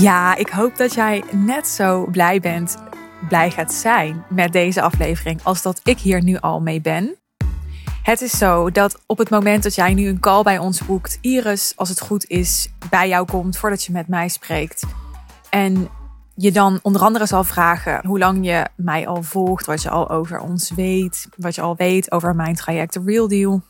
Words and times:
Ja, 0.00 0.36
ik 0.36 0.48
hoop 0.48 0.76
dat 0.76 0.94
jij 0.94 1.22
net 1.32 1.66
zo 1.66 2.06
blij 2.10 2.40
bent, 2.40 2.76
blij 3.28 3.50
gaat 3.50 3.72
zijn 3.72 4.24
met 4.28 4.52
deze 4.52 4.82
aflevering 4.82 5.42
als 5.42 5.62
dat 5.62 5.80
ik 5.84 5.98
hier 5.98 6.22
nu 6.22 6.36
al 6.36 6.60
mee 6.60 6.80
ben. 6.80 7.16
Het 8.02 8.20
is 8.20 8.38
zo 8.38 8.70
dat 8.70 9.00
op 9.06 9.18
het 9.18 9.30
moment 9.30 9.62
dat 9.62 9.74
jij 9.74 9.94
nu 9.94 10.08
een 10.08 10.20
call 10.20 10.42
bij 10.42 10.58
ons 10.58 10.86
boekt, 10.86 11.18
Iris, 11.20 11.72
als 11.76 11.88
het 11.88 12.00
goed 12.00 12.26
is, 12.26 12.68
bij 12.90 13.08
jou 13.08 13.26
komt 13.26 13.56
voordat 13.56 13.84
je 13.84 13.92
met 13.92 14.08
mij 14.08 14.28
spreekt. 14.28 14.84
En 15.50 15.88
je 16.34 16.52
dan 16.52 16.78
onder 16.82 17.02
andere 17.02 17.26
zal 17.26 17.44
vragen 17.44 18.06
hoe 18.06 18.18
lang 18.18 18.46
je 18.46 18.66
mij 18.76 19.06
al 19.06 19.22
volgt, 19.22 19.66
wat 19.66 19.82
je 19.82 19.90
al 19.90 20.10
over 20.10 20.40
ons 20.40 20.70
weet, 20.74 21.28
wat 21.36 21.54
je 21.54 21.60
al 21.60 21.76
weet 21.76 22.12
over 22.12 22.34
mijn 22.34 22.54
traject 22.54 22.92
The 22.92 23.02
Real 23.04 23.28
Deal. 23.28 23.62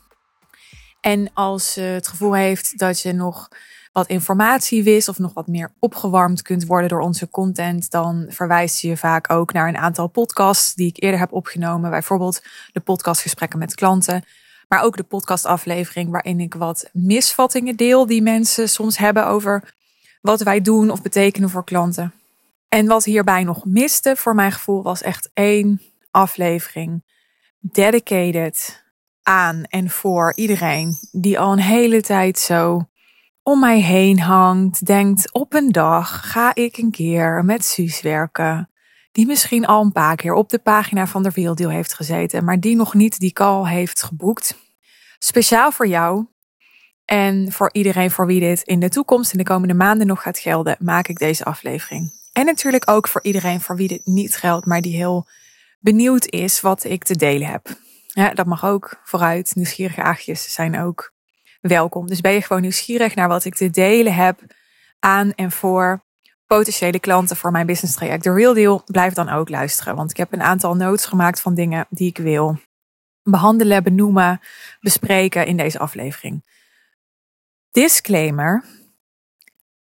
En 1.01 1.31
als 1.33 1.73
je 1.73 1.81
het 1.81 2.07
gevoel 2.07 2.33
heeft 2.33 2.77
dat 2.77 3.01
je 3.01 3.13
nog 3.13 3.49
wat 3.91 4.07
informatie 4.07 4.83
wist 4.83 5.07
of 5.07 5.19
nog 5.19 5.33
wat 5.33 5.47
meer 5.47 5.71
opgewarmd 5.79 6.41
kunt 6.41 6.65
worden 6.65 6.89
door 6.89 7.01
onze 7.01 7.29
content, 7.29 7.91
dan 7.91 8.25
verwijst 8.29 8.81
je 8.81 8.97
vaak 8.97 9.31
ook 9.31 9.53
naar 9.53 9.67
een 9.67 9.77
aantal 9.77 10.07
podcasts 10.07 10.73
die 10.75 10.87
ik 10.87 11.03
eerder 11.03 11.19
heb 11.19 11.33
opgenomen. 11.33 11.89
Bijvoorbeeld 11.89 12.41
de 12.71 12.79
podcastgesprekken 12.79 13.59
met 13.59 13.75
klanten. 13.75 14.23
Maar 14.67 14.81
ook 14.81 14.97
de 14.97 15.03
podcastaflevering 15.03 16.09
waarin 16.09 16.39
ik 16.39 16.53
wat 16.53 16.89
misvattingen 16.93 17.75
deel 17.75 18.05
die 18.05 18.21
mensen 18.21 18.69
soms 18.69 18.97
hebben 18.97 19.27
over 19.27 19.73
wat 20.21 20.41
wij 20.41 20.61
doen 20.61 20.89
of 20.89 21.01
betekenen 21.01 21.49
voor 21.49 21.63
klanten. 21.63 22.13
En 22.67 22.87
wat 22.87 23.03
hierbij 23.03 23.43
nog 23.43 23.65
miste 23.65 24.15
voor 24.15 24.35
mijn 24.35 24.51
gevoel 24.51 24.83
was 24.83 25.01
echt 25.01 25.29
één 25.33 25.81
aflevering 26.11 27.03
dedicated 27.59 28.83
aan 29.23 29.63
en 29.63 29.89
voor 29.89 30.33
iedereen 30.35 30.97
die 31.11 31.39
al 31.39 31.51
een 31.51 31.59
hele 31.59 32.01
tijd 32.01 32.39
zo 32.39 32.89
om 33.43 33.59
mij 33.59 33.79
heen 33.79 34.19
hangt, 34.19 34.85
denkt 34.85 35.33
op 35.33 35.53
een 35.53 35.71
dag 35.71 36.31
ga 36.31 36.55
ik 36.55 36.77
een 36.77 36.91
keer 36.91 37.45
met 37.45 37.65
Suus 37.65 38.01
werken. 38.01 38.69
Die 39.11 39.25
misschien 39.25 39.65
al 39.65 39.83
een 39.83 39.91
paar 39.91 40.15
keer 40.15 40.33
op 40.33 40.49
de 40.49 40.59
pagina 40.59 41.07
van 41.07 41.23
de 41.23 41.31
Werelddeel 41.33 41.69
heeft 41.69 41.93
gezeten, 41.93 42.43
maar 42.43 42.59
die 42.59 42.75
nog 42.75 42.93
niet 42.93 43.19
die 43.19 43.33
call 43.33 43.69
heeft 43.69 44.03
geboekt. 44.03 44.57
Speciaal 45.19 45.71
voor 45.71 45.87
jou 45.87 46.25
en 47.05 47.51
voor 47.51 47.69
iedereen 47.71 48.11
voor 48.11 48.25
wie 48.25 48.39
dit 48.39 48.61
in 48.61 48.79
de 48.79 48.89
toekomst, 48.89 49.31
in 49.31 49.37
de 49.37 49.43
komende 49.43 49.73
maanden 49.73 50.07
nog 50.07 50.21
gaat 50.21 50.39
gelden, 50.39 50.75
maak 50.79 51.07
ik 51.07 51.17
deze 51.17 51.45
aflevering. 51.45 52.11
En 52.33 52.45
natuurlijk 52.45 52.89
ook 52.89 53.07
voor 53.07 53.23
iedereen 53.23 53.61
voor 53.61 53.75
wie 53.75 53.87
dit 53.87 54.05
niet 54.05 54.35
geldt, 54.35 54.65
maar 54.65 54.81
die 54.81 54.95
heel 54.95 55.27
benieuwd 55.79 56.25
is 56.25 56.61
wat 56.61 56.83
ik 56.83 57.03
te 57.03 57.15
delen 57.15 57.47
heb. 57.47 57.67
Dat 58.33 58.45
mag 58.45 58.65
ook 58.65 59.01
vooruit. 59.03 59.55
Nieuwsgierige 59.55 60.01
aagjes 60.01 60.53
zijn 60.53 60.79
ook 60.79 61.13
welkom. 61.59 62.07
Dus 62.07 62.21
ben 62.21 62.33
je 62.33 62.41
gewoon 62.41 62.61
nieuwsgierig 62.61 63.15
naar 63.15 63.27
wat 63.27 63.45
ik 63.45 63.55
te 63.55 63.69
delen 63.69 64.13
heb 64.13 64.41
aan 64.99 65.33
en 65.33 65.51
voor 65.51 66.03
potentiële 66.45 66.99
klanten 66.99 67.35
voor 67.35 67.51
mijn 67.51 67.65
business 67.65 67.95
traject. 67.95 68.23
De 68.23 68.33
Real 68.33 68.53
Deal, 68.53 68.81
blijf 68.85 69.13
dan 69.13 69.29
ook 69.29 69.49
luisteren. 69.49 69.95
Want 69.95 70.11
ik 70.11 70.17
heb 70.17 70.33
een 70.33 70.41
aantal 70.41 70.75
notes 70.75 71.05
gemaakt 71.05 71.41
van 71.41 71.53
dingen 71.53 71.85
die 71.89 72.07
ik 72.07 72.17
wil 72.17 72.59
behandelen, 73.23 73.83
benoemen, 73.83 74.39
bespreken 74.79 75.45
in 75.45 75.57
deze 75.57 75.79
aflevering. 75.79 76.43
Disclaimer. 77.71 78.63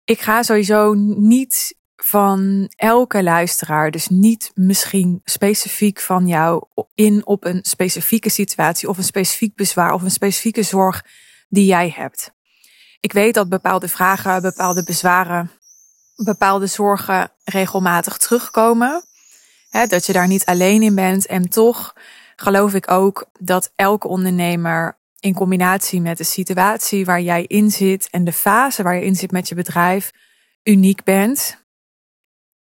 Ik 0.03 0.21
ga 0.21 0.43
sowieso 0.43 0.93
niet 1.17 1.75
van 1.95 2.71
elke 2.75 3.23
luisteraar, 3.23 3.91
dus 3.91 4.07
niet 4.07 4.51
misschien 4.53 5.21
specifiek 5.23 5.99
van 5.99 6.27
jou, 6.27 6.63
in 6.93 7.25
op 7.25 7.45
een 7.45 7.59
specifieke 7.61 8.29
situatie 8.29 8.89
of 8.89 8.97
een 8.97 9.03
specifiek 9.03 9.55
bezwaar 9.55 9.93
of 9.93 10.01
een 10.01 10.11
specifieke 10.11 10.63
zorg 10.63 11.05
die 11.47 11.65
jij 11.65 11.93
hebt. 11.95 12.31
Ik 12.99 13.13
weet 13.13 13.33
dat 13.33 13.49
bepaalde 13.49 13.87
vragen, 13.87 14.41
bepaalde 14.41 14.83
bezwaren, 14.83 15.51
bepaalde 16.15 16.67
zorgen 16.67 17.31
regelmatig 17.43 18.17
terugkomen. 18.17 19.03
dat 19.87 20.05
je 20.05 20.13
daar 20.13 20.27
niet 20.27 20.45
alleen 20.45 20.81
in 20.81 20.95
bent. 20.95 21.25
En 21.25 21.49
toch 21.49 21.93
geloof 22.35 22.73
ik 22.73 22.91
ook 22.91 23.25
dat 23.39 23.71
elke 23.75 24.07
ondernemer 24.07 24.97
in 25.19 25.33
combinatie 25.33 26.01
met 26.01 26.17
de 26.17 26.23
situatie 26.23 27.05
waar 27.05 27.21
jij 27.21 27.43
in 27.43 27.71
zit 27.71 28.07
en 28.09 28.23
de 28.23 28.33
fase 28.33 28.83
waar 28.83 28.95
je 28.95 29.05
in 29.05 29.15
zit 29.15 29.31
met 29.31 29.49
je 29.49 29.55
bedrijf 29.55 30.11
uniek 30.63 31.03
bent. 31.03 31.64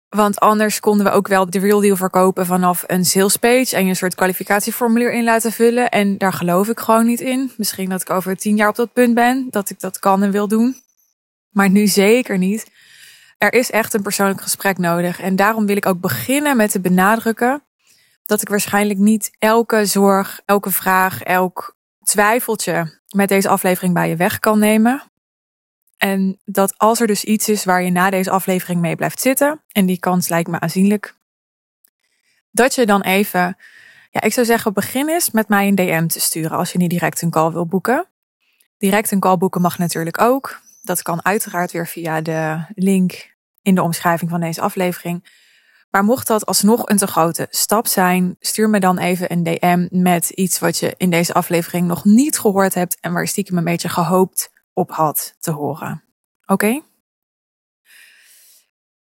Want 0.10 0.40
anders 0.40 0.80
konden 0.80 1.06
we 1.06 1.12
ook 1.12 1.28
wel 1.28 1.50
de 1.50 1.60
real 1.60 1.80
deal 1.80 1.96
verkopen 1.96 2.46
vanaf 2.46 2.84
een 2.88 3.06
sales 3.06 3.38
page 3.38 3.76
en 3.76 3.84
je 3.84 3.90
een 3.90 3.96
soort 3.96 4.16
kwalificatieformulier 4.16 5.14
in 5.14 5.24
laten 5.24 5.52
vullen. 5.52 5.90
En 5.90 6.18
daar 6.18 6.34
geloof 6.34 6.68
ik 6.68 6.80
gewoon 6.80 7.06
niet 7.06 7.22
in. 7.22 7.52
Misschien 7.58 7.90
dat 7.90 8.02
ik 8.02 8.10
over 8.10 8.38
tien 8.38 8.56
jaar 8.56 8.70
op 8.70 8.76
dat 8.76 8.94
punt 8.94 9.14
ben, 9.14 9.48
dat 9.50 9.70
ik 9.70 9.80
dat 9.80 10.00
kan 10.00 10.24
en 10.24 10.32
wil 10.32 10.48
doen. 10.48 10.76
Maar 11.50 11.70
nu 11.70 11.88
zeker 11.88 12.38
niet. 12.38 12.72
Er 13.38 13.54
is 13.54 13.72
echt 13.72 13.94
een 13.94 14.02
persoonlijk 14.02 14.42
gesprek 14.42 14.78
nodig. 14.78 15.20
En 15.20 15.36
daarom 15.36 15.66
wil 15.66 15.76
ik 15.76 15.86
ook 15.86 16.00
beginnen 16.00 16.58
met 16.58 16.72
te 16.72 16.80
benadrukken 16.80 17.64
dat 18.26 18.42
ik 18.42 18.50
waarschijnlijk 18.50 19.00
niet 19.00 19.32
elke 19.40 19.86
zorg, 19.86 20.42
elke 20.46 20.72
vraag, 20.72 21.24
elk 21.24 21.76
twijfeltje 22.04 23.00
met 23.16 23.30
deze 23.30 23.50
aflevering 23.50 23.94
bij 23.94 24.10
je 24.10 24.16
weg 24.16 24.40
kan 24.40 24.60
nemen. 24.60 25.04
En 25.98 26.40
dat 26.46 26.78
als 26.78 27.00
er 27.00 27.08
dus 27.08 27.24
iets 27.24 27.50
is 27.50 27.64
waar 27.64 27.82
je 27.82 27.92
na 27.92 28.10
deze 28.10 28.30
aflevering 28.30 28.82
mee 28.82 28.96
blijft 28.96 29.20
zitten, 29.20 29.62
en 29.72 29.86
die 29.86 30.00
kans 30.00 30.28
lijkt 30.28 30.50
me 30.50 30.60
aanzienlijk, 30.60 31.16
dat 32.52 32.76
je 32.76 32.86
dan 32.86 33.02
even, 33.02 33.58
ja, 34.12 34.22
ik 34.22 34.34
zou 34.34 34.46
zeggen, 34.46 34.74
begin 34.74 35.10
eens 35.10 35.32
met 35.32 35.48
mij 35.48 35.68
een 35.68 35.76
DM 35.76 36.08
te 36.08 36.20
sturen 36.20 36.58
als 36.58 36.72
je 36.72 36.78
niet 36.78 36.90
direct 36.90 37.22
een 37.22 37.30
call 37.30 37.52
wil 37.52 37.66
boeken. 37.66 38.08
Direct 38.78 39.12
een 39.12 39.20
call 39.20 39.38
boeken 39.38 39.62
mag 39.62 39.78
natuurlijk 39.78 40.22
ook. 40.22 40.62
Dat 40.82 41.02
kan 41.02 41.26
uiteraard 41.26 41.72
weer 41.72 41.88
via 41.88 42.22
de 42.22 42.66
link 42.76 43.36
in 43.62 43.76
de 43.76 43.82
omschrijving 43.82 44.30
van 44.30 44.40
deze 44.40 44.62
aflevering. 44.62 45.46
Maar 45.90 46.04
mocht 46.04 46.28
dat 46.28 46.46
alsnog 46.46 46.90
een 46.90 46.98
te 46.98 47.08
grote 47.08 47.48
stap 47.50 47.88
zijn, 47.88 48.36
stuur 48.40 48.70
me 48.70 48.80
dan 48.80 48.98
even 48.98 49.32
een 49.32 49.44
DM 49.44 49.88
met 49.90 50.30
iets 50.30 50.60
wat 50.60 50.78
je 50.78 50.94
in 50.98 51.10
deze 51.10 51.34
aflevering 51.34 51.88
nog 51.88 52.06
niet 52.06 52.40
gehoord 52.40 52.74
hebt 52.74 52.98
en 53.00 53.14
waar 53.14 53.28
stiekem 53.28 53.58
een 53.58 53.64
beetje 53.64 53.90
gehoopt 53.90 54.50
op 54.78 54.92
had 54.92 55.36
te 55.40 55.52
horen. 55.52 56.04
Oké? 56.46 56.82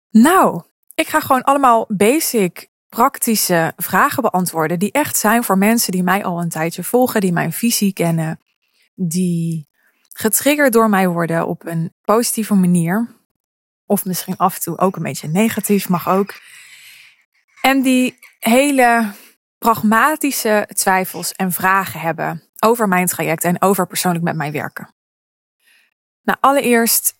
Nou, 0.10 0.64
ik 0.96 1.08
ga 1.08 1.20
gewoon 1.20 1.44
allemaal 1.44 1.86
basic, 1.88 2.70
praktische 2.90 3.74
vragen 3.76 4.22
beantwoorden. 4.22 4.80
Die 4.80 4.92
echt 4.92 5.18
zijn 5.18 5.44
voor 5.44 5.58
mensen 5.58 5.92
die 5.92 6.04
mij 6.04 6.24
al 6.24 6.42
een 6.42 6.50
tijdje 6.50 6.84
volgen, 6.84 7.22
die 7.22 7.32
mijn 7.32 7.54
visie 7.54 7.94
kennen, 7.94 8.40
die 8.96 9.70
getriggerd 10.14 10.74
door 10.74 10.90
mij 10.90 11.08
worden 11.08 11.48
op 11.48 11.66
een 11.66 11.94
positieve 12.02 12.54
manier. 12.54 13.16
Of 13.86 14.06
misschien 14.06 14.38
af 14.38 14.56
en 14.56 14.62
toe 14.62 14.78
ook 14.78 14.96
een 14.96 15.04
beetje 15.04 15.28
negatief, 15.28 15.90
mag 15.90 16.10
ook. 16.10 16.34
En 17.62 17.82
die 17.82 18.20
hele 18.40 19.12
pragmatische 19.58 20.70
twijfels 20.74 21.32
en 21.32 21.52
vragen 21.52 22.00
hebben 22.00 22.44
over 22.60 22.88
mijn 22.88 23.08
traject 23.08 23.44
en 23.44 23.62
over 23.62 23.88
persoonlijk 23.88 24.24
met 24.24 24.36
mij 24.36 24.52
werken. 24.52 24.96
Nou, 26.28 26.40
allereerst 26.42 27.14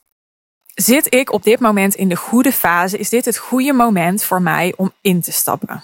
zit 0.74 1.14
ik 1.14 1.32
op 1.32 1.44
dit 1.44 1.60
moment 1.60 1.96
in 1.96 2.10
de 2.10 2.16
goede 2.16 2.52
fase? 2.52 2.98
Is 2.98 3.10
dit 3.10 3.26
het 3.26 3.38
goede 3.38 3.74
moment 3.74 4.24
voor 4.24 4.42
mij 4.42 4.74
om 4.78 4.92
in 5.02 5.22
te 5.22 5.32
stappen? 5.32 5.84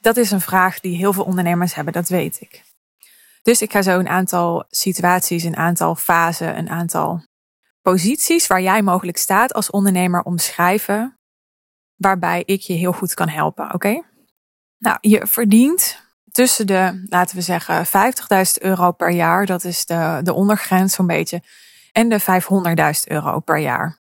Dat 0.00 0.16
is 0.16 0.30
een 0.30 0.40
vraag 0.40 0.80
die 0.80 0.96
heel 0.96 1.12
veel 1.12 1.24
ondernemers 1.24 1.74
hebben, 1.74 1.92
dat 1.92 2.08
weet 2.08 2.40
ik. 2.40 2.62
Dus 3.42 3.62
ik 3.62 3.72
ga 3.72 3.82
zo 3.82 3.98
een 3.98 4.08
aantal 4.08 4.64
situaties, 4.70 5.42
een 5.42 5.56
aantal 5.56 5.94
fasen, 5.94 6.58
een 6.58 6.68
aantal 6.68 7.22
posities 7.82 8.46
waar 8.46 8.62
jij 8.62 8.82
mogelijk 8.82 9.16
staat 9.16 9.52
als 9.52 9.70
ondernemer 9.70 10.22
omschrijven, 10.22 11.18
waarbij 11.96 12.42
ik 12.46 12.60
je 12.60 12.72
heel 12.72 12.92
goed 12.92 13.14
kan 13.14 13.28
helpen, 13.28 13.74
oké? 13.74 14.02
Nou, 14.78 14.98
je 15.00 15.26
verdient 15.26 16.02
tussen 16.30 16.66
de, 16.66 17.04
laten 17.08 17.36
we 17.36 17.42
zeggen, 17.42 17.86
50.000 17.86 17.92
euro 18.58 18.92
per 18.92 19.10
jaar, 19.10 19.46
dat 19.46 19.64
is 19.64 19.86
de, 19.86 20.20
de 20.22 20.32
ondergrens 20.32 20.94
zo'n 20.94 21.06
beetje, 21.06 21.42
en 21.92 22.08
de 22.08 22.20
500.000 22.20 22.26
euro 23.04 23.40
per 23.40 23.58
jaar. 23.58 23.98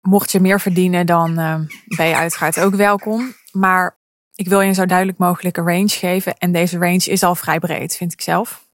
Mocht 0.00 0.32
je 0.32 0.40
meer 0.40 0.60
verdienen, 0.60 1.06
dan 1.06 1.38
uh, 1.38 1.54
ben 1.96 2.06
je 2.06 2.16
uiteraard 2.16 2.60
ook 2.60 2.74
welkom. 2.74 3.34
Maar 3.52 3.98
ik 4.34 4.48
wil 4.48 4.60
je 4.60 4.68
een 4.68 4.74
zo 4.74 4.86
duidelijk 4.86 5.18
mogelijke 5.18 5.60
range 5.60 5.88
geven. 5.88 6.36
En 6.36 6.52
deze 6.52 6.78
range 6.78 7.04
is 7.04 7.22
al 7.22 7.34
vrij 7.34 7.58
breed, 7.58 7.96
vind 7.96 8.12
ik 8.12 8.20
zelf. 8.20 8.68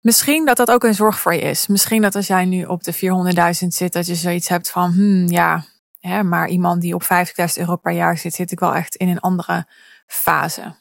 Misschien 0.00 0.44
dat 0.44 0.56
dat 0.56 0.70
ook 0.70 0.84
een 0.84 0.94
zorg 0.94 1.20
voor 1.20 1.34
je 1.34 1.40
is. 1.40 1.66
Misschien 1.66 2.02
dat 2.02 2.14
als 2.14 2.26
jij 2.26 2.44
nu 2.44 2.64
op 2.64 2.84
de 2.84 2.94
400.000 2.94 3.66
zit, 3.66 3.92
dat 3.92 4.06
je 4.06 4.14
zoiets 4.14 4.48
hebt 4.48 4.70
van, 4.70 4.92
hmm, 4.92 5.26
ja, 5.26 5.64
hè, 6.00 6.22
maar 6.22 6.48
iemand 6.48 6.80
die 6.80 6.94
op 6.94 7.02
50.000 7.02 7.08
euro 7.54 7.76
per 7.76 7.92
jaar 7.92 8.18
zit, 8.18 8.34
zit 8.34 8.52
ik 8.52 8.60
wel 8.60 8.74
echt 8.74 8.94
in 8.94 9.08
een 9.08 9.20
andere 9.20 9.66
fase. 10.06 10.74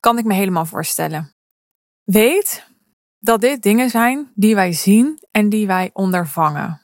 Kan 0.00 0.18
ik 0.18 0.24
me 0.24 0.34
helemaal 0.34 0.64
voorstellen. 0.64 1.34
Weet 2.04 2.66
dat 3.26 3.40
dit 3.40 3.62
dingen 3.62 3.90
zijn 3.90 4.30
die 4.34 4.54
wij 4.54 4.72
zien 4.72 5.18
en 5.30 5.48
die 5.48 5.66
wij 5.66 5.90
ondervangen. 5.92 6.80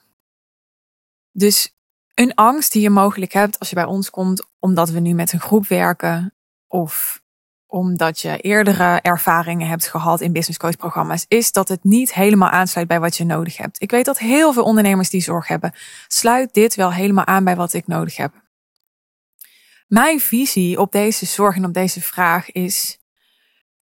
Dus 1.31 1.75
een 2.13 2.33
angst 2.35 2.71
die 2.71 2.81
je 2.81 2.89
mogelijk 2.89 3.33
hebt 3.33 3.59
als 3.59 3.69
je 3.69 3.75
bij 3.75 3.85
ons 3.85 4.09
komt, 4.09 4.45
omdat 4.59 4.89
we 4.89 4.99
nu 4.99 5.13
met 5.13 5.33
een 5.33 5.39
groep 5.39 5.67
werken, 5.67 6.33
of 6.67 7.21
omdat 7.65 8.19
je 8.19 8.37
eerdere 8.37 8.99
ervaringen 9.01 9.67
hebt 9.67 9.87
gehad 9.87 10.21
in 10.21 10.33
business 10.33 10.59
coach 10.59 10.77
programma's, 10.77 11.25
is 11.27 11.51
dat 11.51 11.67
het 11.67 11.83
niet 11.83 12.13
helemaal 12.13 12.49
aansluit 12.49 12.87
bij 12.87 12.99
wat 12.99 13.17
je 13.17 13.25
nodig 13.25 13.57
hebt. 13.57 13.81
Ik 13.81 13.91
weet 13.91 14.05
dat 14.05 14.19
heel 14.19 14.53
veel 14.53 14.63
ondernemers 14.63 15.09
die 15.09 15.21
zorg 15.21 15.47
hebben, 15.47 15.73
sluit 16.07 16.53
dit 16.53 16.75
wel 16.75 16.93
helemaal 16.93 17.25
aan 17.25 17.43
bij 17.43 17.55
wat 17.55 17.73
ik 17.73 17.87
nodig 17.87 18.15
heb. 18.15 18.41
Mijn 19.87 20.19
visie 20.19 20.79
op 20.79 20.91
deze 20.91 21.25
zorg 21.25 21.55
en 21.55 21.65
op 21.65 21.73
deze 21.73 22.01
vraag 22.01 22.51
is 22.51 23.02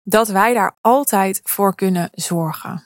dat 0.10 0.28
wij 0.28 0.54
daar 0.54 0.78
altijd 0.82 1.42
voor 1.44 1.76
kunnen 1.76 2.10
zorgen. 2.14 2.84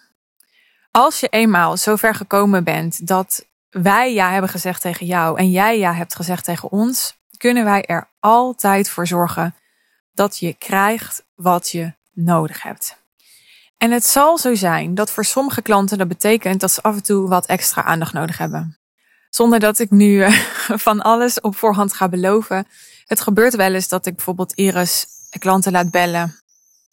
Als 0.92 1.20
je 1.20 1.28
eenmaal 1.28 1.78
zover 1.78 2.16
gekomen 2.16 2.64
bent 2.64 3.08
dat 3.08 3.46
wij 3.70 4.14
ja 4.14 4.32
hebben 4.32 4.50
gezegd 4.50 4.82
tegen 4.82 5.06
jou 5.06 5.38
en 5.38 5.52
jij 5.52 5.80
ja 5.80 5.94
hebt 5.94 6.16
gezegd 6.16 6.44
tegen 6.44 6.72
ons, 6.72 7.18
kunnen 7.38 7.64
wij 7.64 7.86
er 7.86 8.10
altijd 8.20 8.90
voor 8.90 9.08
zorgen 9.08 9.56
dat 10.14 10.38
je 10.38 10.54
krijgt 10.54 11.26
wat 11.36 11.70
je 11.70 11.94
nodig 12.12 12.64
hebt. 12.64 12.98
En 13.78 13.92
het 13.92 14.06
zal 14.06 14.38
zo 14.38 14.56
zijn 14.56 14.96
dat 14.96 15.12
voor 15.12 15.26
sommige 15.26 15.62
klanten 15.62 15.98
dat 15.98 16.08
betekent 16.08 16.60
dat 16.60 16.72
ze 16.72 16.82
af 16.82 16.96
en 16.96 17.04
toe 17.04 17.28
wat 17.28 17.46
extra 17.46 17.84
aandacht 17.84 18.14
nodig 18.14 18.38
hebben. 18.38 18.78
Zonder 19.30 19.60
dat 19.60 19.80
ik 19.80 19.92
nu 19.92 20.24
eh, 20.24 20.34
van 20.88 21.02
alles 21.02 21.42
op 21.42 21.56
voorhand 21.56 21.94
ga 21.94 22.10
beloven. 22.10 22.68
Het 23.06 23.22
gebeurt 23.22 23.56
wel 23.56 23.74
eens 23.74 23.88
dat 23.88 24.06
ik 24.06 24.16
bijvoorbeeld 24.16 24.54
Iris 24.54 25.06
klanten 25.40 25.72
laat 25.72 25.92
bellen. 25.92 26.43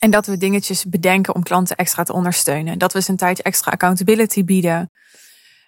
En 0.01 0.11
dat 0.11 0.27
we 0.27 0.37
dingetjes 0.37 0.85
bedenken 0.85 1.35
om 1.35 1.43
klanten 1.43 1.77
extra 1.77 2.03
te 2.03 2.13
ondersteunen. 2.13 2.79
Dat 2.79 2.93
we 2.93 3.03
ze 3.03 3.11
een 3.11 3.17
tijdje 3.17 3.43
extra 3.43 3.73
accountability 3.73 4.45
bieden. 4.45 4.91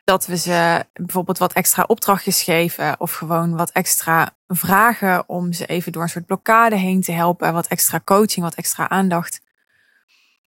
Dat 0.05 0.27
we 0.27 0.37
ze 0.37 0.87
bijvoorbeeld 0.93 1.39
wat 1.39 1.53
extra 1.53 1.85
opdrachtjes 1.87 2.43
geven. 2.43 3.01
Of 3.01 3.13
gewoon 3.13 3.57
wat 3.57 3.71
extra 3.71 4.37
vragen 4.47 5.29
om 5.29 5.53
ze 5.53 5.67
even 5.67 5.93
door 5.93 6.03
een 6.03 6.09
soort 6.09 6.27
blokkade 6.27 6.77
heen 6.77 7.01
te 7.01 7.13
helpen. 7.13 7.53
Wat 7.53 7.67
extra 7.67 8.01
coaching, 8.05 8.45
wat 8.45 8.55
extra 8.55 8.89
aandacht. 8.89 9.41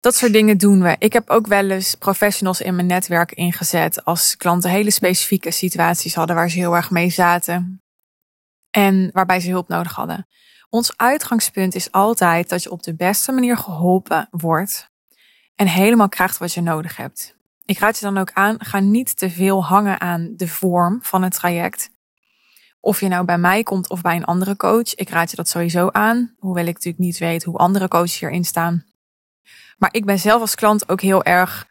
Dat 0.00 0.14
soort 0.14 0.32
dingen 0.32 0.58
doen 0.58 0.82
we. 0.82 0.96
Ik 0.98 1.12
heb 1.12 1.30
ook 1.30 1.46
wel 1.46 1.70
eens 1.70 1.94
professionals 1.94 2.60
in 2.60 2.74
mijn 2.74 2.86
netwerk 2.86 3.32
ingezet 3.32 4.04
als 4.04 4.36
klanten 4.36 4.70
hele 4.70 4.90
specifieke 4.90 5.50
situaties 5.50 6.14
hadden 6.14 6.36
waar 6.36 6.50
ze 6.50 6.58
heel 6.58 6.76
erg 6.76 6.90
mee 6.90 7.10
zaten. 7.10 7.82
En 8.70 9.10
waarbij 9.12 9.40
ze 9.40 9.50
hulp 9.50 9.68
nodig 9.68 9.92
hadden. 9.92 10.26
Ons 10.74 10.96
uitgangspunt 10.96 11.74
is 11.74 11.90
altijd 11.90 12.48
dat 12.48 12.62
je 12.62 12.70
op 12.70 12.82
de 12.82 12.94
beste 12.94 13.32
manier 13.32 13.56
geholpen 13.56 14.28
wordt 14.30 14.90
en 15.54 15.66
helemaal 15.66 16.08
krijgt 16.08 16.38
wat 16.38 16.52
je 16.52 16.60
nodig 16.60 16.96
hebt. 16.96 17.36
Ik 17.64 17.78
raad 17.78 17.98
je 17.98 18.04
dan 18.04 18.18
ook 18.18 18.32
aan, 18.32 18.64
ga 18.64 18.78
niet 18.78 19.18
te 19.18 19.30
veel 19.30 19.64
hangen 19.64 20.00
aan 20.00 20.32
de 20.36 20.48
vorm 20.48 20.98
van 21.02 21.22
het 21.22 21.34
traject. 21.34 21.90
Of 22.80 23.00
je 23.00 23.08
nou 23.08 23.24
bij 23.24 23.38
mij 23.38 23.62
komt 23.62 23.88
of 23.88 24.00
bij 24.00 24.16
een 24.16 24.24
andere 24.24 24.56
coach. 24.56 24.94
Ik 24.94 25.08
raad 25.08 25.30
je 25.30 25.36
dat 25.36 25.48
sowieso 25.48 25.88
aan. 25.90 26.34
Hoewel 26.38 26.66
ik 26.66 26.74
natuurlijk 26.74 27.04
niet 27.04 27.18
weet 27.18 27.44
hoe 27.44 27.58
andere 27.58 27.88
coaches 27.88 28.18
hierin 28.18 28.44
staan. 28.44 28.84
Maar 29.78 29.94
ik 29.94 30.04
ben 30.04 30.18
zelf 30.18 30.40
als 30.40 30.54
klant 30.54 30.88
ook 30.88 31.00
heel 31.00 31.24
erg 31.24 31.66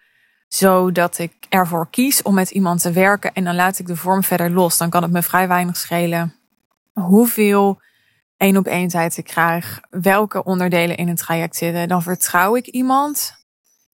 zo 0.47 0.91
dat 0.91 1.17
ik 1.17 1.33
ervoor 1.49 1.89
kies 1.89 2.21
om 2.21 2.33
met 2.33 2.51
iemand 2.51 2.81
te 2.81 2.91
werken. 2.91 3.33
En 3.33 3.43
dan 3.43 3.55
laat 3.55 3.79
ik 3.79 3.87
de 3.87 3.95
vorm 3.95 4.23
verder 4.23 4.51
los. 4.51 4.77
Dan 4.77 4.89
kan 4.89 5.01
het 5.01 5.11
me 5.11 5.21
vrij 5.21 5.47
weinig 5.47 5.77
schelen 5.77 6.35
hoeveel 6.93 7.81
één 8.41 8.57
op 8.57 8.65
één 8.65 8.87
tijd 8.87 9.17
ik 9.17 9.25
krijg. 9.25 9.79
Welke 9.89 10.43
onderdelen 10.43 10.97
in 10.97 11.07
het 11.07 11.17
traject 11.17 11.55
zitten. 11.55 11.87
Dan 11.87 12.01
vertrouw 12.01 12.55
ik 12.55 12.67
iemand. 12.67 13.33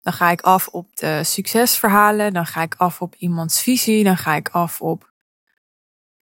Dan 0.02 0.12
ga 0.12 0.31
ik 0.31 0.40
af 0.40 0.66
op 0.66 0.96
de 0.96 1.25
succesverhalen. 1.25 2.32
Dan 2.32 2.46
ga 2.46 2.62
ik 2.62 2.75
af 2.75 3.00
op 3.00 3.14
iemands 3.14 3.62
visie. 3.62 4.04
Dan 4.04 4.16
ga 4.16 4.34
ik 4.34 4.48
af 4.48 4.81
op 4.81 5.12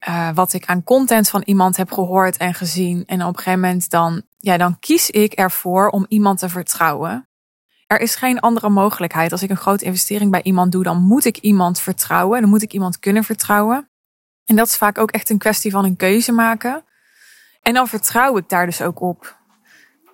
uh, 0.08 0.30
wat 0.34 0.52
ik 0.52 0.66
aan 0.66 0.84
content 0.84 1.28
van 1.28 1.42
iemand 1.44 1.76
heb 1.76 1.92
gehoord 1.92 2.36
en 2.36 2.54
gezien. 2.54 3.04
En 3.06 3.22
op 3.22 3.28
een 3.28 3.42
gegeven 3.42 3.60
moment 3.60 3.90
dan, 3.90 4.22
ja, 4.38 4.56
dan 4.56 4.78
kies 4.78 5.10
ik 5.10 5.32
ervoor 5.32 5.88
om 5.88 6.06
iemand 6.08 6.38
te 6.38 6.48
vertrouwen. 6.48 7.28
Er 7.86 8.00
is 8.00 8.14
geen 8.14 8.40
andere 8.40 8.68
mogelijkheid. 8.68 9.32
Als 9.32 9.42
ik 9.42 9.50
een 9.50 9.56
grote 9.56 9.84
investering 9.84 10.30
bij 10.30 10.42
iemand 10.42 10.72
doe, 10.72 10.82
dan 10.82 11.02
moet 11.02 11.24
ik 11.24 11.38
iemand 11.38 11.80
vertrouwen. 11.80 12.40
Dan 12.40 12.50
moet 12.50 12.62
ik 12.62 12.72
iemand 12.72 12.98
kunnen 12.98 13.24
vertrouwen. 13.24 13.88
En 14.44 14.56
dat 14.56 14.66
is 14.66 14.76
vaak 14.76 14.98
ook 14.98 15.10
echt 15.10 15.30
een 15.30 15.38
kwestie 15.38 15.70
van 15.70 15.84
een 15.84 15.96
keuze 15.96 16.32
maken. 16.32 16.84
En 17.64 17.74
dan 17.74 17.88
vertrouw 17.88 18.36
ik 18.36 18.48
daar 18.48 18.66
dus 18.66 18.82
ook 18.82 19.00
op. 19.00 19.36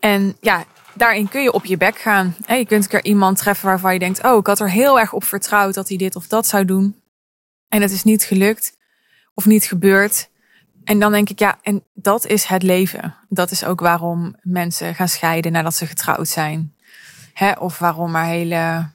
En 0.01 0.37
ja, 0.41 0.65
daarin 0.95 1.29
kun 1.29 1.43
je 1.43 1.53
op 1.53 1.65
je 1.65 1.77
bek 1.77 1.99
gaan. 1.99 2.37
Je 2.47 2.67
kunt 2.67 2.85
een 2.85 2.91
keer 2.91 3.05
iemand 3.05 3.39
treffen 3.39 3.69
waarvan 3.69 3.93
je 3.93 3.99
denkt: 3.99 4.25
Oh, 4.25 4.39
ik 4.39 4.47
had 4.47 4.61
er 4.61 4.71
heel 4.71 5.01
erg 5.01 5.13
op 5.13 5.25
vertrouwd 5.25 5.75
dat 5.75 5.89
hij 5.89 5.97
dit 5.97 6.17
of 6.17 6.27
dat 6.27 6.47
zou 6.47 6.65
doen. 6.65 7.01
En 7.69 7.83
het 7.83 7.91
is 7.91 8.05
niet 8.05 8.23
gelukt 8.23 8.77
of 9.35 9.47
niet 9.47 9.65
gebeurd. 9.65 10.31
En 10.85 10.99
dan 10.99 11.13
denk 11.13 11.31
ik, 11.31 11.39
ja, 11.39 11.59
en 11.63 11.85
dat 11.95 12.27
is 12.27 12.45
het 12.45 12.63
leven. 12.63 13.15
Dat 13.29 13.51
is 13.51 13.65
ook 13.65 13.81
waarom 13.81 14.37
mensen 14.43 14.95
gaan 14.95 15.09
scheiden 15.09 15.53
nadat 15.53 15.75
ze 15.75 15.87
getrouwd 15.87 16.29
zijn. 16.29 16.75
Hè? 17.33 17.53
Of 17.53 17.79
waarom 17.79 18.15
er 18.15 18.25
hele 18.25 18.91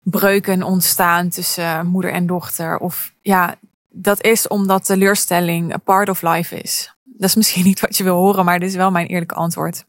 breuken 0.00 0.62
ontstaan 0.62 1.28
tussen 1.28 1.86
moeder 1.86 2.12
en 2.12 2.26
dochter. 2.26 2.78
Of 2.78 3.12
ja, 3.22 3.54
dat 3.88 4.22
is 4.22 4.48
omdat 4.48 4.84
teleurstelling 4.84 5.74
a 5.74 5.76
part 5.76 6.08
of 6.08 6.22
life 6.22 6.56
is. 6.56 6.96
Dat 7.18 7.28
is 7.28 7.34
misschien 7.34 7.64
niet 7.64 7.80
wat 7.80 7.96
je 7.96 8.04
wil 8.04 8.16
horen, 8.16 8.44
maar 8.44 8.58
dit 8.58 8.68
is 8.68 8.74
wel 8.74 8.90
mijn 8.90 9.06
eerlijke 9.06 9.34
antwoord. 9.34 9.84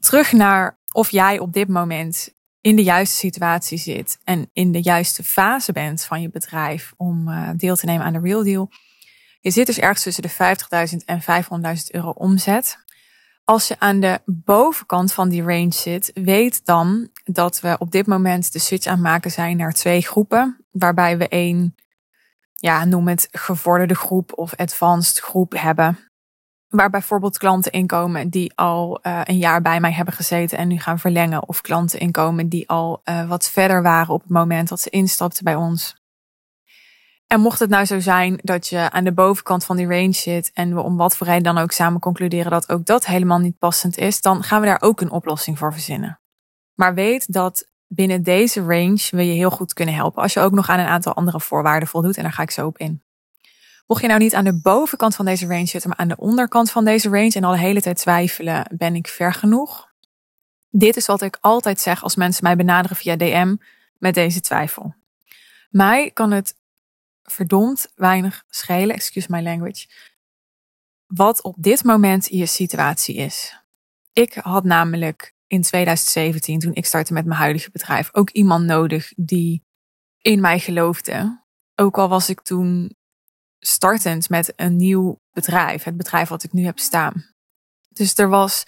Terug 0.00 0.32
naar 0.32 0.78
of 0.92 1.10
jij 1.10 1.38
op 1.38 1.52
dit 1.52 1.68
moment 1.68 2.34
in 2.60 2.76
de 2.76 2.82
juiste 2.82 3.16
situatie 3.16 3.78
zit 3.78 4.18
en 4.24 4.50
in 4.52 4.72
de 4.72 4.82
juiste 4.82 5.24
fase 5.24 5.72
bent 5.72 6.04
van 6.04 6.20
je 6.20 6.30
bedrijf 6.30 6.92
om 6.96 7.28
uh, 7.28 7.50
deel 7.56 7.76
te 7.76 7.86
nemen 7.86 8.06
aan 8.06 8.12
de 8.12 8.20
Real 8.20 8.44
Deal. 8.44 8.70
Je 9.40 9.50
zit 9.50 9.66
dus 9.66 9.78
ergens 9.78 10.02
tussen 10.02 10.22
de 10.22 10.90
50.000 10.90 11.04
en 11.04 11.22
500.000 11.22 11.84
euro 11.90 12.10
omzet. 12.10 12.78
Als 13.44 13.68
je 13.68 13.78
aan 13.78 14.00
de 14.00 14.20
bovenkant 14.24 15.12
van 15.12 15.28
die 15.28 15.42
range 15.42 15.72
zit, 15.72 16.10
weet 16.14 16.64
dan 16.64 17.08
dat 17.24 17.60
we 17.60 17.76
op 17.78 17.90
dit 17.90 18.06
moment 18.06 18.52
de 18.52 18.58
switch 18.58 18.86
aan 18.86 18.92
het 18.92 19.02
maken 19.02 19.30
zijn 19.30 19.56
naar 19.56 19.72
twee 19.72 20.02
groepen. 20.02 20.64
Waarbij 20.70 21.18
we 21.18 21.28
één, 21.28 21.74
ja, 22.60 22.84
noem 22.84 23.08
het 23.08 23.28
gevorderde 23.30 23.94
groep 23.94 24.38
of 24.38 24.56
advanced 24.56 25.18
groep 25.18 25.52
hebben. 25.56 25.98
Waar 26.68 26.90
bijvoorbeeld 26.90 27.38
klanten 27.38 27.72
inkomen 27.72 28.28
die 28.28 28.52
al 28.54 29.00
uh, 29.02 29.20
een 29.24 29.38
jaar 29.38 29.62
bij 29.62 29.80
mij 29.80 29.92
hebben 29.92 30.14
gezeten 30.14 30.58
en 30.58 30.68
nu 30.68 30.78
gaan 30.78 30.98
verlengen. 30.98 31.48
Of 31.48 31.60
klanten 31.60 32.00
inkomen 32.00 32.48
die 32.48 32.68
al 32.68 33.00
uh, 33.04 33.28
wat 33.28 33.50
verder 33.50 33.82
waren 33.82 34.14
op 34.14 34.20
het 34.20 34.30
moment 34.30 34.68
dat 34.68 34.80
ze 34.80 34.90
instapten 34.90 35.44
bij 35.44 35.54
ons. 35.54 35.96
En 37.26 37.40
mocht 37.40 37.58
het 37.58 37.70
nou 37.70 37.84
zo 37.84 38.00
zijn 38.00 38.38
dat 38.42 38.68
je 38.68 38.90
aan 38.90 39.04
de 39.04 39.12
bovenkant 39.12 39.64
van 39.64 39.76
die 39.76 39.86
range 39.86 40.12
zit 40.12 40.50
en 40.54 40.74
we 40.74 40.80
om 40.80 40.96
wat 40.96 41.16
voor 41.16 41.26
reden 41.26 41.42
dan 41.42 41.58
ook 41.58 41.72
samen 41.72 42.00
concluderen 42.00 42.50
dat 42.50 42.68
ook 42.68 42.84
dat 42.84 43.06
helemaal 43.06 43.38
niet 43.38 43.58
passend 43.58 43.98
is, 43.98 44.20
dan 44.20 44.42
gaan 44.42 44.60
we 44.60 44.66
daar 44.66 44.82
ook 44.82 45.00
een 45.00 45.10
oplossing 45.10 45.58
voor 45.58 45.72
verzinnen. 45.72 46.20
Maar 46.74 46.94
weet 46.94 47.32
dat 47.32 47.66
binnen 47.88 48.22
deze 48.22 48.60
range 48.60 49.08
we 49.10 49.26
je 49.26 49.32
heel 49.32 49.50
goed 49.50 49.72
kunnen 49.72 49.94
helpen 49.94 50.22
als 50.22 50.32
je 50.32 50.40
ook 50.40 50.52
nog 50.52 50.68
aan 50.68 50.78
een 50.78 50.86
aantal 50.86 51.14
andere 51.14 51.40
voorwaarden 51.40 51.88
voldoet 51.88 52.16
en 52.16 52.22
daar 52.22 52.32
ga 52.32 52.42
ik 52.42 52.50
zo 52.50 52.66
op 52.66 52.78
in. 52.78 53.02
Mocht 53.86 54.00
je 54.00 54.08
nou 54.08 54.20
niet 54.20 54.34
aan 54.34 54.44
de 54.44 54.60
bovenkant 54.60 55.14
van 55.14 55.24
deze 55.24 55.46
range 55.46 55.66
zitten, 55.66 55.90
maar 55.90 55.98
aan 55.98 56.08
de 56.08 56.16
onderkant 56.16 56.70
van 56.70 56.84
deze 56.84 57.08
range 57.08 57.32
en 57.32 57.44
al 57.44 57.52
de 57.52 57.58
hele 57.58 57.80
tijd 57.80 57.96
twijfelen, 57.96 58.66
ben 58.70 58.94
ik 58.94 59.08
ver 59.08 59.32
genoeg? 59.32 59.92
Dit 60.70 60.96
is 60.96 61.06
wat 61.06 61.22
ik 61.22 61.38
altijd 61.40 61.80
zeg 61.80 62.02
als 62.02 62.16
mensen 62.16 62.44
mij 62.44 62.56
benaderen 62.56 62.96
via 62.96 63.16
DM 63.16 63.56
met 63.98 64.14
deze 64.14 64.40
twijfel. 64.40 64.94
Mij 65.70 66.10
kan 66.10 66.30
het 66.30 66.54
verdomd 67.22 67.92
weinig 67.94 68.44
schelen, 68.48 68.96
excuse 68.96 69.26
my 69.30 69.42
language, 69.42 69.86
wat 71.06 71.42
op 71.42 71.54
dit 71.58 71.84
moment 71.84 72.26
je 72.30 72.46
situatie 72.46 73.16
is. 73.16 73.62
Ik 74.12 74.34
had 74.34 74.64
namelijk 74.64 75.34
in 75.48 75.62
2017, 75.62 76.58
toen 76.58 76.74
ik 76.74 76.86
startte 76.86 77.12
met 77.12 77.24
mijn 77.24 77.40
huidige 77.40 77.70
bedrijf, 77.70 78.08
ook 78.12 78.30
iemand 78.30 78.64
nodig 78.64 79.12
die 79.16 79.64
in 80.20 80.40
mij 80.40 80.58
geloofde. 80.58 81.44
Ook 81.74 81.98
al 81.98 82.08
was 82.08 82.28
ik 82.28 82.40
toen 82.40 82.96
startend 83.58 84.28
met 84.28 84.52
een 84.56 84.76
nieuw 84.76 85.20
bedrijf, 85.32 85.84
het 85.84 85.96
bedrijf 85.96 86.28
wat 86.28 86.42
ik 86.42 86.52
nu 86.52 86.64
heb 86.64 86.78
staan. 86.78 87.26
Dus 87.88 88.14
er 88.14 88.28
was 88.28 88.64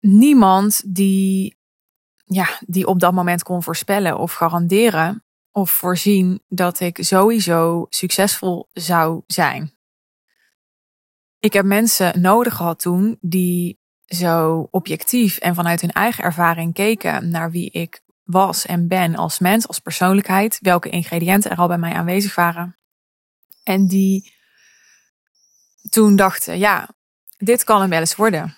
niemand 0.00 0.94
die, 0.94 1.56
ja, 2.24 2.58
die 2.66 2.86
op 2.86 3.00
dat 3.00 3.12
moment 3.12 3.42
kon 3.42 3.62
voorspellen 3.62 4.18
of 4.18 4.32
garanderen 4.32 5.24
of 5.50 5.70
voorzien 5.70 6.42
dat 6.48 6.80
ik 6.80 6.98
sowieso 7.00 7.86
succesvol 7.88 8.68
zou 8.72 9.22
zijn. 9.26 9.76
Ik 11.38 11.52
heb 11.52 11.64
mensen 11.64 12.20
nodig 12.20 12.54
gehad 12.54 12.78
toen 12.78 13.18
die 13.20 13.81
zo 14.14 14.68
objectief 14.70 15.36
en 15.36 15.54
vanuit 15.54 15.80
hun 15.80 15.92
eigen 15.92 16.24
ervaring 16.24 16.74
keken 16.74 17.28
naar 17.28 17.50
wie 17.50 17.70
ik 17.70 18.02
was 18.22 18.66
en 18.66 18.88
ben 18.88 19.16
als 19.16 19.38
mens, 19.38 19.68
als 19.68 19.78
persoonlijkheid, 19.78 20.58
welke 20.60 20.88
ingrediënten 20.88 21.50
er 21.50 21.56
al 21.56 21.68
bij 21.68 21.78
mij 21.78 21.92
aanwezig 21.92 22.34
waren. 22.34 22.76
En 23.62 23.86
die 23.86 24.32
toen 25.90 26.16
dachten, 26.16 26.58
ja, 26.58 26.88
dit 27.38 27.64
kan 27.64 27.80
hem 27.80 27.90
wel 27.90 28.00
eens 28.00 28.16
worden. 28.16 28.56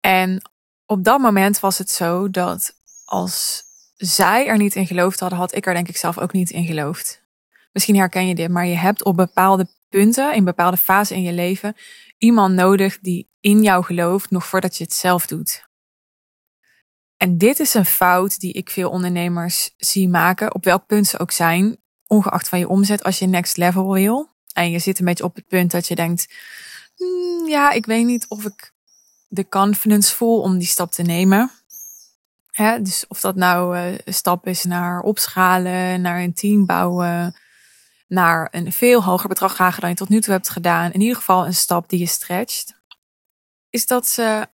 En 0.00 0.50
op 0.86 1.04
dat 1.04 1.20
moment 1.20 1.60
was 1.60 1.78
het 1.78 1.90
zo 1.90 2.30
dat 2.30 2.74
als 3.04 3.62
zij 3.96 4.46
er 4.46 4.56
niet 4.56 4.74
in 4.74 4.86
geloofd 4.86 5.20
hadden, 5.20 5.38
had 5.38 5.54
ik 5.54 5.66
er 5.66 5.74
denk 5.74 5.88
ik 5.88 5.96
zelf 5.96 6.18
ook 6.18 6.32
niet 6.32 6.50
in 6.50 6.64
geloofd. 6.64 7.22
Misschien 7.72 7.96
herken 7.96 8.26
je 8.26 8.34
dit, 8.34 8.50
maar 8.50 8.66
je 8.66 8.76
hebt 8.76 9.04
op 9.04 9.16
bepaalde 9.16 9.68
punten, 9.88 10.34
in 10.34 10.44
bepaalde 10.44 10.76
fasen 10.76 11.16
in 11.16 11.22
je 11.22 11.32
leven, 11.32 11.76
iemand 12.18 12.54
nodig 12.54 12.98
die 12.98 13.29
in 13.40 13.62
jou 13.62 13.84
gelooft, 13.84 14.30
nog 14.30 14.46
voordat 14.46 14.76
je 14.76 14.84
het 14.84 14.92
zelf 14.92 15.26
doet. 15.26 15.68
En 17.16 17.38
dit 17.38 17.60
is 17.60 17.74
een 17.74 17.86
fout 17.86 18.40
die 18.40 18.52
ik 18.52 18.70
veel 18.70 18.90
ondernemers 18.90 19.74
zie 19.76 20.08
maken, 20.08 20.54
op 20.54 20.64
welk 20.64 20.86
punt 20.86 21.06
ze 21.06 21.18
ook 21.18 21.30
zijn, 21.30 21.76
ongeacht 22.06 22.48
van 22.48 22.58
je 22.58 22.68
omzet, 22.68 23.02
als 23.02 23.18
je 23.18 23.26
next 23.26 23.56
level 23.56 23.92
wil. 23.92 24.28
En 24.52 24.70
je 24.70 24.78
zit 24.78 24.98
een 24.98 25.04
beetje 25.04 25.24
op 25.24 25.34
het 25.34 25.46
punt 25.46 25.70
dat 25.70 25.86
je 25.86 25.94
denkt, 25.94 26.28
hmm, 26.96 27.48
ja, 27.48 27.70
ik 27.70 27.86
weet 27.86 28.06
niet 28.06 28.26
of 28.28 28.44
ik 28.44 28.72
de 29.28 29.48
confidence 29.48 30.14
voel 30.14 30.40
om 30.40 30.58
die 30.58 30.66
stap 30.66 30.92
te 30.92 31.02
nemen. 31.02 31.50
Hè, 32.50 32.82
dus 32.82 33.04
of 33.08 33.20
dat 33.20 33.34
nou 33.36 33.76
uh, 33.76 33.98
een 34.04 34.14
stap 34.14 34.46
is 34.46 34.64
naar 34.64 35.00
opschalen, 35.00 36.00
naar 36.00 36.22
een 36.22 36.34
team 36.34 36.66
bouwen, 36.66 37.36
naar 38.08 38.48
een 38.50 38.72
veel 38.72 39.04
hoger 39.04 39.28
bedrag 39.28 39.78
dan 39.78 39.88
je 39.88 39.96
tot 39.96 40.08
nu 40.08 40.20
toe 40.20 40.32
hebt 40.32 40.48
gedaan. 40.48 40.92
In 40.92 41.00
ieder 41.00 41.16
geval 41.16 41.46
een 41.46 41.54
stap 41.54 41.88
die 41.88 41.98
je 41.98 42.06
stretcht. 42.06 42.79
Is 43.70 43.86
dat 43.86 44.06
ze 44.06 44.48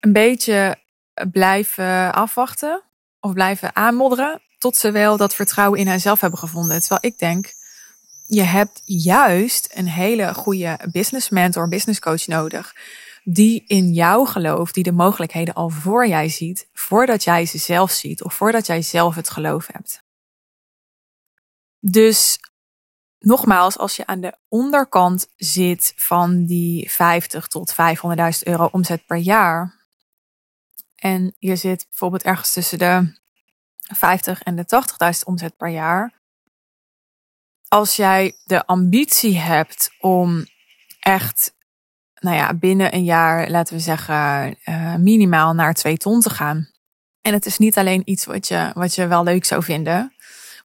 een 0.00 0.12
beetje 0.12 0.76
blijven 1.30 2.14
afwachten 2.14 2.82
of 3.20 3.32
blijven 3.32 3.76
aanmodderen 3.76 4.42
tot 4.58 4.76
ze 4.76 4.90
wel 4.90 5.16
dat 5.16 5.34
vertrouwen 5.34 5.78
in 5.78 5.86
henzelf 5.86 6.20
hebben 6.20 6.38
gevonden. 6.38 6.80
Terwijl 6.80 7.12
ik 7.12 7.18
denk, 7.18 7.52
je 8.26 8.42
hebt 8.42 8.82
juist 8.84 9.70
een 9.74 9.88
hele 9.88 10.34
goede 10.34 10.78
business 10.92 11.28
mentor, 11.28 11.68
business 11.68 12.00
coach 12.00 12.26
nodig. 12.26 12.74
Die 13.24 13.64
in 13.66 13.92
jou 13.92 14.26
gelooft, 14.26 14.74
die 14.74 14.82
de 14.82 14.92
mogelijkheden 14.92 15.54
al 15.54 15.68
voor 15.68 16.06
jij 16.06 16.28
ziet, 16.28 16.68
voordat 16.72 17.24
jij 17.24 17.46
ze 17.46 17.58
zelf 17.58 17.90
ziet 17.90 18.22
of 18.22 18.34
voordat 18.34 18.66
jij 18.66 18.82
zelf 18.82 19.14
het 19.14 19.30
geloof 19.30 19.66
hebt. 19.72 20.02
Dus 21.78 22.38
nogmaals, 23.20 23.78
als 23.78 23.96
je 23.96 24.06
aan 24.06 24.20
de 24.20 24.36
onderkant 24.48 25.28
zit 25.36 25.92
van 25.96 26.44
die 26.44 26.90
50 26.90 27.46
tot 27.46 27.72
500.000 27.72 27.78
euro 28.42 28.68
omzet 28.72 29.06
per 29.06 29.16
jaar. 29.16 29.78
En 30.94 31.34
je 31.38 31.56
zit 31.56 31.86
bijvoorbeeld 31.88 32.22
ergens 32.22 32.52
tussen 32.52 32.78
de 32.78 33.18
50 33.94 34.42
en 34.42 34.56
de 34.56 34.64
80.000 35.14 35.24
omzet 35.24 35.56
per 35.56 35.68
jaar. 35.68 36.18
Als 37.68 37.96
jij 37.96 38.34
de 38.44 38.66
ambitie 38.66 39.38
hebt 39.38 39.90
om 39.98 40.46
echt, 41.00 41.54
nou 42.14 42.36
ja, 42.36 42.54
binnen 42.54 42.94
een 42.94 43.04
jaar, 43.04 43.50
laten 43.50 43.74
we 43.74 43.80
zeggen, 43.80 44.56
uh, 44.64 44.94
minimaal 44.94 45.54
naar 45.54 45.74
2 45.74 45.96
ton 45.96 46.20
te 46.20 46.30
gaan. 46.30 46.68
En 47.20 47.32
het 47.32 47.46
is 47.46 47.58
niet 47.58 47.78
alleen 47.78 48.02
iets 48.04 48.24
wat 48.24 48.48
je, 48.48 48.70
wat 48.74 48.94
je 48.94 49.06
wel 49.06 49.24
leuk 49.24 49.44
zou 49.44 49.62
vinden. 49.62 50.14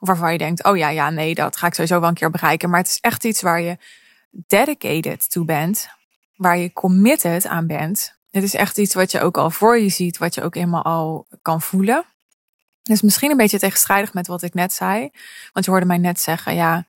Waarvan 0.06 0.32
je 0.32 0.38
denkt, 0.38 0.64
oh 0.64 0.78
ja, 0.78 0.90
ja, 0.90 1.10
nee, 1.10 1.36
dat 1.36 1.58
ga 1.58 1.68
ik 1.68 1.74
sowieso 1.74 2.00
wel 2.00 2.10
een 2.10 2.16
keer 2.16 2.32
bereiken. 2.32 2.70
Maar 2.70 2.80
het 2.80 2.90
is 2.90 3.00
echt 3.00 3.24
iets 3.24 3.42
waar 3.42 3.62
je 3.62 3.78
dedicated 4.48 5.32
to 5.32 5.46
bent. 5.46 5.88
Waar 6.36 6.58
je 6.58 6.74
committed 6.74 7.48
aan 7.48 7.68
bent. 7.68 8.16
Het 8.32 8.44
is 8.44 8.54
echt 8.54 8.78
iets 8.78 8.94
wat 8.94 9.12
je 9.12 9.22
ook 9.22 9.38
al 9.38 9.50
voor 9.50 9.80
je 9.80 9.90
ziet. 9.90 10.18
Wat 10.18 10.34
je 10.34 10.42
ook 10.42 10.56
helemaal 10.56 10.84
al 10.84 11.28
kan 11.42 11.62
voelen. 11.62 12.06
Dus 12.84 13.02
misschien 13.02 13.32
een 13.32 13.38
beetje 13.38 13.60
tegenstrijdig 13.60 14.14
met 14.14 14.28
wat 14.28 14.42
ik 14.42 14.54
net 14.54 14.74
zei. 14.74 15.10
Want 15.54 15.66
je 15.66 15.72
hoorde 15.72 15.86
mij 15.86 15.98
net 15.98 16.20
zeggen, 16.20 16.56
ja, 16.56 16.88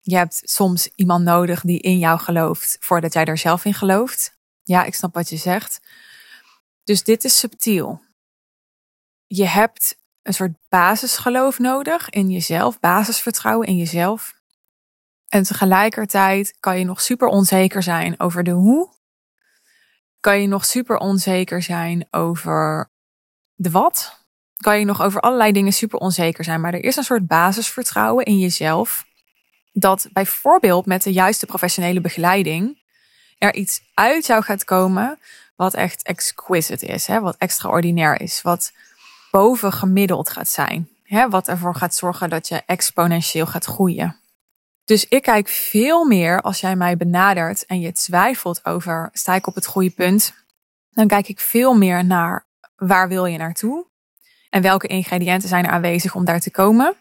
je 0.00 0.16
hebt 0.16 0.42
soms 0.44 0.88
iemand 0.94 1.24
nodig 1.24 1.60
die 1.60 1.80
in 1.80 1.98
jou 1.98 2.18
gelooft 2.18 2.76
voordat 2.80 3.12
jij 3.12 3.24
er 3.24 3.38
zelf 3.38 3.64
in 3.64 3.74
gelooft. 3.74 4.38
Ja, 4.62 4.84
ik 4.84 4.94
snap 4.94 5.14
wat 5.14 5.28
je 5.28 5.36
zegt. 5.36 5.80
Dus 6.84 7.02
dit 7.02 7.24
is 7.24 7.38
subtiel. 7.38 8.00
Je 9.26 9.46
hebt 9.46 9.96
een 10.26 10.34
soort 10.34 10.52
basisgeloof 10.68 11.58
nodig 11.58 12.10
in 12.10 12.30
jezelf, 12.30 12.80
basisvertrouwen 12.80 13.66
in 13.66 13.76
jezelf. 13.76 14.34
En 15.28 15.42
tegelijkertijd 15.42 16.56
kan 16.60 16.78
je 16.78 16.84
nog 16.84 17.00
super 17.00 17.28
onzeker 17.28 17.82
zijn 17.82 18.20
over 18.20 18.44
de 18.44 18.50
hoe. 18.50 18.94
Kan 20.20 20.40
je 20.40 20.46
nog 20.46 20.64
super 20.64 20.96
onzeker 20.96 21.62
zijn 21.62 22.06
over 22.10 22.90
de 23.54 23.70
wat. 23.70 24.24
Kan 24.56 24.78
je 24.78 24.84
nog 24.84 25.02
over 25.02 25.20
allerlei 25.20 25.52
dingen 25.52 25.72
super 25.72 25.98
onzeker 25.98 26.44
zijn. 26.44 26.60
Maar 26.60 26.74
er 26.74 26.84
is 26.84 26.96
een 26.96 27.04
soort 27.04 27.26
basisvertrouwen 27.26 28.24
in 28.24 28.38
jezelf. 28.38 29.04
Dat 29.72 30.08
bijvoorbeeld 30.12 30.86
met 30.86 31.02
de 31.02 31.12
juiste 31.12 31.46
professionele 31.46 32.00
begeleiding 32.00 32.84
er 33.38 33.54
iets 33.54 33.80
uit 33.94 34.26
jou 34.26 34.42
gaat 34.42 34.64
komen 34.64 35.18
wat 35.56 35.74
echt 35.74 36.02
exquisite 36.02 36.86
is. 36.86 37.06
Hè? 37.06 37.20
Wat 37.20 37.36
extraordinair 37.36 38.20
is. 38.20 38.42
Wat 38.42 38.72
boven 39.30 39.72
gemiddeld 39.72 40.30
gaat 40.30 40.48
zijn. 40.48 40.88
Hè, 41.02 41.28
wat 41.28 41.48
ervoor 41.48 41.74
gaat 41.74 41.94
zorgen 41.94 42.30
dat 42.30 42.48
je 42.48 42.62
exponentieel 42.66 43.46
gaat 43.46 43.64
groeien. 43.64 44.20
Dus 44.84 45.08
ik 45.08 45.22
kijk 45.22 45.48
veel 45.48 46.04
meer 46.04 46.40
als 46.40 46.60
jij 46.60 46.76
mij 46.76 46.96
benadert 46.96 47.66
en 47.66 47.80
je 47.80 47.92
twijfelt 47.92 48.64
over 48.64 49.10
sta 49.12 49.34
ik 49.34 49.46
op 49.46 49.54
het 49.54 49.66
goede 49.66 49.90
punt. 49.90 50.34
Dan 50.90 51.06
kijk 51.06 51.28
ik 51.28 51.40
veel 51.40 51.74
meer 51.74 52.04
naar 52.04 52.46
waar 52.76 53.08
wil 53.08 53.24
je 53.24 53.38
naartoe 53.38 53.86
en 54.50 54.62
welke 54.62 54.86
ingrediënten 54.86 55.48
zijn 55.48 55.64
er 55.64 55.70
aanwezig 55.70 56.14
om 56.14 56.24
daar 56.24 56.40
te 56.40 56.50
komen. 56.50 56.96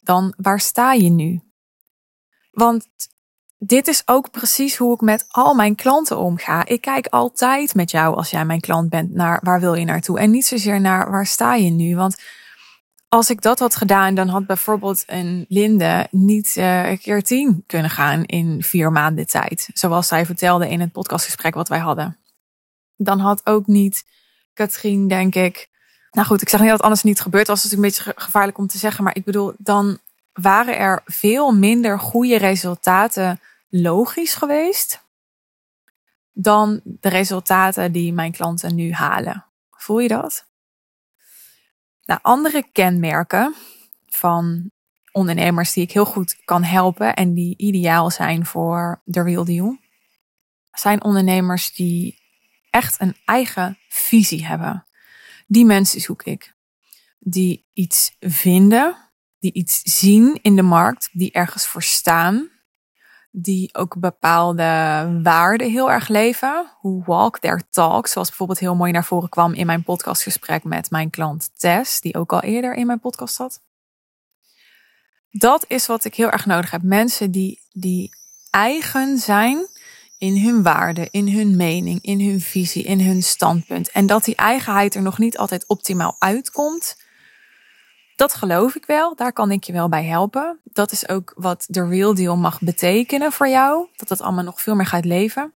Dan 0.00 0.34
waar 0.36 0.60
sta 0.60 0.92
je 0.92 1.10
nu? 1.10 1.40
Want 2.50 2.88
dit 3.66 3.88
is 3.88 4.02
ook 4.04 4.30
precies 4.30 4.76
hoe 4.76 4.94
ik 4.94 5.00
met 5.00 5.24
al 5.28 5.54
mijn 5.54 5.74
klanten 5.74 6.18
omga. 6.18 6.66
Ik 6.66 6.80
kijk 6.80 7.06
altijd 7.06 7.74
met 7.74 7.90
jou 7.90 8.16
als 8.16 8.30
jij 8.30 8.44
mijn 8.44 8.60
klant 8.60 8.88
bent 8.88 9.14
naar 9.14 9.40
waar 9.42 9.60
wil 9.60 9.74
je 9.74 9.84
naartoe 9.84 10.18
en 10.18 10.30
niet 10.30 10.46
zozeer 10.46 10.80
naar 10.80 11.10
waar 11.10 11.26
sta 11.26 11.54
je 11.54 11.70
nu. 11.70 11.96
Want 11.96 12.22
als 13.08 13.30
ik 13.30 13.42
dat 13.42 13.58
had 13.58 13.76
gedaan, 13.76 14.14
dan 14.14 14.28
had 14.28 14.46
bijvoorbeeld 14.46 15.02
een 15.06 15.44
Linde 15.48 16.06
niet 16.10 16.54
uh, 16.56 16.90
een 16.90 16.98
keer 16.98 17.22
tien 17.22 17.64
kunnen 17.66 17.90
gaan 17.90 18.24
in 18.24 18.62
vier 18.62 18.92
maanden 18.92 19.26
tijd. 19.26 19.68
Zoals 19.72 20.08
zij 20.08 20.26
vertelde 20.26 20.68
in 20.68 20.80
het 20.80 20.92
podcastgesprek 20.92 21.54
wat 21.54 21.68
wij 21.68 21.78
hadden. 21.78 22.16
Dan 22.96 23.18
had 23.18 23.46
ook 23.46 23.66
niet 23.66 24.04
Katrien, 24.54 25.08
denk 25.08 25.34
ik. 25.34 25.68
Nou 26.10 26.26
goed, 26.26 26.42
ik 26.42 26.48
zeg 26.48 26.60
niet 26.60 26.70
dat 26.70 26.82
anders 26.82 27.02
niet 27.02 27.20
gebeurd 27.20 27.46
was. 27.46 27.62
Dat 27.62 27.70
is 27.70 27.76
een 27.76 27.82
beetje 27.82 28.12
gevaarlijk 28.16 28.58
om 28.58 28.66
te 28.66 28.78
zeggen. 28.78 29.04
Maar 29.04 29.16
ik 29.16 29.24
bedoel, 29.24 29.52
dan 29.58 29.98
waren 30.32 30.78
er 30.78 31.02
veel 31.04 31.52
minder 31.52 31.98
goede 31.98 32.36
resultaten 32.36 33.40
logisch 33.68 34.34
geweest 34.34 35.02
dan 36.32 36.80
de 36.84 37.08
resultaten 37.08 37.92
die 37.92 38.12
mijn 38.12 38.32
klanten 38.32 38.74
nu 38.74 38.92
halen. 38.92 39.44
Voel 39.70 39.98
je 39.98 40.08
dat? 40.08 40.46
Nou, 42.04 42.20
andere 42.22 42.68
kenmerken 42.72 43.54
van 44.06 44.70
ondernemers 45.12 45.72
die 45.72 45.82
ik 45.82 45.92
heel 45.92 46.04
goed 46.04 46.44
kan 46.44 46.62
helpen 46.62 47.14
en 47.14 47.34
die 47.34 47.56
ideaal 47.56 48.10
zijn 48.10 48.46
voor 48.46 49.02
de 49.04 49.22
real 49.22 49.44
deal, 49.44 49.78
zijn 50.72 51.04
ondernemers 51.04 51.74
die 51.74 52.18
echt 52.70 53.00
een 53.00 53.16
eigen 53.24 53.78
visie 53.88 54.46
hebben. 54.46 54.86
Die 55.46 55.64
mensen 55.64 56.00
zoek 56.00 56.22
ik. 56.22 56.54
Die 57.18 57.66
iets 57.72 58.16
vinden, 58.20 58.96
die 59.38 59.52
iets 59.52 59.80
zien 59.82 60.38
in 60.42 60.56
de 60.56 60.62
markt, 60.62 61.08
die 61.12 61.32
ergens 61.32 61.66
voor 61.66 61.82
staan, 61.82 62.50
die 63.36 63.74
ook 63.74 63.96
bepaalde 63.98 64.62
waarden 65.22 65.70
heel 65.70 65.90
erg 65.90 66.08
leven. 66.08 66.70
Hoe 66.78 67.04
walk 67.04 67.38
their 67.38 67.62
talk, 67.70 68.06
zoals 68.06 68.28
bijvoorbeeld 68.28 68.58
heel 68.58 68.74
mooi 68.74 68.92
naar 68.92 69.04
voren 69.04 69.28
kwam 69.28 69.52
in 69.52 69.66
mijn 69.66 69.82
podcastgesprek 69.82 70.64
met 70.64 70.90
mijn 70.90 71.10
klant 71.10 71.50
Tess, 71.56 72.00
die 72.00 72.16
ook 72.16 72.32
al 72.32 72.40
eerder 72.40 72.74
in 72.74 72.86
mijn 72.86 73.00
podcast 73.00 73.34
zat. 73.34 73.60
Dat 75.30 75.64
is 75.68 75.86
wat 75.86 76.04
ik 76.04 76.14
heel 76.14 76.30
erg 76.30 76.46
nodig 76.46 76.70
heb. 76.70 76.82
Mensen 76.82 77.30
die, 77.30 77.60
die 77.72 78.10
eigen 78.50 79.18
zijn 79.18 79.68
in 80.18 80.42
hun 80.42 80.62
waarden, 80.62 81.10
in 81.10 81.28
hun 81.28 81.56
mening, 81.56 82.02
in 82.02 82.20
hun 82.20 82.40
visie, 82.40 82.82
in 82.82 83.00
hun 83.00 83.22
standpunt. 83.22 83.90
En 83.90 84.06
dat 84.06 84.24
die 84.24 84.36
eigenheid 84.36 84.94
er 84.94 85.02
nog 85.02 85.18
niet 85.18 85.38
altijd 85.38 85.66
optimaal 85.66 86.16
uitkomt 86.18 86.96
dat 88.16 88.34
geloof 88.34 88.74
ik 88.74 88.86
wel. 88.86 89.16
Daar 89.16 89.32
kan 89.32 89.50
ik 89.50 89.64
je 89.64 89.72
wel 89.72 89.88
bij 89.88 90.04
helpen. 90.04 90.60
Dat 90.64 90.92
is 90.92 91.08
ook 91.08 91.32
wat 91.36 91.64
de 91.68 91.88
real 91.88 92.14
deal 92.14 92.36
mag 92.36 92.60
betekenen 92.60 93.32
voor 93.32 93.48
jou. 93.48 93.88
Dat 93.96 94.08
dat 94.08 94.20
allemaal 94.20 94.44
nog 94.44 94.60
veel 94.60 94.74
meer 94.74 94.86
gaat 94.86 95.04
leven. 95.04 95.54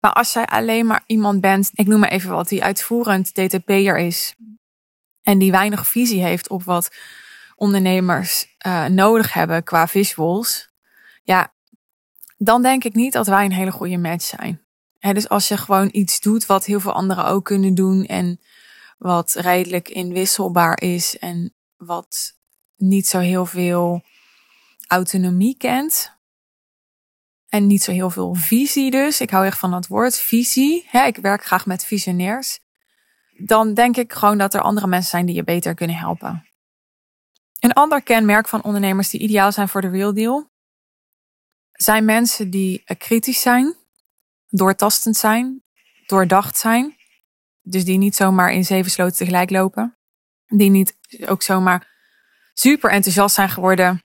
Maar 0.00 0.12
als 0.12 0.32
jij 0.32 0.46
alleen 0.46 0.86
maar 0.86 1.02
iemand 1.06 1.40
bent, 1.40 1.70
ik 1.72 1.86
noem 1.86 2.00
maar 2.00 2.10
even 2.10 2.30
wat, 2.30 2.48
die 2.48 2.64
uitvoerend 2.64 3.34
DTP'er 3.34 3.98
is. 3.98 4.34
En 5.22 5.38
die 5.38 5.50
weinig 5.50 5.86
visie 5.86 6.22
heeft 6.22 6.48
op 6.48 6.62
wat 6.64 6.96
ondernemers 7.56 8.56
uh, 8.66 8.86
nodig 8.86 9.32
hebben 9.32 9.64
qua 9.64 9.86
visuals. 9.86 10.68
Ja, 11.22 11.54
dan 12.36 12.62
denk 12.62 12.84
ik 12.84 12.94
niet 12.94 13.12
dat 13.12 13.26
wij 13.26 13.44
een 13.44 13.52
hele 13.52 13.72
goede 13.72 13.98
match 13.98 14.24
zijn. 14.24 14.60
dus 14.98 15.28
als 15.28 15.48
je 15.48 15.56
gewoon 15.56 15.88
iets 15.92 16.20
doet 16.20 16.46
wat 16.46 16.64
heel 16.64 16.80
veel 16.80 16.92
anderen 16.92 17.26
ook 17.26 17.44
kunnen 17.44 17.74
doen 17.74 18.04
en 18.04 18.40
wat 18.98 19.34
redelijk 19.34 19.88
inwisselbaar 19.88 20.80
is 20.80 21.18
en 21.18 21.54
wat 21.84 22.38
niet 22.76 23.06
zo 23.06 23.18
heel 23.18 23.46
veel 23.46 24.02
autonomie 24.86 25.56
kent. 25.56 26.18
En 27.48 27.66
niet 27.66 27.82
zo 27.82 27.92
heel 27.92 28.10
veel 28.10 28.34
visie 28.34 28.90
dus. 28.90 29.20
Ik 29.20 29.30
hou 29.30 29.46
echt 29.46 29.58
van 29.58 29.70
dat 29.70 29.86
woord 29.86 30.18
visie. 30.18 30.88
ik 30.90 31.16
werk 31.16 31.44
graag 31.44 31.66
met 31.66 31.84
visionairs. 31.84 32.60
Dan 33.46 33.74
denk 33.74 33.96
ik 33.96 34.12
gewoon 34.12 34.38
dat 34.38 34.54
er 34.54 34.60
andere 34.60 34.86
mensen 34.86 35.10
zijn 35.10 35.26
die 35.26 35.34
je 35.34 35.44
beter 35.44 35.74
kunnen 35.74 35.96
helpen. 35.96 36.46
Een 37.58 37.72
ander 37.72 38.02
kenmerk 38.02 38.48
van 38.48 38.62
ondernemers 38.62 39.08
die 39.08 39.20
ideaal 39.20 39.52
zijn 39.52 39.68
voor 39.68 39.80
de 39.80 39.88
real 39.88 40.14
deal 40.14 40.50
zijn 41.82 42.04
mensen 42.04 42.50
die 42.50 42.84
kritisch 42.98 43.40
zijn, 43.40 43.76
doortastend 44.48 45.16
zijn, 45.16 45.62
doordacht 46.06 46.56
zijn, 46.56 46.98
Dus 47.62 47.84
die 47.84 47.98
niet 47.98 48.16
zomaar 48.16 48.52
in 48.52 48.64
zeven 48.64 48.90
sloten 48.90 49.16
tegelijk 49.16 49.50
lopen. 49.50 49.98
Die 50.50 50.70
niet 50.70 50.96
ook 51.26 51.42
zomaar 51.42 51.88
super 52.54 52.90
enthousiast 52.90 53.34
zijn 53.34 53.48
geworden 53.48 54.02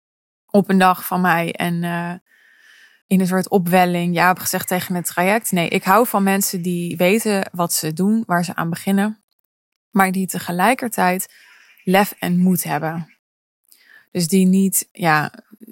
op 0.45 0.69
een 0.69 0.77
dag 0.77 1.05
van 1.05 1.21
mij. 1.21 1.53
En 1.53 1.83
uh, 1.83 2.13
in 3.07 3.19
een 3.19 3.27
soort 3.27 3.49
opwelling 3.49 4.15
ja 4.15 4.27
heb 4.27 4.39
gezegd 4.39 4.67
tegen 4.67 4.95
het 4.95 5.05
traject. 5.05 5.51
Nee, 5.51 5.69
ik 5.69 5.83
hou 5.83 6.07
van 6.07 6.23
mensen 6.23 6.61
die 6.61 6.97
weten 6.97 7.49
wat 7.51 7.73
ze 7.73 7.93
doen, 7.93 8.23
waar 8.25 8.45
ze 8.45 8.55
aan 8.55 8.69
beginnen. 8.69 9.23
Maar 9.89 10.11
die 10.11 10.27
tegelijkertijd 10.27 11.33
lef 11.83 12.15
en 12.19 12.37
moed 12.37 12.63
hebben. 12.63 13.17
Dus 14.11 14.27
die 14.27 14.45
niet 14.45 14.89
ja, 14.91 15.31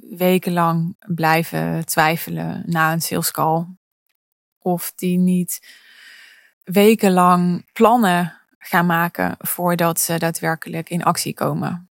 wekenlang 0.10 0.96
blijven 1.00 1.86
twijfelen 1.86 2.64
na 2.66 2.92
een 2.92 3.02
sales 3.02 3.32
call. 3.32 3.66
Of 4.60 4.94
die 4.96 5.18
niet 5.18 5.68
wekenlang 6.64 7.72
plannen 7.74 8.42
gaan 8.68 8.86
maken 8.86 9.36
voordat 9.38 10.00
ze 10.00 10.18
daadwerkelijk 10.18 10.90
in 10.90 11.04
actie 11.04 11.34
komen. 11.34 11.90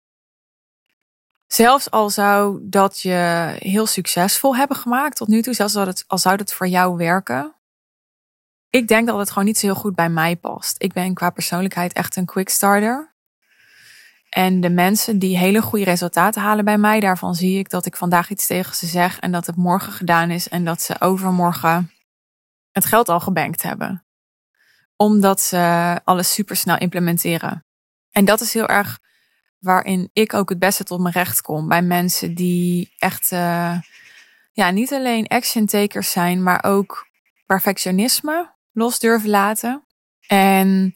Zelfs 1.48 1.91
al 1.91 2.10
zou 2.10 2.60
dat 2.63 3.00
je 3.00 3.55
heel 3.60 3.86
succesvol 3.86 4.55
hebben 4.55 4.77
gemaakt 4.77 5.15
tot 5.15 5.27
nu 5.27 5.41
toe, 5.41 5.53
zelfs 5.53 5.75
al, 6.08 6.17
zou 6.17 6.38
dat 6.38 6.53
voor 6.53 6.67
jou 6.67 6.98
werken. 6.98 7.55
Ik 8.70 8.88
denk 8.88 9.08
dat 9.08 9.17
het 9.17 9.29
gewoon 9.29 9.46
niet 9.46 9.58
zo 9.58 9.65
heel 9.65 9.75
goed 9.75 9.96
bij 9.96 10.10
mij 10.10 10.36
past. 10.36 10.84
Ik 10.84 10.94
ben 10.94 11.13
qua 11.13 11.29
persoonlijkheid 11.29 11.94
echt 11.94 12.15
een 12.15 12.25
quick 12.25 12.50
starter. 12.50 13.13
En 14.29 14.62
de 14.62 14.70
mensen 14.70 15.20
die 15.20 15.38
hele 15.38 15.62
goede 15.62 15.86
resultaten 15.86 16.41
halen 16.41 16.65
bij 16.65 16.77
mij, 16.77 17.00
daarvan 17.00 17.36
zie 17.36 17.60
ik 17.60 17.70
dat 17.70 17.86
ik 17.86 17.96
vandaag 17.96 18.29
iets 18.29 18.48
tegen 18.48 18.75
ze 18.75 18.86
zeg 18.86 19.20
en 19.20 19.32
dat 19.32 19.46
het 19.46 19.55
morgen 19.55 19.94
gedaan 19.94 20.29
is 20.29 20.50
en 20.50 20.65
dat 20.65 20.82
ze 20.82 21.01
overmorgen 21.01 21.91
het 22.72 22.86
geld 22.86 23.10
al 23.10 23.20
gebankt 23.20 23.62
hebben. 23.62 24.04
Omdat 24.95 25.41
ze 25.41 26.01
alles 26.03 26.33
supersnel 26.33 26.77
implementeren. 26.77 27.65
En 28.11 28.25
dat 28.25 28.41
is 28.41 28.53
heel 28.53 28.67
erg 28.67 28.99
waarin 29.59 30.09
ik 30.13 30.33
ook 30.33 30.49
het 30.49 30.59
beste 30.59 30.83
tot 30.83 30.99
mijn 30.99 31.13
recht 31.13 31.41
kom. 31.41 31.67
Bij 31.67 31.81
mensen 31.81 32.35
die 32.35 32.93
echt 32.97 33.31
uh, 33.31 33.79
ja, 34.51 34.69
niet 34.69 34.93
alleen 34.93 35.27
action 35.27 35.65
takers 35.65 36.11
zijn, 36.11 36.43
maar 36.43 36.63
ook 36.63 37.07
perfectionisme 37.45 38.53
los 38.71 38.99
durven 38.99 39.29
laten. 39.29 39.83
En 40.27 40.95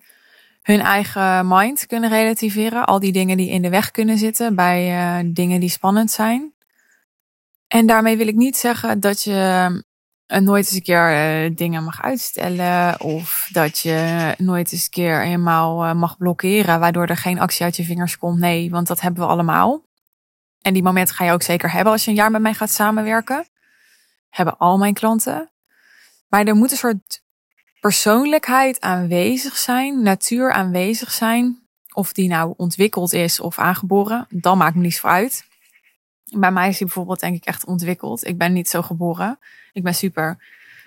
hun 0.62 0.80
eigen 0.80 1.48
mind 1.48 1.86
kunnen 1.86 2.10
relativeren. 2.10 2.86
Al 2.86 3.00
die 3.00 3.12
dingen 3.12 3.38
die 3.38 3.50
in 3.50 3.62
de 3.62 3.70
weg 3.70 3.92
kunnen 3.92 4.18
zitten 4.18 4.56
bij 4.56 4.92
uh, 5.24 5.34
dingen 5.34 5.60
die 5.60 5.70
spannend 5.70 6.12
zijn. 6.12 6.54
En 7.68 7.86
daarmee 7.86 8.18
wil 8.18 8.28
ik 8.28 8.36
niet 8.36 8.58
zeggen 8.58 9.00
dat 9.00 9.24
je 9.24 9.84
nooit 10.38 10.66
eens 10.66 10.76
een 10.76 10.82
keer 10.82 11.12
uh, 11.12 11.56
dingen 11.56 11.84
mag 11.84 12.02
uitstellen. 12.02 13.02
Of 13.02 13.50
dat 13.52 13.80
je 13.80 14.34
nooit 14.38 14.72
eens 14.72 14.84
een 14.84 14.90
keer 14.90 15.22
helemaal 15.22 15.96
mag 15.96 16.18
blokkeren. 16.18 16.80
Waardoor 16.80 17.06
er 17.06 17.18
geen 17.18 17.40
actie 17.40 17.64
uit 17.64 17.76
je 17.76 17.84
vingers 17.84 18.18
komt. 18.18 18.40
Nee, 18.40 18.70
want 18.70 18.88
dat 18.88 19.02
hebben 19.02 19.24
we 19.24 19.30
allemaal. 19.30 19.88
En 20.62 20.74
die 20.74 20.84
momenten 20.84 21.16
ga 21.16 21.26
je 21.26 21.32
ook 21.32 21.42
zeker 21.42 21.72
hebben 21.72 21.94
als 21.94 22.04
je 22.04 22.10
een 22.10 22.16
jaar 22.16 22.32
met 22.32 22.42
mij 22.42 22.54
gaat 22.54 22.72
samenwerken. 22.72 23.48
Hebben 24.30 24.58
al 24.58 24.78
mijn 24.78 24.94
klanten. 24.94 25.52
Maar 26.28 26.46
er 26.46 26.56
moet 26.56 26.72
een 26.72 26.78
soort 26.78 27.24
persoonlijkheid 27.80 28.82
aanwezig 28.82 29.58
zijn, 29.58 30.04
natuur 30.04 30.52
aanwezig 30.52 31.12
zijn. 31.12 31.68
Of 31.94 32.14
die 32.14 32.28
nou 32.28 32.54
ontwikkeld 32.58 33.14
is 33.14 33.40
of 33.40 33.60
aangeboren, 33.60 34.28
dan 34.30 34.58
maakt 34.58 34.76
me 34.76 34.82
niets 34.82 35.00
voor 35.00 35.10
uit. 35.10 35.48
Bij 36.32 36.52
mij 36.52 36.70
is 36.70 36.78
die 36.78 36.86
bijvoorbeeld 36.86 37.20
denk 37.20 37.36
ik 37.36 37.46
echt 37.46 37.66
ontwikkeld. 37.66 38.28
Ik 38.28 38.38
ben 38.38 38.54
niet 38.54 38.70
zo 38.70 38.82
geboren. 38.82 39.40
Ik 39.72 39.84
ben 39.84 39.96
super 39.96 40.38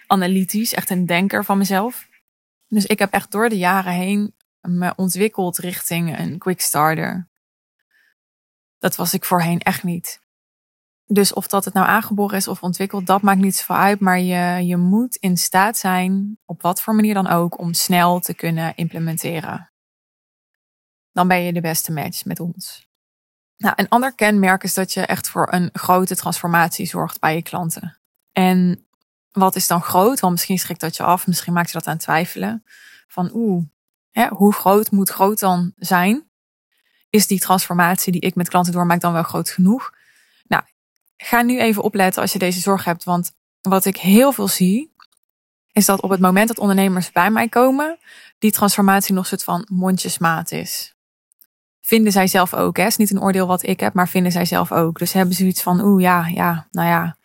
analytisch, 0.07 0.75
echt 0.75 0.91
een 0.91 1.07
denker 1.07 1.45
van 1.45 1.59
mezelf. 1.59 2.09
Dus 2.69 2.87
ik 2.87 2.99
heb 2.99 3.13
echt 3.13 3.31
door 3.31 3.49
de 3.49 3.59
jaren 3.59 3.93
heen 3.93 4.35
me 4.61 4.93
ontwikkeld 4.97 5.59
richting 5.59 6.19
een 6.19 6.39
quick 6.39 6.61
starter. 6.61 7.29
Dat 8.79 8.97
was 8.97 9.15
ik 9.15 9.25
voorheen 9.25 9.61
echt 9.61 9.83
niet. 9.83 10.21
Dus 11.07 11.33
of 11.33 11.47
dat 11.47 11.65
het 11.65 11.75
nou 11.75 11.87
aangeboren 11.87 12.37
is 12.37 12.49
of 12.49 12.63
ontwikkeld, 12.63 13.07
dat 13.07 13.23
maakt 13.23 13.41
niets 13.41 13.63
voor 13.63 13.77
uit. 13.77 14.01
Maar 14.01 14.21
je, 14.21 14.67
je 14.67 14.77
moet 14.77 15.17
in 15.17 15.37
staat 15.37 15.77
zijn, 15.77 16.39
op 16.45 16.63
wat 16.63 16.83
voor 16.83 16.95
manier 16.95 17.15
dan 17.15 17.27
ook, 17.27 17.59
om 17.59 17.73
snel 17.73 18.21
te 18.21 18.35
kunnen 18.35 18.75
implementeren. 18.75 19.73
Dan 21.13 21.29
ben 21.29 21.41
je 21.43 21.53
de 21.53 21.61
beste 21.61 21.93
match 21.93 22.25
met 22.25 22.41
ons. 22.41 22.91
Nou, 23.57 23.75
een 23.77 23.89
ander 23.89 24.15
kenmerk 24.15 24.63
is 24.63 24.75
dat 24.75 24.93
je 24.93 25.01
echt 25.01 25.29
voor 25.29 25.53
een 25.53 25.71
grote 25.73 26.17
transformatie 26.17 26.87
zorgt 26.87 27.21
bij 27.21 27.35
je 27.35 27.43
klanten. 27.43 27.99
En 28.33 28.87
wat 29.33 29.57
is 29.57 29.67
dan 29.67 29.83
groot? 29.83 30.21
Want 30.21 30.33
misschien 30.33 30.59
schrikt 30.59 30.81
dat 30.81 30.97
je 30.97 31.03
af, 31.03 31.27
misschien 31.27 31.53
maakt 31.53 31.71
je 31.71 31.79
dat 31.79 31.87
aan 31.87 31.99
twijfelen. 31.99 32.65
Van 33.09 33.31
oeh, 33.35 33.65
hoe 34.29 34.53
groot 34.53 34.91
moet 34.91 35.11
groot 35.11 35.39
dan 35.39 35.73
zijn? 35.77 36.31
Is 37.11 37.27
die 37.27 37.41
transformatie 37.41 38.13
die 38.13 38.21
ik 38.21 38.35
met 38.35 38.49
klanten 38.49 38.73
doormaak 38.73 39.01
dan 39.01 39.13
wel 39.13 39.23
groot 39.23 39.51
genoeg? 39.51 39.93
ga 41.23 41.43
nu 41.43 41.61
even 41.61 41.83
opletten 41.83 42.23
als 42.23 42.33
je 42.33 42.39
deze 42.39 42.61
zorg 42.61 42.85
hebt. 42.85 43.05
Want 43.05 43.33
wat 43.61 43.85
ik 43.85 43.97
heel 43.97 44.33
veel 44.33 44.49
zie, 44.49 44.93
is 45.73 45.85
dat 45.85 46.01
op 46.01 46.11
het 46.11 46.21
moment 46.21 46.49
dat 46.49 46.59
ondernemers 46.59 47.13
bij 47.13 47.31
mij 47.31 47.49
komen, 47.49 47.99
die 48.39 48.53
transformatie 48.53 49.15
nog 49.15 49.27
soort 49.27 49.45
van 49.45 49.67
mondjesmaat 49.71 50.53
is. 50.53 50.95
Vinden 51.85 52.13
zij 52.13 52.27
zelf 52.27 52.55
ook, 52.55 52.77
hè? 52.77 52.87
is 52.87 52.97
niet 52.97 53.11
een 53.11 53.23
oordeel 53.23 53.47
wat 53.47 53.67
ik 53.67 53.81
heb, 53.81 53.95
maar 53.95 54.09
vinden 54.09 54.33
zij 54.33 54.45
zelf 54.45 54.73
ook. 54.73 54.99
Dus 54.99 55.13
hebben 55.13 55.35
ze 55.35 55.45
iets 55.45 55.63
van, 55.63 55.81
oeh 55.81 56.03
ja, 56.03 56.27
ja, 56.27 56.67
nou 56.71 56.89
ja, 56.89 57.17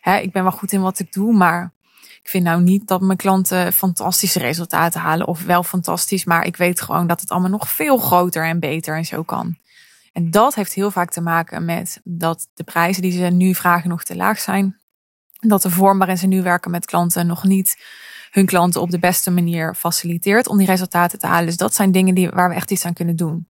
hè, 0.00 0.16
ik 0.16 0.32
ben 0.32 0.42
wel 0.42 0.52
goed 0.52 0.72
in 0.72 0.80
wat 0.80 0.98
ik 0.98 1.12
doe, 1.12 1.32
maar 1.32 1.72
ik 2.02 2.28
vind 2.28 2.44
nou 2.44 2.62
niet 2.62 2.88
dat 2.88 3.00
mijn 3.00 3.18
klanten 3.18 3.72
fantastische 3.72 4.38
resultaten 4.38 5.00
halen 5.00 5.26
of 5.26 5.42
wel 5.42 5.62
fantastisch, 5.62 6.24
maar 6.24 6.46
ik 6.46 6.56
weet 6.56 6.80
gewoon 6.80 7.06
dat 7.06 7.20
het 7.20 7.30
allemaal 7.30 7.50
nog 7.50 7.68
veel 7.68 7.98
groter 7.98 8.44
en 8.44 8.60
beter 8.60 8.96
en 8.96 9.04
zo 9.04 9.22
kan. 9.22 9.56
En 10.12 10.30
dat 10.30 10.54
heeft 10.54 10.72
heel 10.72 10.90
vaak 10.90 11.10
te 11.10 11.20
maken 11.20 11.64
met 11.64 12.00
dat 12.04 12.48
de 12.54 12.64
prijzen 12.64 13.02
die 13.02 13.12
ze 13.12 13.24
nu 13.24 13.54
vragen 13.54 13.88
nog 13.88 14.04
te 14.04 14.16
laag 14.16 14.38
zijn. 14.38 14.76
Dat 15.40 15.62
de 15.62 15.70
vorm 15.70 15.98
waarin 15.98 16.18
ze 16.18 16.26
nu 16.26 16.42
werken 16.42 16.70
met 16.70 16.86
klanten 16.86 17.26
nog 17.26 17.44
niet 17.44 17.76
hun 18.30 18.46
klanten 18.46 18.80
op 18.80 18.90
de 18.90 18.98
beste 18.98 19.30
manier 19.30 19.74
faciliteert 19.74 20.48
om 20.48 20.58
die 20.58 20.66
resultaten 20.66 21.18
te 21.18 21.26
halen. 21.26 21.46
Dus 21.46 21.56
dat 21.56 21.74
zijn 21.74 21.92
dingen 21.92 22.14
die, 22.14 22.30
waar 22.30 22.48
we 22.48 22.54
echt 22.54 22.70
iets 22.70 22.84
aan 22.84 22.92
kunnen 22.92 23.16
doen. 23.16 23.47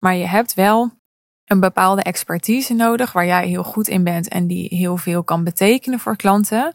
Maar 0.00 0.14
je 0.14 0.26
hebt 0.26 0.54
wel 0.54 0.98
een 1.44 1.60
bepaalde 1.60 2.02
expertise 2.02 2.74
nodig 2.74 3.12
waar 3.12 3.26
jij 3.26 3.46
heel 3.48 3.64
goed 3.64 3.88
in 3.88 4.04
bent 4.04 4.28
en 4.28 4.46
die 4.46 4.76
heel 4.76 4.96
veel 4.96 5.24
kan 5.24 5.44
betekenen 5.44 5.98
voor 5.98 6.16
klanten. 6.16 6.74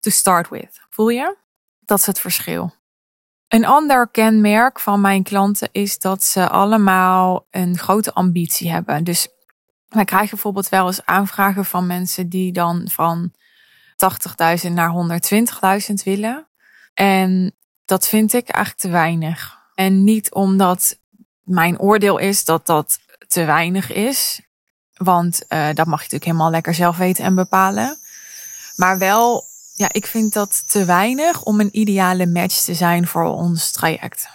To 0.00 0.10
start 0.10 0.48
with. 0.48 0.80
Voel 0.90 1.08
je? 1.08 1.36
Dat 1.80 1.98
is 1.98 2.06
het 2.06 2.20
verschil. 2.20 2.74
Een 3.48 3.64
ander 3.64 4.08
kenmerk 4.08 4.80
van 4.80 5.00
mijn 5.00 5.22
klanten 5.22 5.68
is 5.72 5.98
dat 5.98 6.22
ze 6.22 6.48
allemaal 6.48 7.46
een 7.50 7.78
grote 7.78 8.12
ambitie 8.12 8.70
hebben. 8.70 9.04
Dus 9.04 9.28
wij 9.88 10.04
krijgen 10.04 10.30
bijvoorbeeld 10.30 10.68
wel 10.68 10.86
eens 10.86 11.04
aanvragen 11.04 11.64
van 11.64 11.86
mensen 11.86 12.28
die 12.28 12.52
dan 12.52 12.88
van 12.90 13.32
80.000 14.64 14.72
naar 14.72 15.20
120.000 15.88 15.94
willen. 16.04 16.48
En 16.94 17.56
dat 17.84 18.08
vind 18.08 18.32
ik 18.32 18.48
eigenlijk 18.48 18.84
te 18.84 18.90
weinig. 18.90 19.58
En 19.74 20.04
niet 20.04 20.32
omdat 20.32 21.00
mijn 21.42 21.78
oordeel 21.78 22.18
is 22.18 22.44
dat 22.44 22.66
dat 22.66 22.98
te 23.26 23.44
weinig 23.44 23.92
is. 23.92 24.40
Want 24.96 25.42
uh, 25.48 25.66
dat 25.66 25.86
mag 25.86 25.98
je 25.98 26.02
natuurlijk 26.02 26.24
helemaal 26.24 26.50
lekker 26.50 26.74
zelf 26.74 26.96
weten 26.96 27.24
en 27.24 27.34
bepalen. 27.34 27.98
Maar 28.76 28.98
wel 28.98 29.44
ja, 29.74 29.88
ik 29.92 30.06
vind 30.06 30.32
dat 30.32 30.70
te 30.70 30.84
weinig 30.84 31.42
om 31.42 31.60
een 31.60 31.78
ideale 31.78 32.26
match 32.26 32.64
te 32.64 32.74
zijn 32.74 33.06
voor 33.06 33.24
ons 33.24 33.70
traject. 33.70 34.28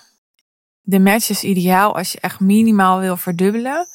De 0.82 1.00
match 1.00 1.30
is 1.30 1.44
ideaal 1.44 1.96
als 1.96 2.12
je 2.12 2.20
echt 2.20 2.40
minimaal 2.40 3.00
wil 3.00 3.18
verdubbelen. 3.18 3.88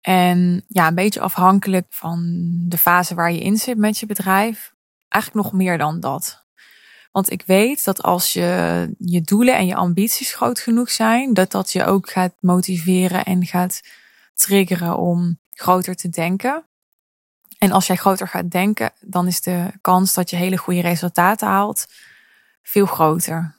En 0.00 0.64
ja, 0.68 0.86
een 0.86 0.94
beetje 0.94 1.20
afhankelijk 1.20 1.86
van 1.88 2.20
de 2.68 2.78
fase 2.78 3.14
waar 3.14 3.32
je 3.32 3.40
in 3.40 3.56
zit 3.56 3.78
met 3.78 3.98
je 3.98 4.06
bedrijf. 4.06 4.74
Eigenlijk 5.08 5.44
nog 5.44 5.52
meer 5.52 5.78
dan 5.78 6.00
dat. 6.00 6.43
Want 7.14 7.30
ik 7.30 7.42
weet 7.46 7.84
dat 7.84 8.02
als 8.02 8.32
je 8.32 8.94
je 8.98 9.20
doelen 9.20 9.56
en 9.56 9.66
je 9.66 9.74
ambities 9.74 10.34
groot 10.34 10.60
genoeg 10.60 10.90
zijn, 10.90 11.34
dat 11.34 11.50
dat 11.50 11.72
je 11.72 11.84
ook 11.84 12.10
gaat 12.10 12.34
motiveren 12.40 13.24
en 13.24 13.46
gaat 13.46 13.80
triggeren 14.34 14.98
om 14.98 15.38
groter 15.52 15.94
te 15.94 16.08
denken. 16.08 16.64
En 17.58 17.72
als 17.72 17.86
jij 17.86 17.96
groter 17.96 18.28
gaat 18.28 18.50
denken, 18.50 18.92
dan 19.00 19.26
is 19.26 19.40
de 19.40 19.70
kans 19.80 20.14
dat 20.14 20.30
je 20.30 20.36
hele 20.36 20.56
goede 20.56 20.80
resultaten 20.80 21.48
haalt 21.48 21.86
veel 22.62 22.86
groter. 22.86 23.56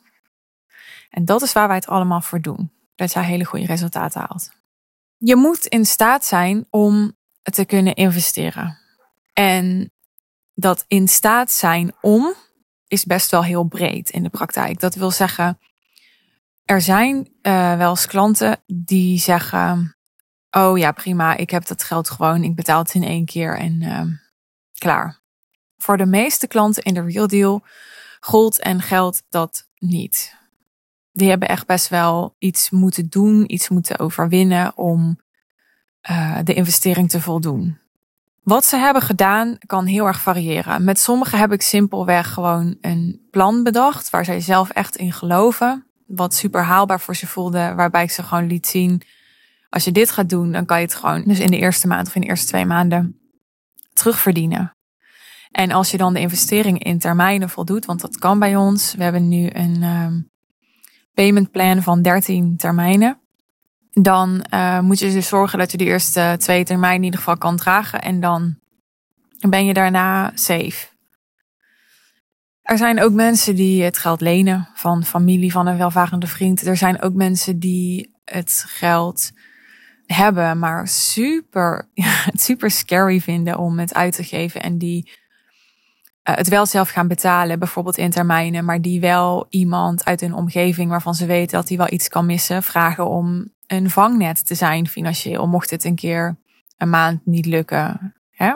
En 1.09 1.25
dat 1.25 1.41
is 1.41 1.53
waar 1.53 1.67
wij 1.67 1.75
het 1.75 1.87
allemaal 1.87 2.21
voor 2.21 2.41
doen. 2.41 2.71
Dat 2.95 3.13
jij 3.13 3.23
hele 3.23 3.45
goede 3.45 3.65
resultaten 3.65 4.21
haalt. 4.21 4.49
Je 5.17 5.35
moet 5.35 5.65
in 5.65 5.85
staat 5.85 6.25
zijn 6.25 6.67
om 6.69 7.17
te 7.41 7.65
kunnen 7.65 7.95
investeren. 7.95 8.77
En 9.33 9.91
dat 10.53 10.85
in 10.87 11.07
staat 11.07 11.51
zijn 11.51 11.93
om 12.01 12.35
is 12.87 13.05
best 13.05 13.31
wel 13.31 13.43
heel 13.43 13.63
breed 13.63 14.09
in 14.09 14.23
de 14.23 14.29
praktijk. 14.29 14.79
Dat 14.79 14.95
wil 14.95 15.11
zeggen, 15.11 15.59
er 16.63 16.81
zijn 16.81 17.15
uh, 17.41 17.77
wel 17.77 17.89
eens 17.89 18.05
klanten 18.05 18.63
die 18.65 19.19
zeggen: 19.19 19.95
Oh 20.49 20.77
ja, 20.77 20.91
prima. 20.91 21.37
Ik 21.37 21.49
heb 21.49 21.65
dat 21.65 21.83
geld 21.83 22.09
gewoon. 22.09 22.43
Ik 22.43 22.55
betaal 22.55 22.79
het 22.79 22.93
in 22.93 23.03
één 23.03 23.25
keer 23.25 23.57
en 23.57 23.81
uh, 23.81 24.01
klaar. 24.77 25.21
Voor 25.77 25.97
de 25.97 26.05
meeste 26.05 26.47
klanten 26.47 26.83
in 26.83 26.93
de 26.93 27.01
Real 27.01 27.27
Deal 27.27 27.63
gold 28.19 28.59
en 28.59 28.81
geldt 28.81 29.23
dat 29.29 29.69
niet. 29.77 30.35
die 31.11 31.29
hebben 31.29 31.47
echt 31.47 31.65
best 31.65 31.87
wel 31.87 32.35
iets 32.39 32.69
moeten 32.69 33.09
doen, 33.09 33.53
iets 33.53 33.69
moeten 33.69 33.99
overwinnen 33.99 34.77
om 34.77 35.19
uh, 36.09 36.39
de 36.43 36.53
investering 36.53 37.09
te 37.09 37.21
voldoen. 37.21 37.79
Wat 38.45 38.65
ze 38.65 38.77
hebben 38.77 39.01
gedaan 39.01 39.57
kan 39.65 39.85
heel 39.85 40.05
erg 40.05 40.21
variëren. 40.21 40.83
Met 40.83 40.99
sommigen 40.99 41.39
heb 41.39 41.51
ik 41.51 41.61
simpelweg 41.61 42.33
gewoon 42.33 42.77
een 42.81 43.27
plan 43.31 43.63
bedacht 43.63 44.09
waar 44.09 44.25
zij 44.25 44.39
zelf 44.39 44.69
echt 44.69 44.95
in 44.95 45.11
geloven. 45.11 45.85
Wat 46.07 46.33
super 46.33 46.63
haalbaar 46.63 46.99
voor 46.99 47.15
ze 47.15 47.27
voelde, 47.27 47.73
waarbij 47.75 48.03
ik 48.03 48.11
ze 48.11 48.23
gewoon 48.23 48.47
liet 48.47 48.67
zien. 48.67 49.01
Als 49.69 49.83
je 49.83 49.91
dit 49.91 50.11
gaat 50.11 50.29
doen, 50.29 50.51
dan 50.51 50.65
kan 50.65 50.77
je 50.79 50.85
het 50.85 50.95
gewoon 50.95 51.23
dus 51.23 51.39
in 51.39 51.51
de 51.51 51.57
eerste 51.57 51.87
maand 51.87 52.07
of 52.07 52.15
in 52.15 52.21
de 52.21 52.27
eerste 52.27 52.47
twee 52.47 52.65
maanden 52.65 53.19
terugverdienen. 53.93 54.75
En 55.51 55.71
als 55.71 55.91
je 55.91 55.97
dan 55.97 56.13
de 56.13 56.19
investering 56.19 56.83
in 56.83 56.99
termijnen 56.99 57.49
voldoet, 57.49 57.85
want 57.85 58.01
dat 58.01 58.17
kan 58.17 58.39
bij 58.39 58.55
ons. 58.55 58.93
We 58.95 59.03
hebben 59.03 59.27
nu 59.27 59.49
een 59.53 59.83
um, 59.83 60.29
payment 61.13 61.51
plan 61.51 61.83
van 61.83 62.01
13 62.01 62.57
termijnen. 62.57 63.19
Dan 64.01 64.45
uh, 64.53 64.79
moet 64.79 64.99
je 64.99 65.11
dus 65.11 65.27
zorgen 65.27 65.59
dat 65.59 65.71
je 65.71 65.77
de 65.77 65.85
eerste 65.85 66.35
twee 66.39 66.63
termijnen 66.63 66.97
in 66.97 67.03
ieder 67.03 67.19
geval 67.19 67.37
kan 67.37 67.57
dragen. 67.57 68.01
En 68.01 68.19
dan 68.19 68.59
ben 69.49 69.65
je 69.65 69.73
daarna 69.73 70.31
safe. 70.33 70.87
Er 72.61 72.77
zijn 72.77 73.01
ook 73.01 73.11
mensen 73.11 73.55
die 73.55 73.83
het 73.83 73.97
geld 73.97 74.21
lenen 74.21 74.69
van 74.73 75.03
familie, 75.03 75.51
van 75.51 75.67
een 75.67 75.77
welvarende 75.77 76.27
vriend. 76.27 76.65
Er 76.65 76.77
zijn 76.77 77.01
ook 77.01 77.13
mensen 77.13 77.59
die 77.59 78.15
het 78.23 78.63
geld 78.67 79.31
hebben, 80.05 80.59
maar 80.59 80.87
super, 80.87 81.89
super 82.47 82.71
scary 82.71 83.21
vinden 83.21 83.57
om 83.57 83.79
het 83.79 83.93
uit 83.93 84.15
te 84.15 84.23
geven. 84.23 84.61
En 84.61 84.77
die 84.77 85.11
uh, 86.29 86.35
het 86.35 86.47
wel 86.47 86.65
zelf 86.65 86.89
gaan 86.89 87.07
betalen, 87.07 87.59
bijvoorbeeld 87.59 87.97
in 87.97 88.09
termijnen, 88.09 88.65
maar 88.65 88.81
die 88.81 88.99
wel 88.99 89.45
iemand 89.49 90.05
uit 90.05 90.21
hun 90.21 90.33
omgeving 90.33 90.89
waarvan 90.89 91.15
ze 91.15 91.25
weten 91.25 91.57
dat 91.57 91.67
hij 91.67 91.77
wel 91.77 91.91
iets 91.91 92.07
kan 92.07 92.25
missen, 92.25 92.63
vragen 92.63 93.07
om 93.07 93.53
een 93.67 93.89
vangnet 93.89 94.47
te 94.47 94.55
zijn 94.55 94.87
financieel, 94.87 95.47
mocht 95.47 95.69
het 95.69 95.83
een 95.83 95.95
keer 95.95 96.37
een 96.77 96.89
maand 96.89 97.25
niet 97.25 97.45
lukken. 97.45 98.15
Hè? 98.29 98.53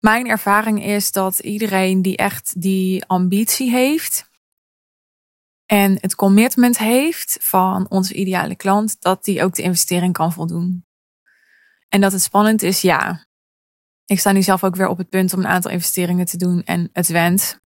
Mijn 0.00 0.28
ervaring 0.28 0.84
is 0.84 1.12
dat 1.12 1.38
iedereen 1.38 2.02
die 2.02 2.16
echt 2.16 2.60
die 2.60 3.04
ambitie 3.04 3.70
heeft 3.70 4.30
en 5.70 5.98
het 6.00 6.14
commitment 6.14 6.78
heeft 6.78 7.38
van 7.40 7.86
onze 7.88 8.14
ideale 8.14 8.56
klant, 8.56 8.96
dat 9.00 9.24
die 9.24 9.42
ook 9.42 9.54
de 9.54 9.62
investering 9.62 10.12
kan 10.12 10.32
voldoen. 10.32 10.84
En 11.88 12.00
dat 12.00 12.12
het 12.12 12.22
spannend 12.22 12.62
is, 12.62 12.80
ja. 12.80 13.24
Ik 14.06 14.18
sta 14.18 14.32
nu 14.32 14.42
zelf 14.42 14.64
ook 14.64 14.76
weer 14.76 14.88
op 14.88 14.98
het 14.98 15.08
punt 15.08 15.32
om 15.32 15.38
een 15.38 15.46
aantal 15.46 15.70
investeringen 15.70 16.26
te 16.26 16.36
doen 16.36 16.62
en 16.64 16.88
het 16.92 17.08
went. 17.08 17.60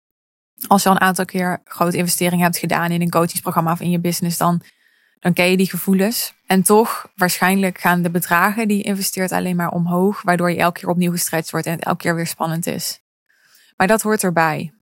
Als 0.67 0.83
je 0.83 0.89
al 0.89 0.95
een 0.95 1.01
aantal 1.01 1.25
keer 1.25 1.61
grote 1.65 1.97
investeringen 1.97 2.45
hebt 2.45 2.59
gedaan 2.59 2.91
in 2.91 3.01
een 3.01 3.11
coachingsprogramma 3.11 3.73
of 3.73 3.81
in 3.81 3.91
je 3.91 4.01
business, 4.01 4.39
dan, 4.39 4.63
dan 5.25 5.33
ken 5.33 5.51
je 5.51 5.57
die 5.57 5.71
gevoelens. 5.71 6.35
En 6.47 6.63
toch, 6.63 7.09
waarschijnlijk 7.17 7.79
gaan 7.79 8.03
de 8.03 8.11
bedragen 8.11 8.69
die 8.69 8.77
je 8.77 8.83
investeert 8.83 9.33
alleen 9.33 9.57
maar 9.57 9.71
omhoog, 9.71 10.23
waardoor 10.23 10.51
je 10.51 10.59
elke 10.59 10.81
keer 10.81 10.89
opnieuw 10.89 11.11
gestretched 11.11 11.51
wordt 11.51 11.67
en 11.67 11.73
het 11.73 11.85
elke 11.85 12.03
keer 12.03 12.15
weer 12.15 12.27
spannend 12.27 12.67
is. 12.67 13.01
Maar 13.77 13.87
dat 13.87 14.03
hoort 14.03 14.23
erbij. 14.23 14.73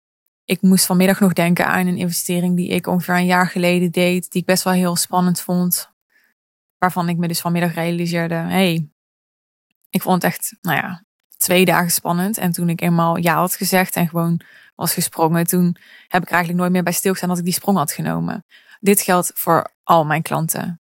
Ik 0.44 0.62
moest 0.62 0.86
vanmiddag 0.86 1.20
nog 1.20 1.32
denken 1.32 1.66
aan 1.66 1.86
een 1.86 1.96
investering 1.96 2.56
die 2.56 2.68
ik 2.68 2.86
ongeveer 2.86 3.14
een 3.14 3.26
jaar 3.26 3.46
geleden 3.46 3.90
deed, 3.90 4.30
die 4.30 4.40
ik 4.40 4.46
best 4.46 4.62
wel 4.62 4.72
heel 4.72 4.96
spannend 4.96 5.40
vond. 5.40 5.90
Waarvan 6.78 7.08
ik 7.08 7.16
me 7.16 7.28
dus 7.28 7.40
vanmiddag 7.40 7.74
realiseerde, 7.74 8.34
hey, 8.34 8.88
ik 9.90 10.02
vond 10.02 10.22
het 10.22 10.32
echt, 10.32 10.56
nou 10.60 10.76
ja, 10.76 11.04
twee 11.36 11.64
dagen 11.64 11.90
spannend. 11.90 12.38
En 12.38 12.52
toen 12.52 12.68
ik 12.68 12.80
eenmaal 12.80 13.16
ja 13.16 13.34
had 13.34 13.56
gezegd 13.56 13.96
en 13.96 14.08
gewoon 14.08 14.40
was 14.74 14.94
gesprongen, 14.94 15.46
toen 15.46 15.76
heb 16.08 16.22
ik 16.22 16.30
eigenlijk 16.30 16.60
nooit 16.60 16.72
meer 16.72 16.82
bij 16.82 16.92
stilgestaan 16.92 17.28
dat 17.28 17.38
ik 17.38 17.44
die 17.44 17.52
sprong 17.52 17.78
had 17.78 17.92
genomen. 17.92 18.44
Dit 18.80 19.00
geldt 19.00 19.30
voor 19.34 19.71
al 19.84 20.04
mijn 20.04 20.22
klanten. 20.22 20.80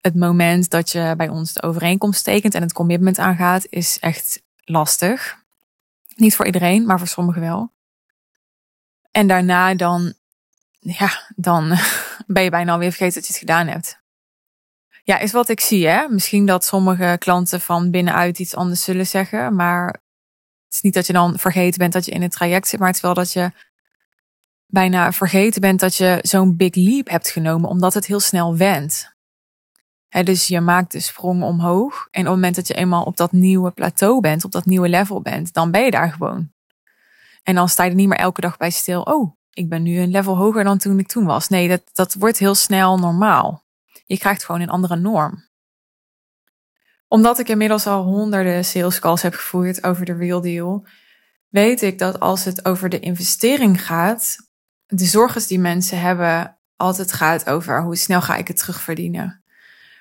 Het 0.00 0.14
moment 0.14 0.70
dat 0.70 0.90
je 0.90 1.14
bij 1.16 1.28
ons 1.28 1.52
de 1.52 1.62
overeenkomst 1.62 2.24
tekent 2.24 2.54
en 2.54 2.62
het 2.62 2.72
commitment 2.72 3.18
aangaat, 3.18 3.66
is 3.68 3.98
echt 3.98 4.42
lastig. 4.64 5.38
Niet 6.16 6.36
voor 6.36 6.46
iedereen, 6.46 6.86
maar 6.86 6.98
voor 6.98 7.08
sommigen 7.08 7.40
wel. 7.40 7.72
En 9.10 9.26
daarna 9.26 9.74
dan, 9.74 10.14
ja, 10.78 11.10
dan 11.36 11.68
ben 12.26 12.42
je 12.42 12.50
bijna 12.50 12.72
alweer 12.72 12.90
vergeten 12.90 13.14
dat 13.14 13.26
je 13.26 13.32
het 13.32 13.40
gedaan 13.40 13.66
hebt. 13.66 13.98
Ja, 15.04 15.18
is 15.18 15.32
wat 15.32 15.48
ik 15.48 15.60
zie, 15.60 15.86
hè. 15.88 16.08
Misschien 16.08 16.46
dat 16.46 16.64
sommige 16.64 17.16
klanten 17.18 17.60
van 17.60 17.90
binnenuit 17.90 18.38
iets 18.38 18.54
anders 18.54 18.82
zullen 18.82 19.06
zeggen, 19.06 19.54
maar 19.54 19.86
het 20.64 20.74
is 20.74 20.80
niet 20.80 20.94
dat 20.94 21.06
je 21.06 21.12
dan 21.12 21.38
vergeten 21.38 21.78
bent 21.78 21.92
dat 21.92 22.04
je 22.04 22.10
in 22.10 22.22
het 22.22 22.32
traject 22.32 22.68
zit, 22.68 22.78
maar 22.78 22.88
het 22.88 22.96
is 22.96 23.02
wel 23.02 23.14
dat 23.14 23.32
je 23.32 23.52
bijna 24.70 25.12
vergeten 25.12 25.60
bent 25.60 25.80
dat 25.80 25.96
je 25.96 26.18
zo'n 26.22 26.56
big 26.56 26.74
leap 26.74 27.08
hebt 27.08 27.30
genomen, 27.30 27.70
omdat 27.70 27.94
het 27.94 28.06
heel 28.06 28.20
snel 28.20 28.56
went. 28.56 29.14
dus 30.08 30.46
je 30.46 30.60
maakt 30.60 30.92
de 30.92 31.00
sprong 31.00 31.42
omhoog. 31.42 32.08
En 32.10 32.20
op 32.20 32.26
het 32.26 32.34
moment 32.34 32.54
dat 32.54 32.68
je 32.68 32.74
eenmaal 32.74 33.04
op 33.04 33.16
dat 33.16 33.32
nieuwe 33.32 33.70
plateau 33.70 34.20
bent, 34.20 34.44
op 34.44 34.52
dat 34.52 34.64
nieuwe 34.64 34.88
level 34.88 35.20
bent, 35.20 35.52
dan 35.52 35.70
ben 35.70 35.84
je 35.84 35.90
daar 35.90 36.12
gewoon. 36.12 36.52
En 37.42 37.54
dan 37.54 37.68
sta 37.68 37.84
je 37.84 37.90
er 37.90 37.96
niet 37.96 38.08
meer 38.08 38.18
elke 38.18 38.40
dag 38.40 38.56
bij 38.56 38.70
stil. 38.70 39.02
Oh, 39.02 39.36
ik 39.50 39.68
ben 39.68 39.82
nu 39.82 39.98
een 39.98 40.10
level 40.10 40.36
hoger 40.36 40.64
dan 40.64 40.78
toen 40.78 40.98
ik 40.98 41.08
toen 41.08 41.24
was. 41.24 41.48
Nee, 41.48 41.68
dat, 41.68 41.82
dat 41.92 42.14
wordt 42.14 42.38
heel 42.38 42.54
snel 42.54 42.98
normaal. 42.98 43.64
Je 44.06 44.18
krijgt 44.18 44.44
gewoon 44.44 44.60
een 44.60 44.68
andere 44.68 44.96
norm. 44.96 45.48
Omdat 47.08 47.38
ik 47.38 47.48
inmiddels 47.48 47.86
al 47.86 48.02
honderden 48.02 48.64
sales 48.64 48.98
calls 48.98 49.22
heb 49.22 49.34
gevoerd 49.34 49.84
over 49.84 50.04
de 50.04 50.12
real 50.12 50.40
deal, 50.40 50.86
weet 51.48 51.82
ik 51.82 51.98
dat 51.98 52.20
als 52.20 52.44
het 52.44 52.64
over 52.64 52.88
de 52.88 53.00
investering 53.00 53.84
gaat, 53.84 54.49
de 54.90 55.04
zorgen 55.04 55.46
die 55.46 55.58
mensen 55.58 56.00
hebben 56.00 56.58
altijd 56.76 57.12
gaat 57.12 57.48
over 57.48 57.82
hoe 57.82 57.96
snel 57.96 58.22
ga 58.22 58.36
ik 58.36 58.48
het 58.48 58.58
terugverdienen. 58.58 59.44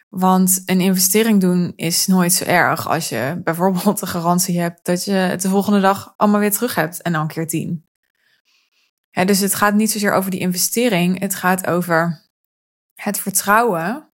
Want 0.10 0.62
een 0.66 0.82
investering 0.82 1.42
doen 1.42 1.74
is 1.76 2.08
nooit 2.08 2.34
zo 2.34 2.44
erg 2.44 2.88
als 2.88 3.10
je 3.10 3.42
bijvoorbeeld 3.44 4.00
de 4.00 4.08
garantie 4.08 4.60
hebt 4.60 4.86
dat 4.86 5.06
je 5.06 5.12
het 5.12 5.42
de 5.42 5.50
volgende 5.50 5.80
dag 5.80 6.14
allemaal 6.18 6.40
weer 6.40 6.52
terug 6.52 6.76
hebt 6.76 7.02
en 7.02 7.12
dan 7.12 7.28
keer 7.28 7.48
tien. 7.48 7.88
dus 9.12 9.40
het 9.40 9.56
gaat 9.56 9.74
niet 9.74 9.92
zozeer 9.92 10.12
over 10.12 10.32
die 10.32 10.40
investering, 10.40 11.20
het 11.20 11.36
gaat 11.36 11.68
over 11.68 12.28
het 12.94 13.20
vertrouwen 13.20 14.14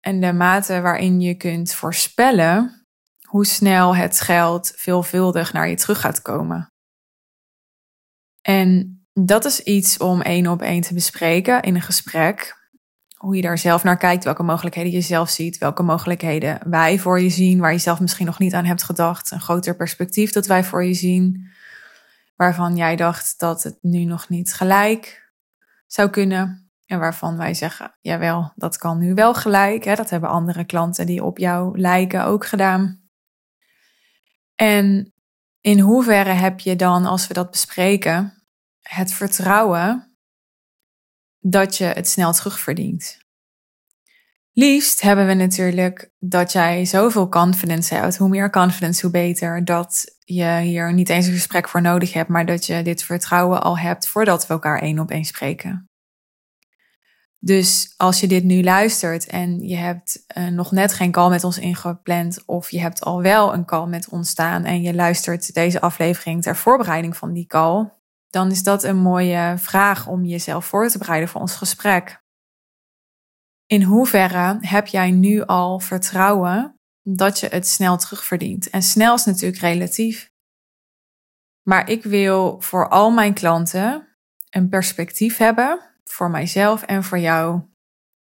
en 0.00 0.20
de 0.20 0.32
mate 0.32 0.80
waarin 0.80 1.20
je 1.20 1.34
kunt 1.34 1.74
voorspellen 1.74 2.86
hoe 3.26 3.46
snel 3.46 3.96
het 3.96 4.20
geld 4.20 4.72
veelvuldig 4.76 5.52
naar 5.52 5.68
je 5.68 5.76
terug 5.76 6.00
gaat 6.00 6.22
komen. 6.22 6.72
En 8.42 8.99
dat 9.12 9.44
is 9.44 9.60
iets 9.60 9.98
om 9.98 10.20
één 10.20 10.46
op 10.46 10.62
één 10.62 10.80
te 10.80 10.94
bespreken 10.94 11.62
in 11.62 11.74
een 11.74 11.82
gesprek 11.82 12.58
hoe 13.16 13.36
je 13.36 13.42
daar 13.42 13.58
zelf 13.58 13.84
naar 13.84 13.96
kijkt, 13.96 14.24
welke 14.24 14.42
mogelijkheden 14.42 14.92
je 14.92 15.00
zelf 15.00 15.30
ziet, 15.30 15.58
welke 15.58 15.82
mogelijkheden 15.82 16.70
wij 16.70 16.98
voor 16.98 17.20
je 17.20 17.28
zien, 17.28 17.58
waar 17.58 17.72
je 17.72 17.78
zelf 17.78 18.00
misschien 18.00 18.26
nog 18.26 18.38
niet 18.38 18.54
aan 18.54 18.64
hebt 18.64 18.82
gedacht, 18.82 19.30
een 19.30 19.40
groter 19.40 19.76
perspectief 19.76 20.32
dat 20.32 20.46
wij 20.46 20.64
voor 20.64 20.84
je 20.84 20.94
zien, 20.94 21.50
waarvan 22.36 22.76
jij 22.76 22.96
dacht 22.96 23.38
dat 23.38 23.62
het 23.62 23.78
nu 23.80 24.04
nog 24.04 24.28
niet 24.28 24.54
gelijk 24.54 25.32
zou 25.86 26.10
kunnen 26.10 26.70
en 26.86 26.98
waarvan 26.98 27.36
wij 27.36 27.54
zeggen, 27.54 27.96
jawel, 28.00 28.52
dat 28.54 28.76
kan 28.76 28.98
nu 28.98 29.14
wel 29.14 29.34
gelijk. 29.34 29.84
Hè? 29.84 29.94
Dat 29.94 30.10
hebben 30.10 30.30
andere 30.30 30.64
klanten 30.64 31.06
die 31.06 31.24
op 31.24 31.38
jou 31.38 31.78
lijken 31.78 32.24
ook 32.24 32.46
gedaan. 32.46 33.00
En 34.54 35.12
in 35.60 35.78
hoeverre 35.78 36.32
heb 36.32 36.60
je 36.60 36.76
dan, 36.76 37.06
als 37.06 37.26
we 37.26 37.34
dat 37.34 37.50
bespreken, 37.50 38.39
het 38.90 39.12
vertrouwen 39.12 40.16
dat 41.38 41.76
je 41.76 41.84
het 41.84 42.08
snel 42.08 42.32
terugverdient. 42.32 43.18
Liefst 44.52 45.00
hebben 45.00 45.26
we 45.26 45.34
natuurlijk 45.34 46.10
dat 46.18 46.52
jij 46.52 46.84
zoveel 46.84 47.28
confidence 47.28 47.94
hebt. 47.94 48.16
Hoe 48.16 48.28
meer 48.28 48.50
confidence, 48.50 49.02
hoe 49.02 49.10
beter. 49.10 49.64
Dat 49.64 50.16
je 50.24 50.58
hier 50.60 50.92
niet 50.92 51.08
eens 51.08 51.26
een 51.26 51.32
gesprek 51.32 51.68
voor 51.68 51.82
nodig 51.82 52.12
hebt, 52.12 52.28
maar 52.28 52.46
dat 52.46 52.66
je 52.66 52.82
dit 52.82 53.02
vertrouwen 53.02 53.62
al 53.62 53.78
hebt 53.78 54.08
voordat 54.08 54.46
we 54.46 54.52
elkaar 54.52 54.80
één 54.82 54.98
op 54.98 55.10
één 55.10 55.24
spreken. 55.24 55.88
Dus 57.38 57.94
als 57.96 58.20
je 58.20 58.26
dit 58.26 58.44
nu 58.44 58.62
luistert 58.62 59.26
en 59.26 59.68
je 59.68 59.76
hebt 59.76 60.24
uh, 60.36 60.48
nog 60.48 60.70
net 60.70 60.92
geen 60.92 61.10
call 61.10 61.28
met 61.28 61.44
ons 61.44 61.58
ingepland, 61.58 62.42
of 62.46 62.70
je 62.70 62.80
hebt 62.80 63.04
al 63.04 63.22
wel 63.22 63.54
een 63.54 63.64
call 63.64 63.86
met 63.86 64.08
ons 64.08 64.28
staan 64.28 64.64
en 64.64 64.82
je 64.82 64.94
luistert 64.94 65.54
deze 65.54 65.80
aflevering 65.80 66.42
ter 66.42 66.56
voorbereiding 66.56 67.16
van 67.16 67.32
die 67.32 67.46
call, 67.46 67.99
dan 68.30 68.50
is 68.50 68.62
dat 68.62 68.82
een 68.82 68.96
mooie 68.96 69.54
vraag 69.58 70.06
om 70.06 70.24
jezelf 70.24 70.66
voor 70.66 70.88
te 70.88 70.98
bereiden 70.98 71.28
voor 71.28 71.40
ons 71.40 71.54
gesprek. 71.54 72.22
In 73.66 73.82
hoeverre 73.82 74.58
heb 74.60 74.86
jij 74.86 75.10
nu 75.10 75.44
al 75.44 75.80
vertrouwen 75.80 76.74
dat 77.02 77.40
je 77.40 77.46
het 77.46 77.66
snel 77.66 77.96
terugverdient? 77.96 78.70
En 78.70 78.82
snel 78.82 79.14
is 79.14 79.24
natuurlijk 79.24 79.60
relatief. 79.60 80.30
Maar 81.62 81.88
ik 81.88 82.02
wil 82.02 82.60
voor 82.60 82.88
al 82.88 83.10
mijn 83.10 83.34
klanten 83.34 84.08
een 84.50 84.68
perspectief 84.68 85.36
hebben, 85.36 85.80
voor 86.04 86.30
mijzelf 86.30 86.82
en 86.82 87.04
voor 87.04 87.18
jou, 87.18 87.62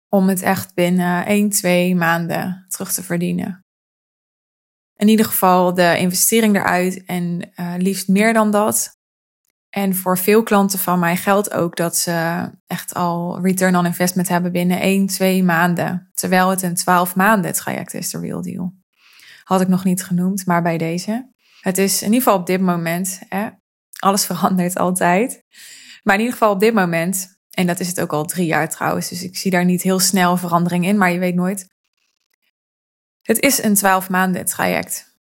om 0.08 0.28
het 0.28 0.42
echt 0.42 0.74
binnen 0.74 1.26
1, 1.26 1.50
2 1.50 1.94
maanden 1.94 2.64
terug 2.68 2.92
te 2.92 3.02
verdienen. 3.02 3.64
In 4.96 5.08
ieder 5.08 5.26
geval 5.26 5.74
de 5.74 5.98
investering 5.98 6.56
eruit 6.56 7.04
en 7.04 7.52
uh, 7.56 7.74
liefst 7.78 8.08
meer 8.08 8.32
dan 8.32 8.50
dat, 8.50 8.99
En 9.70 9.94
voor 9.94 10.18
veel 10.18 10.42
klanten 10.42 10.78
van 10.78 10.98
mij 10.98 11.16
geldt 11.16 11.52
ook 11.52 11.76
dat 11.76 11.96
ze 11.96 12.50
echt 12.66 12.94
al 12.94 13.40
return 13.42 13.76
on 13.76 13.86
investment 13.86 14.28
hebben 14.28 14.52
binnen 14.52 14.80
1, 14.80 15.06
2 15.06 15.42
maanden. 15.42 16.10
Terwijl 16.14 16.50
het 16.50 16.62
een 16.62 16.74
12 16.74 17.16
maanden 17.16 17.52
traject 17.52 17.94
is, 17.94 18.10
de 18.10 18.18
Real 18.18 18.42
Deal. 18.42 18.74
Had 19.44 19.60
ik 19.60 19.68
nog 19.68 19.84
niet 19.84 20.04
genoemd, 20.04 20.46
maar 20.46 20.62
bij 20.62 20.78
deze. 20.78 21.32
Het 21.60 21.78
is 21.78 22.00
in 22.00 22.06
ieder 22.06 22.22
geval 22.22 22.38
op 22.38 22.46
dit 22.46 22.60
moment, 22.60 23.20
hè, 23.28 23.48
alles 23.98 24.26
verandert 24.26 24.76
altijd. 24.76 25.44
Maar 26.02 26.14
in 26.14 26.20
ieder 26.20 26.38
geval 26.38 26.52
op 26.52 26.60
dit 26.60 26.74
moment, 26.74 27.38
en 27.50 27.66
dat 27.66 27.80
is 27.80 27.88
het 27.88 28.00
ook 28.00 28.12
al 28.12 28.24
drie 28.24 28.46
jaar 28.46 28.68
trouwens, 28.68 29.08
dus 29.08 29.22
ik 29.22 29.36
zie 29.36 29.50
daar 29.50 29.64
niet 29.64 29.82
heel 29.82 29.98
snel 29.98 30.36
verandering 30.36 30.84
in, 30.84 30.98
maar 30.98 31.12
je 31.12 31.18
weet 31.18 31.34
nooit. 31.34 31.68
Het 33.22 33.40
is 33.40 33.62
een 33.62 33.74
12 33.74 34.08
maanden 34.08 34.44
traject. 34.44 35.18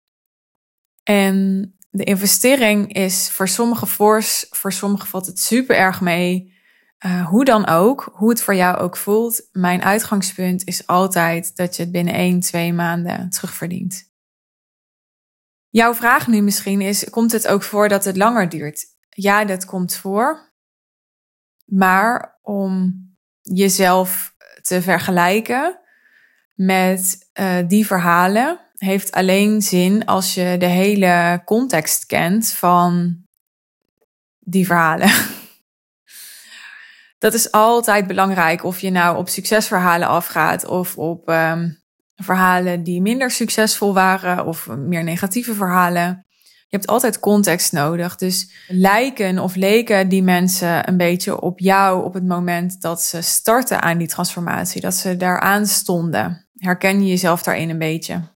En 1.03 1.76
de 1.97 2.05
investering 2.05 2.93
is 2.93 3.31
voor 3.31 3.49
sommigen 3.49 3.87
fors, 3.87 4.47
voor 4.51 4.73
sommigen 4.73 5.09
valt 5.09 5.27
het 5.27 5.41
super 5.41 5.77
erg 5.77 6.01
mee. 6.01 6.55
Uh, 7.07 7.27
hoe 7.29 7.45
dan 7.45 7.67
ook, 7.67 8.11
hoe 8.13 8.29
het 8.29 8.43
voor 8.43 8.55
jou 8.55 8.77
ook 8.77 8.97
voelt, 8.97 9.49
mijn 9.53 9.83
uitgangspunt 9.83 10.65
is 10.65 10.87
altijd 10.87 11.57
dat 11.57 11.77
je 11.77 11.83
het 11.83 11.93
binnen 11.93 12.15
1, 12.15 12.41
2 12.41 12.73
maanden 12.73 13.31
terugverdient. 13.31 14.15
Jouw 15.69 15.95
vraag 15.95 16.27
nu 16.27 16.41
misschien 16.41 16.81
is: 16.81 17.11
komt 17.11 17.33
het 17.33 17.49
ook 17.49 17.63
voor 17.63 17.89
dat 17.89 18.05
het 18.05 18.17
langer 18.17 18.49
duurt? 18.49 18.85
Ja, 19.09 19.45
dat 19.45 19.65
komt 19.65 19.95
voor. 19.95 20.53
Maar 21.65 22.39
om 22.43 22.95
jezelf 23.41 24.35
te 24.63 24.83
vergelijken 24.83 25.81
met 26.55 27.31
uh, 27.41 27.59
die 27.67 27.87
verhalen, 27.87 28.61
heeft 28.77 29.13
alleen 29.13 29.63
zin 29.63 30.05
als 30.05 30.35
je 30.35 30.57
de 30.59 30.67
hele 30.67 31.43
context 31.45 32.07
kent 32.07 32.53
van 32.53 33.17
die 34.39 34.67
verhalen. 34.67 35.11
Dat 37.19 37.35
is 37.35 37.51
altijd 37.51 38.07
belangrijk 38.07 38.65
of 38.65 38.81
je 38.81 38.91
nou 38.91 39.17
op 39.17 39.29
succesverhalen 39.29 40.09
afgaat 40.09 40.67
of 40.67 40.99
op 40.99 41.29
um, 41.29 41.79
verhalen 42.17 42.83
die 42.83 43.01
minder 43.01 43.31
succesvol 43.31 43.95
waren 43.95 44.47
of 44.47 44.67
meer 44.67 45.05
negatieve 45.05 45.55
verhalen. 45.55 46.25
Je 46.69 46.77
hebt 46.77 46.87
altijd 46.87 47.21
context 47.21 47.73
nodig. 47.73 48.17
Dus 48.17 48.51
lijken 48.69 49.39
of 49.39 49.55
leken 49.55 50.09
die 50.09 50.23
mensen 50.23 50.89
een 50.89 50.97
beetje 50.97 51.41
op 51.41 51.59
jou 51.59 52.05
op 52.05 52.15
het 52.15 52.27
moment 52.27 52.81
dat 52.81 53.03
ze 53.03 53.21
starten 53.21 53.83
aan 53.83 53.99
die 53.99 54.09
transformatie, 54.09 54.81
dat 54.81 54.95
ze 54.95 55.17
daaraan 55.17 55.67
stonden. 55.67 56.49
Herken 56.55 57.03
je 57.03 57.09
jezelf 57.09 57.43
daarin 57.43 57.71
een 57.71 57.79
beetje? 57.79 58.36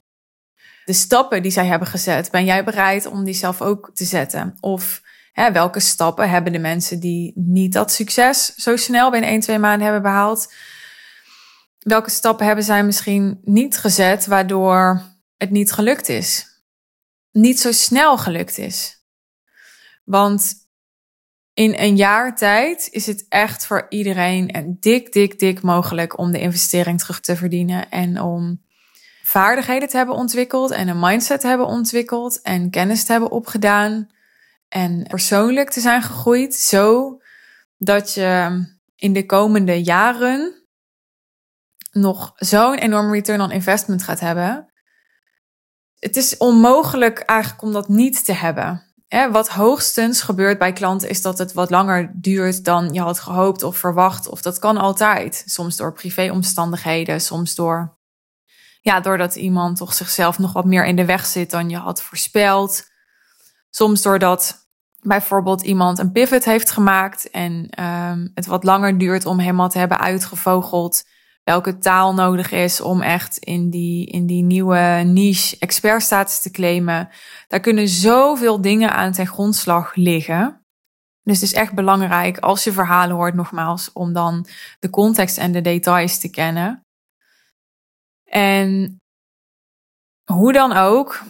De 0.90 0.96
stappen 0.96 1.42
die 1.42 1.50
zij 1.50 1.66
hebben 1.66 1.88
gezet, 1.88 2.30
ben 2.30 2.44
jij 2.44 2.64
bereid 2.64 3.06
om 3.06 3.24
die 3.24 3.34
zelf 3.34 3.62
ook 3.62 3.90
te 3.94 4.04
zetten? 4.04 4.56
Of 4.60 5.02
hè, 5.32 5.52
welke 5.52 5.80
stappen 5.80 6.30
hebben 6.30 6.52
de 6.52 6.58
mensen 6.58 7.00
die 7.00 7.32
niet 7.34 7.72
dat 7.72 7.92
succes 7.92 8.54
zo 8.54 8.76
snel 8.76 9.10
binnen 9.10 9.30
1, 9.30 9.40
2 9.40 9.58
maanden 9.58 9.82
hebben 9.82 10.02
behaald? 10.02 10.52
Welke 11.78 12.10
stappen 12.10 12.46
hebben 12.46 12.64
zij 12.64 12.84
misschien 12.84 13.40
niet 13.42 13.78
gezet 13.78 14.26
waardoor 14.26 15.02
het 15.36 15.50
niet 15.50 15.72
gelukt 15.72 16.08
is? 16.08 16.46
Niet 17.32 17.60
zo 17.60 17.72
snel 17.72 18.18
gelukt 18.18 18.58
is. 18.58 19.04
Want 20.04 20.54
in 21.54 21.74
een 21.78 21.96
jaar 21.96 22.36
tijd 22.36 22.88
is 22.90 23.06
het 23.06 23.26
echt 23.28 23.66
voor 23.66 23.86
iedereen 23.88 24.76
dik, 24.80 25.12
dik, 25.12 25.38
dik 25.38 25.62
mogelijk 25.62 26.18
om 26.18 26.32
de 26.32 26.40
investering 26.40 27.00
terug 27.00 27.20
te 27.20 27.36
verdienen 27.36 27.90
en 27.90 28.20
om 28.20 28.68
vaardigheden 29.30 29.88
te 29.88 29.96
hebben 29.96 30.14
ontwikkeld 30.14 30.70
en 30.70 30.88
een 30.88 30.98
mindset 30.98 31.40
te 31.40 31.46
hebben 31.46 31.66
ontwikkeld 31.66 32.40
en 32.42 32.70
kennis 32.70 33.04
te 33.04 33.12
hebben 33.12 33.30
opgedaan 33.30 34.10
en 34.68 35.02
persoonlijk 35.02 35.70
te 35.70 35.80
zijn 35.80 36.02
gegroeid, 36.02 36.54
zo 36.54 37.18
dat 37.76 38.14
je 38.14 38.62
in 38.96 39.12
de 39.12 39.26
komende 39.26 39.82
jaren 39.82 40.64
nog 41.90 42.32
zo'n 42.36 42.74
enorm 42.74 43.12
return 43.12 43.40
on 43.40 43.50
investment 43.50 44.02
gaat 44.02 44.20
hebben. 44.20 44.72
Het 45.98 46.16
is 46.16 46.36
onmogelijk 46.36 47.18
eigenlijk 47.18 47.62
om 47.62 47.72
dat 47.72 47.88
niet 47.88 48.24
te 48.24 48.32
hebben. 48.32 48.82
Wat 49.30 49.48
hoogstens 49.48 50.22
gebeurt 50.22 50.58
bij 50.58 50.72
klanten 50.72 51.08
is 51.08 51.22
dat 51.22 51.38
het 51.38 51.52
wat 51.52 51.70
langer 51.70 52.12
duurt 52.14 52.64
dan 52.64 52.92
je 52.92 53.00
had 53.00 53.18
gehoopt 53.18 53.62
of 53.62 53.76
verwacht. 53.76 54.28
Of 54.28 54.42
dat 54.42 54.58
kan 54.58 54.76
altijd. 54.76 55.42
Soms 55.46 55.76
door 55.76 55.92
privéomstandigheden, 55.92 57.20
soms 57.20 57.54
door 57.54 57.98
ja, 58.80 59.00
doordat 59.00 59.34
iemand 59.34 59.76
toch 59.76 59.94
zichzelf 59.94 60.38
nog 60.38 60.52
wat 60.52 60.64
meer 60.64 60.84
in 60.84 60.96
de 60.96 61.04
weg 61.04 61.26
zit 61.26 61.50
dan 61.50 61.70
je 61.70 61.76
had 61.76 62.02
voorspeld. 62.02 62.88
Soms 63.70 64.02
doordat 64.02 64.68
bijvoorbeeld 65.00 65.62
iemand 65.62 65.98
een 65.98 66.12
pivot 66.12 66.44
heeft 66.44 66.70
gemaakt 66.70 67.30
en 67.30 67.82
um, 67.84 68.30
het 68.34 68.46
wat 68.46 68.64
langer 68.64 68.98
duurt 68.98 69.26
om 69.26 69.38
helemaal 69.38 69.68
te 69.68 69.78
hebben 69.78 69.98
uitgevogeld 69.98 71.02
welke 71.44 71.78
taal 71.78 72.14
nodig 72.14 72.50
is 72.50 72.80
om 72.80 73.02
echt 73.02 73.38
in 73.38 73.70
die, 73.70 74.06
in 74.06 74.26
die 74.26 74.42
nieuwe 74.42 75.02
niche 75.04 75.56
expertstatus 75.58 76.40
te 76.40 76.50
claimen. 76.50 77.08
Daar 77.48 77.60
kunnen 77.60 77.88
zoveel 77.88 78.60
dingen 78.60 78.92
aan 78.92 79.12
ten 79.12 79.26
grondslag 79.26 79.94
liggen. 79.94 80.64
Dus 81.22 81.40
het 81.40 81.50
is 81.50 81.52
echt 81.52 81.74
belangrijk 81.74 82.38
als 82.38 82.64
je 82.64 82.72
verhalen 82.72 83.16
hoort, 83.16 83.34
nogmaals, 83.34 83.92
om 83.92 84.12
dan 84.12 84.46
de 84.78 84.90
context 84.90 85.38
en 85.38 85.52
de 85.52 85.60
details 85.60 86.18
te 86.18 86.30
kennen. 86.30 86.84
En 88.30 89.00
hoe 90.24 90.52
dan 90.52 90.72
ook, 90.72 91.22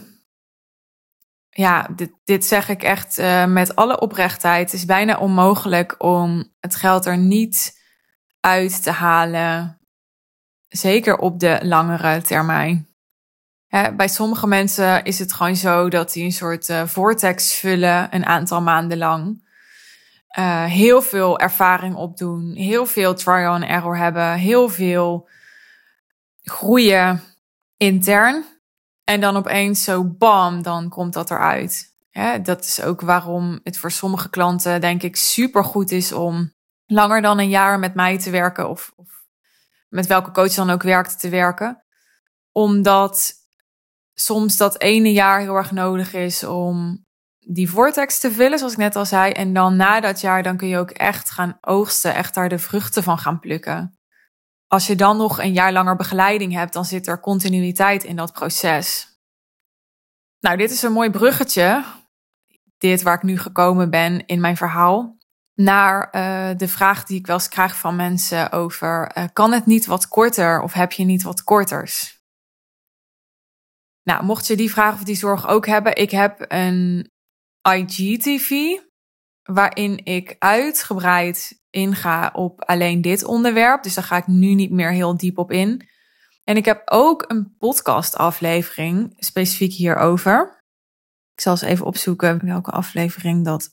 ja, 1.50 1.88
dit, 1.96 2.10
dit 2.24 2.44
zeg 2.44 2.68
ik 2.68 2.82
echt 2.82 3.18
uh, 3.18 3.46
met 3.46 3.76
alle 3.76 4.00
oprechtheid. 4.00 4.70
Het 4.70 4.80
is 4.80 4.84
bijna 4.84 5.18
onmogelijk 5.18 5.94
om 6.02 6.52
het 6.58 6.74
geld 6.74 7.06
er 7.06 7.18
niet 7.18 7.78
uit 8.40 8.82
te 8.82 8.90
halen. 8.90 9.80
Zeker 10.68 11.16
op 11.16 11.38
de 11.38 11.58
langere 11.62 12.22
termijn. 12.22 12.88
Bij 13.96 14.08
sommige 14.08 14.46
mensen 14.46 15.04
is 15.04 15.18
het 15.18 15.32
gewoon 15.32 15.56
zo 15.56 15.88
dat 15.88 16.12
die 16.12 16.24
een 16.24 16.32
soort 16.32 16.68
uh, 16.68 16.86
vortex 16.86 17.54
vullen 17.54 18.14
een 18.14 18.26
aantal 18.26 18.62
maanden 18.62 18.98
lang. 18.98 19.48
Uh, 20.38 20.64
heel 20.64 21.02
veel 21.02 21.38
ervaring 21.38 21.94
opdoen, 21.94 22.52
heel 22.54 22.86
veel 22.86 23.14
trial 23.14 23.52
and 23.52 23.64
error 23.64 23.96
hebben, 23.96 24.34
heel 24.34 24.68
veel 24.68 25.28
groeien 26.50 27.22
intern. 27.76 28.44
En 29.04 29.20
dan 29.20 29.36
opeens 29.36 29.84
zo 29.84 30.04
bam, 30.04 30.62
dan 30.62 30.88
komt 30.88 31.12
dat 31.12 31.30
eruit. 31.30 31.94
Ja, 32.10 32.38
dat 32.38 32.64
is 32.64 32.82
ook 32.82 33.00
waarom 33.00 33.60
het 33.62 33.78
voor 33.78 33.90
sommige 33.90 34.30
klanten 34.30 34.80
denk 34.80 35.02
ik 35.02 35.16
super 35.16 35.64
goed 35.64 35.90
is 35.90 36.12
om 36.12 36.52
langer 36.86 37.22
dan 37.22 37.38
een 37.38 37.48
jaar 37.48 37.78
met 37.78 37.94
mij 37.94 38.18
te 38.18 38.30
werken 38.30 38.68
of, 38.68 38.92
of 38.96 39.08
met 39.88 40.06
welke 40.06 40.30
coach 40.30 40.54
dan 40.54 40.70
ook 40.70 40.82
werkt 40.82 41.20
te 41.20 41.28
werken. 41.28 41.84
Omdat 42.52 43.32
soms 44.14 44.56
dat 44.56 44.80
ene 44.80 45.12
jaar 45.12 45.40
heel 45.40 45.56
erg 45.56 45.70
nodig 45.70 46.12
is 46.12 46.44
om 46.44 47.04
die 47.38 47.70
vortex 47.70 48.20
te 48.20 48.32
vullen, 48.32 48.58
zoals 48.58 48.72
ik 48.72 48.78
net 48.78 48.96
al 48.96 49.06
zei. 49.06 49.32
En 49.32 49.52
dan 49.52 49.76
na 49.76 50.00
dat 50.00 50.20
jaar, 50.20 50.42
dan 50.42 50.56
kun 50.56 50.68
je 50.68 50.78
ook 50.78 50.90
echt 50.90 51.30
gaan 51.30 51.58
oogsten, 51.60 52.14
echt 52.14 52.34
daar 52.34 52.48
de 52.48 52.58
vruchten 52.58 53.02
van 53.02 53.18
gaan 53.18 53.40
plukken 53.40 53.99
als 54.70 54.86
je 54.86 54.96
dan 54.96 55.16
nog 55.16 55.38
een 55.38 55.52
jaar 55.52 55.72
langer 55.72 55.96
begeleiding 55.96 56.52
hebt, 56.52 56.72
dan 56.72 56.84
zit 56.84 57.06
er 57.06 57.20
continuïteit 57.20 58.04
in 58.04 58.16
dat 58.16 58.32
proces. 58.32 59.18
Nou, 60.40 60.56
dit 60.56 60.70
is 60.70 60.82
een 60.82 60.92
mooi 60.92 61.10
bruggetje. 61.10 61.84
Dit 62.78 63.02
waar 63.02 63.14
ik 63.14 63.22
nu 63.22 63.38
gekomen 63.38 63.90
ben 63.90 64.26
in 64.26 64.40
mijn 64.40 64.56
verhaal. 64.56 65.18
Naar 65.54 66.08
uh, 66.12 66.56
de 66.56 66.68
vraag 66.68 67.04
die 67.04 67.18
ik 67.18 67.26
wel 67.26 67.36
eens 67.36 67.48
krijg 67.48 67.76
van 67.76 67.96
mensen 67.96 68.52
over: 68.52 69.16
uh, 69.18 69.24
kan 69.32 69.52
het 69.52 69.66
niet 69.66 69.86
wat 69.86 70.08
korter 70.08 70.60
of 70.60 70.72
heb 70.72 70.92
je 70.92 71.04
niet 71.04 71.22
wat 71.22 71.44
korters? 71.44 72.20
Nou, 74.02 74.24
mocht 74.24 74.46
je 74.46 74.56
die 74.56 74.70
vraag 74.70 74.94
of 74.94 75.04
die 75.04 75.16
zorg 75.16 75.48
ook 75.48 75.66
hebben, 75.66 75.96
ik 75.96 76.10
heb 76.10 76.44
een 76.48 77.10
IGTV 77.70 78.50
waarin 79.42 80.04
ik 80.04 80.36
uitgebreid 80.38 81.59
inga 81.70 82.30
op 82.34 82.64
alleen 82.64 83.00
dit 83.00 83.24
onderwerp. 83.24 83.82
Dus 83.82 83.94
daar 83.94 84.04
ga 84.04 84.16
ik 84.16 84.26
nu 84.26 84.54
niet 84.54 84.70
meer 84.70 84.92
heel 84.92 85.16
diep 85.16 85.38
op 85.38 85.50
in. 85.52 85.88
En 86.44 86.56
ik 86.56 86.64
heb 86.64 86.82
ook 86.84 87.24
een 87.28 87.56
podcast-aflevering 87.58 89.12
specifiek 89.16 89.72
hierover. 89.72 90.62
Ik 91.34 91.40
zal 91.40 91.52
eens 91.52 91.62
even 91.62 91.86
opzoeken 91.86 92.46
welke 92.46 92.70
aflevering 92.70 93.44
dat 93.44 93.68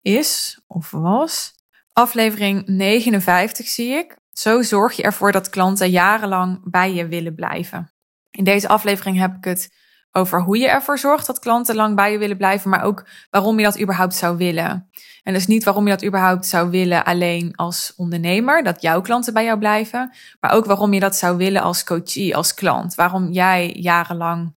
is 0.00 0.60
of 0.66 0.90
was. 0.90 1.54
Aflevering 1.92 2.66
59 2.66 3.66
zie 3.66 3.92
ik. 3.92 4.16
Zo 4.32 4.62
zorg 4.62 4.96
je 4.96 5.02
ervoor 5.02 5.32
dat 5.32 5.48
klanten 5.48 5.90
jarenlang 5.90 6.70
bij 6.70 6.94
je 6.94 7.06
willen 7.06 7.34
blijven. 7.34 7.92
In 8.30 8.44
deze 8.44 8.68
aflevering 8.68 9.18
heb 9.18 9.36
ik 9.36 9.44
het 9.44 9.81
over 10.12 10.42
hoe 10.42 10.58
je 10.58 10.68
ervoor 10.68 10.98
zorgt 10.98 11.26
dat 11.26 11.38
klanten 11.38 11.74
lang 11.74 11.96
bij 11.96 12.12
je 12.12 12.18
willen 12.18 12.36
blijven, 12.36 12.70
maar 12.70 12.82
ook 12.82 13.04
waarom 13.30 13.58
je 13.58 13.64
dat 13.64 13.80
überhaupt 13.80 14.14
zou 14.14 14.36
willen. 14.36 14.90
En 15.22 15.32
dus 15.32 15.46
niet 15.46 15.64
waarom 15.64 15.84
je 15.84 15.90
dat 15.90 16.04
überhaupt 16.04 16.46
zou 16.46 16.70
willen 16.70 17.04
alleen 17.04 17.56
als 17.56 17.92
ondernemer, 17.96 18.62
dat 18.62 18.82
jouw 18.82 19.00
klanten 19.00 19.32
bij 19.32 19.44
jou 19.44 19.58
blijven, 19.58 20.12
maar 20.40 20.52
ook 20.52 20.64
waarom 20.64 20.92
je 20.92 21.00
dat 21.00 21.16
zou 21.16 21.36
willen 21.36 21.62
als 21.62 21.84
coachie, 21.84 22.36
als 22.36 22.54
klant. 22.54 22.94
Waarom 22.94 23.30
jij 23.30 23.70
jarenlang 23.72 24.54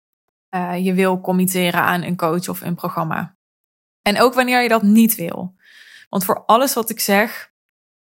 uh, 0.51 0.85
je 0.85 0.95
wil 0.95 1.21
committeren 1.21 1.83
aan 1.83 2.03
een 2.03 2.17
coach 2.17 2.49
of 2.49 2.61
een 2.61 2.75
programma. 2.75 3.37
En 4.03 4.21
ook 4.21 4.35
wanneer 4.35 4.63
je 4.63 4.69
dat 4.69 4.83
niet 4.83 5.15
wil. 5.15 5.55
Want 6.09 6.25
voor 6.25 6.45
alles 6.47 6.75
wat 6.75 6.91
ik 6.91 7.01
zeg, 7.01 7.52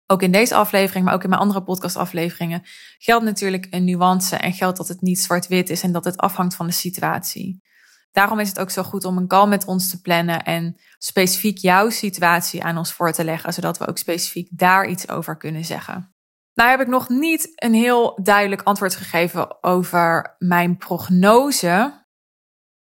ook 0.07 0.23
in 0.23 0.31
deze 0.31 0.55
aflevering, 0.55 1.05
maar 1.05 1.15
ook 1.15 1.23
in 1.23 1.29
mijn 1.29 1.41
andere 1.41 1.63
podcastafleveringen, 1.63 2.63
geldt 2.99 3.25
natuurlijk 3.25 3.67
een 3.71 3.85
nuance 3.85 4.37
en 4.37 4.53
geldt 4.53 4.77
dat 4.77 4.89
het 4.89 5.01
niet 5.01 5.21
zwart-wit 5.21 5.71
is 5.71 5.83
en 5.83 5.93
dat 5.93 6.05
het 6.05 6.17
afhangt 6.17 6.55
van 6.55 6.67
de 6.67 6.73
situatie. 6.73 7.65
Daarom 8.13 8.41
is 8.41 8.49
het 8.49 8.59
ook 8.59 8.71
zo 8.71 8.83
goed 8.83 9.05
om 9.05 9.17
een 9.17 9.27
call 9.27 9.47
met 9.47 9.65
ons 9.65 9.91
te 9.91 10.01
plannen 10.01 10.45
en 10.45 10.77
specifiek 10.99 11.59
jouw 11.59 11.91
situatie 11.91 12.65
aan 12.65 12.79
ons 12.79 12.93
voor 12.93 13.13
te 13.13 13.25
leggen, 13.25 13.53
zodat 13.53 13.79
we 13.79 13.87
ook 13.87 13.99
specifiek 13.99 14.49
daar 14.51 14.89
iets 14.89 15.09
over 15.09 15.37
kunnen 15.37 15.65
zeggen. 15.65 16.15
Nou 16.55 16.71
heb 16.71 16.81
ik 16.81 16.87
nog 16.87 17.09
niet 17.09 17.53
een 17.55 17.75
heel 17.75 18.19
duidelijk 18.23 18.63
antwoord 18.63 18.95
gegeven 18.95 19.63
over 19.63 20.35
mijn 20.39 20.77
prognose 20.77 22.05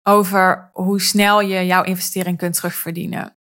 over 0.04 0.70
hoe 0.74 1.02
snel 1.02 1.42
je 1.42 1.66
jouw 1.66 1.84
investering 1.84 2.38
kunt 2.38 2.56
terugverdienen. 2.56 3.37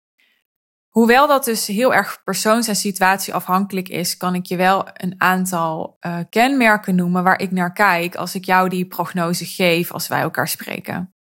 Hoewel 0.92 1.26
dat 1.26 1.44
dus 1.44 1.66
heel 1.66 1.94
erg 1.94 2.22
persoons- 2.24 2.68
en 2.68 2.76
situatieafhankelijk 2.76 3.88
is, 3.88 4.16
kan 4.16 4.34
ik 4.34 4.46
je 4.46 4.56
wel 4.56 4.88
een 4.92 5.14
aantal 5.18 5.96
uh, 6.00 6.18
kenmerken 6.30 6.94
noemen 6.94 7.22
waar 7.22 7.40
ik 7.40 7.50
naar 7.50 7.72
kijk 7.72 8.14
als 8.14 8.34
ik 8.34 8.44
jou 8.44 8.68
die 8.68 8.86
prognose 8.86 9.44
geef 9.44 9.92
als 9.92 10.08
wij 10.08 10.20
elkaar 10.20 10.48
spreken. 10.48 11.14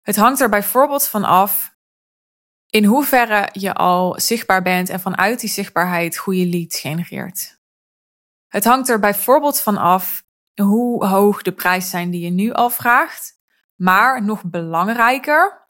Het 0.00 0.16
hangt 0.16 0.40
er 0.40 0.48
bijvoorbeeld 0.48 1.08
van 1.08 1.24
af 1.24 1.76
in 2.66 2.84
hoeverre 2.84 3.48
je 3.52 3.74
al 3.74 4.20
zichtbaar 4.20 4.62
bent 4.62 4.88
en 4.88 5.00
vanuit 5.00 5.40
die 5.40 5.50
zichtbaarheid 5.50 6.16
goede 6.16 6.46
leads 6.46 6.80
genereert. 6.80 7.60
Het 8.48 8.64
hangt 8.64 8.88
er 8.88 8.98
bijvoorbeeld 8.98 9.60
van 9.60 9.76
af 9.76 10.24
hoe 10.54 11.06
hoog 11.06 11.42
de 11.42 11.52
prijs 11.52 11.90
zijn 11.90 12.10
die 12.10 12.20
je 12.20 12.30
nu 12.30 12.52
al 12.52 12.70
vraagt, 12.70 13.40
maar 13.74 14.22
nog 14.22 14.44
belangrijker, 14.44 15.68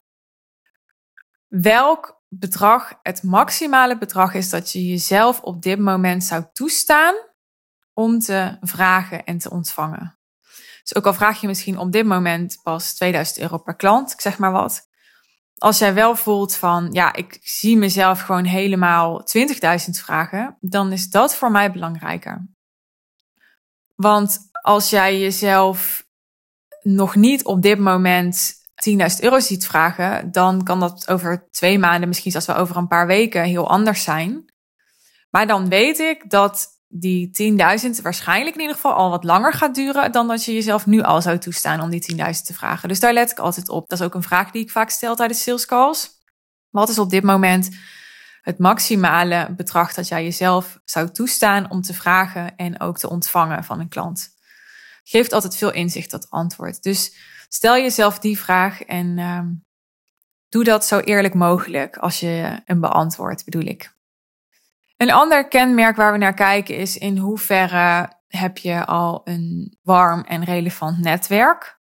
welk 1.48 2.21
bedrag 2.34 2.92
het 3.02 3.22
maximale 3.22 3.98
bedrag 3.98 4.34
is 4.34 4.50
dat 4.50 4.72
je 4.72 4.86
jezelf 4.86 5.40
op 5.40 5.62
dit 5.62 5.78
moment 5.78 6.24
zou 6.24 6.44
toestaan 6.52 7.14
om 7.92 8.18
te 8.18 8.56
vragen 8.60 9.24
en 9.24 9.38
te 9.38 9.50
ontvangen. 9.50 10.18
Dus 10.82 10.94
ook 10.94 11.06
al 11.06 11.14
vraag 11.14 11.40
je 11.40 11.46
misschien 11.46 11.78
op 11.78 11.92
dit 11.92 12.06
moment 12.06 12.60
pas 12.62 12.94
2000 12.94 13.38
euro 13.38 13.58
per 13.58 13.76
klant, 13.76 14.12
ik 14.12 14.20
zeg 14.20 14.38
maar 14.38 14.52
wat. 14.52 14.90
Als 15.56 15.78
jij 15.78 15.94
wel 15.94 16.16
voelt 16.16 16.54
van, 16.54 16.92
ja, 16.92 17.14
ik 17.14 17.38
zie 17.42 17.76
mezelf 17.76 18.20
gewoon 18.20 18.44
helemaal 18.44 19.20
20.000 19.20 19.90
vragen, 19.90 20.56
dan 20.60 20.92
is 20.92 21.10
dat 21.10 21.34
voor 21.34 21.50
mij 21.50 21.72
belangrijker. 21.72 22.46
Want 23.94 24.38
als 24.50 24.90
jij 24.90 25.20
jezelf 25.20 26.06
nog 26.82 27.14
niet 27.14 27.44
op 27.44 27.62
dit 27.62 27.78
moment 27.78 28.61
10.000 28.90 28.96
euro 29.20 29.40
ziet 29.40 29.66
vragen, 29.66 30.32
dan 30.32 30.62
kan 30.62 30.80
dat 30.80 31.08
over 31.08 31.48
twee 31.50 31.78
maanden, 31.78 32.08
misschien 32.08 32.30
zelfs 32.30 32.46
wel 32.46 32.56
over 32.56 32.76
een 32.76 32.88
paar 32.88 33.06
weken, 33.06 33.42
heel 33.42 33.68
anders 33.68 34.02
zijn. 34.02 34.52
Maar 35.30 35.46
dan 35.46 35.68
weet 35.68 35.98
ik 35.98 36.30
dat 36.30 36.68
die 36.88 37.30
10.000 37.96 38.02
waarschijnlijk 38.02 38.54
in 38.54 38.60
ieder 38.60 38.76
geval 38.76 38.92
al 38.92 39.10
wat 39.10 39.24
langer 39.24 39.52
gaat 39.52 39.74
duren 39.74 40.12
dan 40.12 40.28
dat 40.28 40.44
je 40.44 40.52
jezelf 40.52 40.86
nu 40.86 41.02
al 41.02 41.22
zou 41.22 41.38
toestaan 41.38 41.80
om 41.80 41.90
die 41.90 42.16
10.000 42.16 42.18
te 42.44 42.54
vragen. 42.54 42.88
Dus 42.88 43.00
daar 43.00 43.12
let 43.12 43.30
ik 43.30 43.38
altijd 43.38 43.68
op. 43.68 43.88
Dat 43.88 44.00
is 44.00 44.04
ook 44.04 44.14
een 44.14 44.22
vraag 44.22 44.50
die 44.50 44.62
ik 44.62 44.70
vaak 44.70 44.90
stel 44.90 45.16
tijdens 45.16 45.42
sales 45.42 45.66
calls. 45.66 46.10
Wat 46.70 46.88
is 46.88 46.98
op 46.98 47.10
dit 47.10 47.22
moment 47.22 47.68
het 48.42 48.58
maximale 48.58 49.54
bedrag 49.56 49.94
dat 49.94 50.08
jij 50.08 50.22
jezelf 50.22 50.78
zou 50.84 51.10
toestaan 51.10 51.70
om 51.70 51.82
te 51.82 51.94
vragen 51.94 52.56
en 52.56 52.80
ook 52.80 52.98
te 52.98 53.10
ontvangen 53.10 53.64
van 53.64 53.80
een 53.80 53.88
klant? 53.88 54.28
Geeft 55.04 55.32
altijd 55.32 55.56
veel 55.56 55.72
inzicht 55.72 56.10
dat 56.10 56.30
antwoord. 56.30 56.82
Dus 56.82 57.14
stel 57.54 57.76
jezelf 57.76 58.18
die 58.18 58.38
vraag 58.38 58.82
en 58.82 59.18
uh, 59.18 59.40
doe 60.48 60.64
dat 60.64 60.84
zo 60.84 60.98
eerlijk 60.98 61.34
mogelijk 61.34 61.96
als 61.96 62.20
je 62.20 62.60
hem 62.64 62.80
beantwoordt, 62.80 63.44
bedoel 63.44 63.62
ik. 63.62 63.94
Een 64.96 65.12
ander 65.12 65.48
kenmerk 65.48 65.96
waar 65.96 66.12
we 66.12 66.18
naar 66.18 66.34
kijken 66.34 66.76
is 66.76 66.96
in 66.96 67.16
hoeverre 67.16 68.12
heb 68.26 68.58
je 68.58 68.84
al 68.84 69.20
een 69.24 69.78
warm 69.82 70.20
en 70.20 70.44
relevant 70.44 70.98
netwerk. 70.98 71.80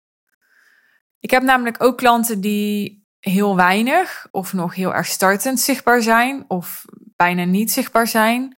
Ik 1.20 1.30
heb 1.30 1.42
namelijk 1.42 1.82
ook 1.82 1.96
klanten 1.96 2.40
die 2.40 3.06
heel 3.18 3.56
weinig 3.56 4.28
of 4.30 4.52
nog 4.52 4.74
heel 4.74 4.94
erg 4.94 5.06
startend 5.06 5.60
zichtbaar 5.60 6.02
zijn 6.02 6.44
of 6.48 6.84
bijna 7.16 7.44
niet 7.44 7.72
zichtbaar 7.72 8.06
zijn, 8.06 8.58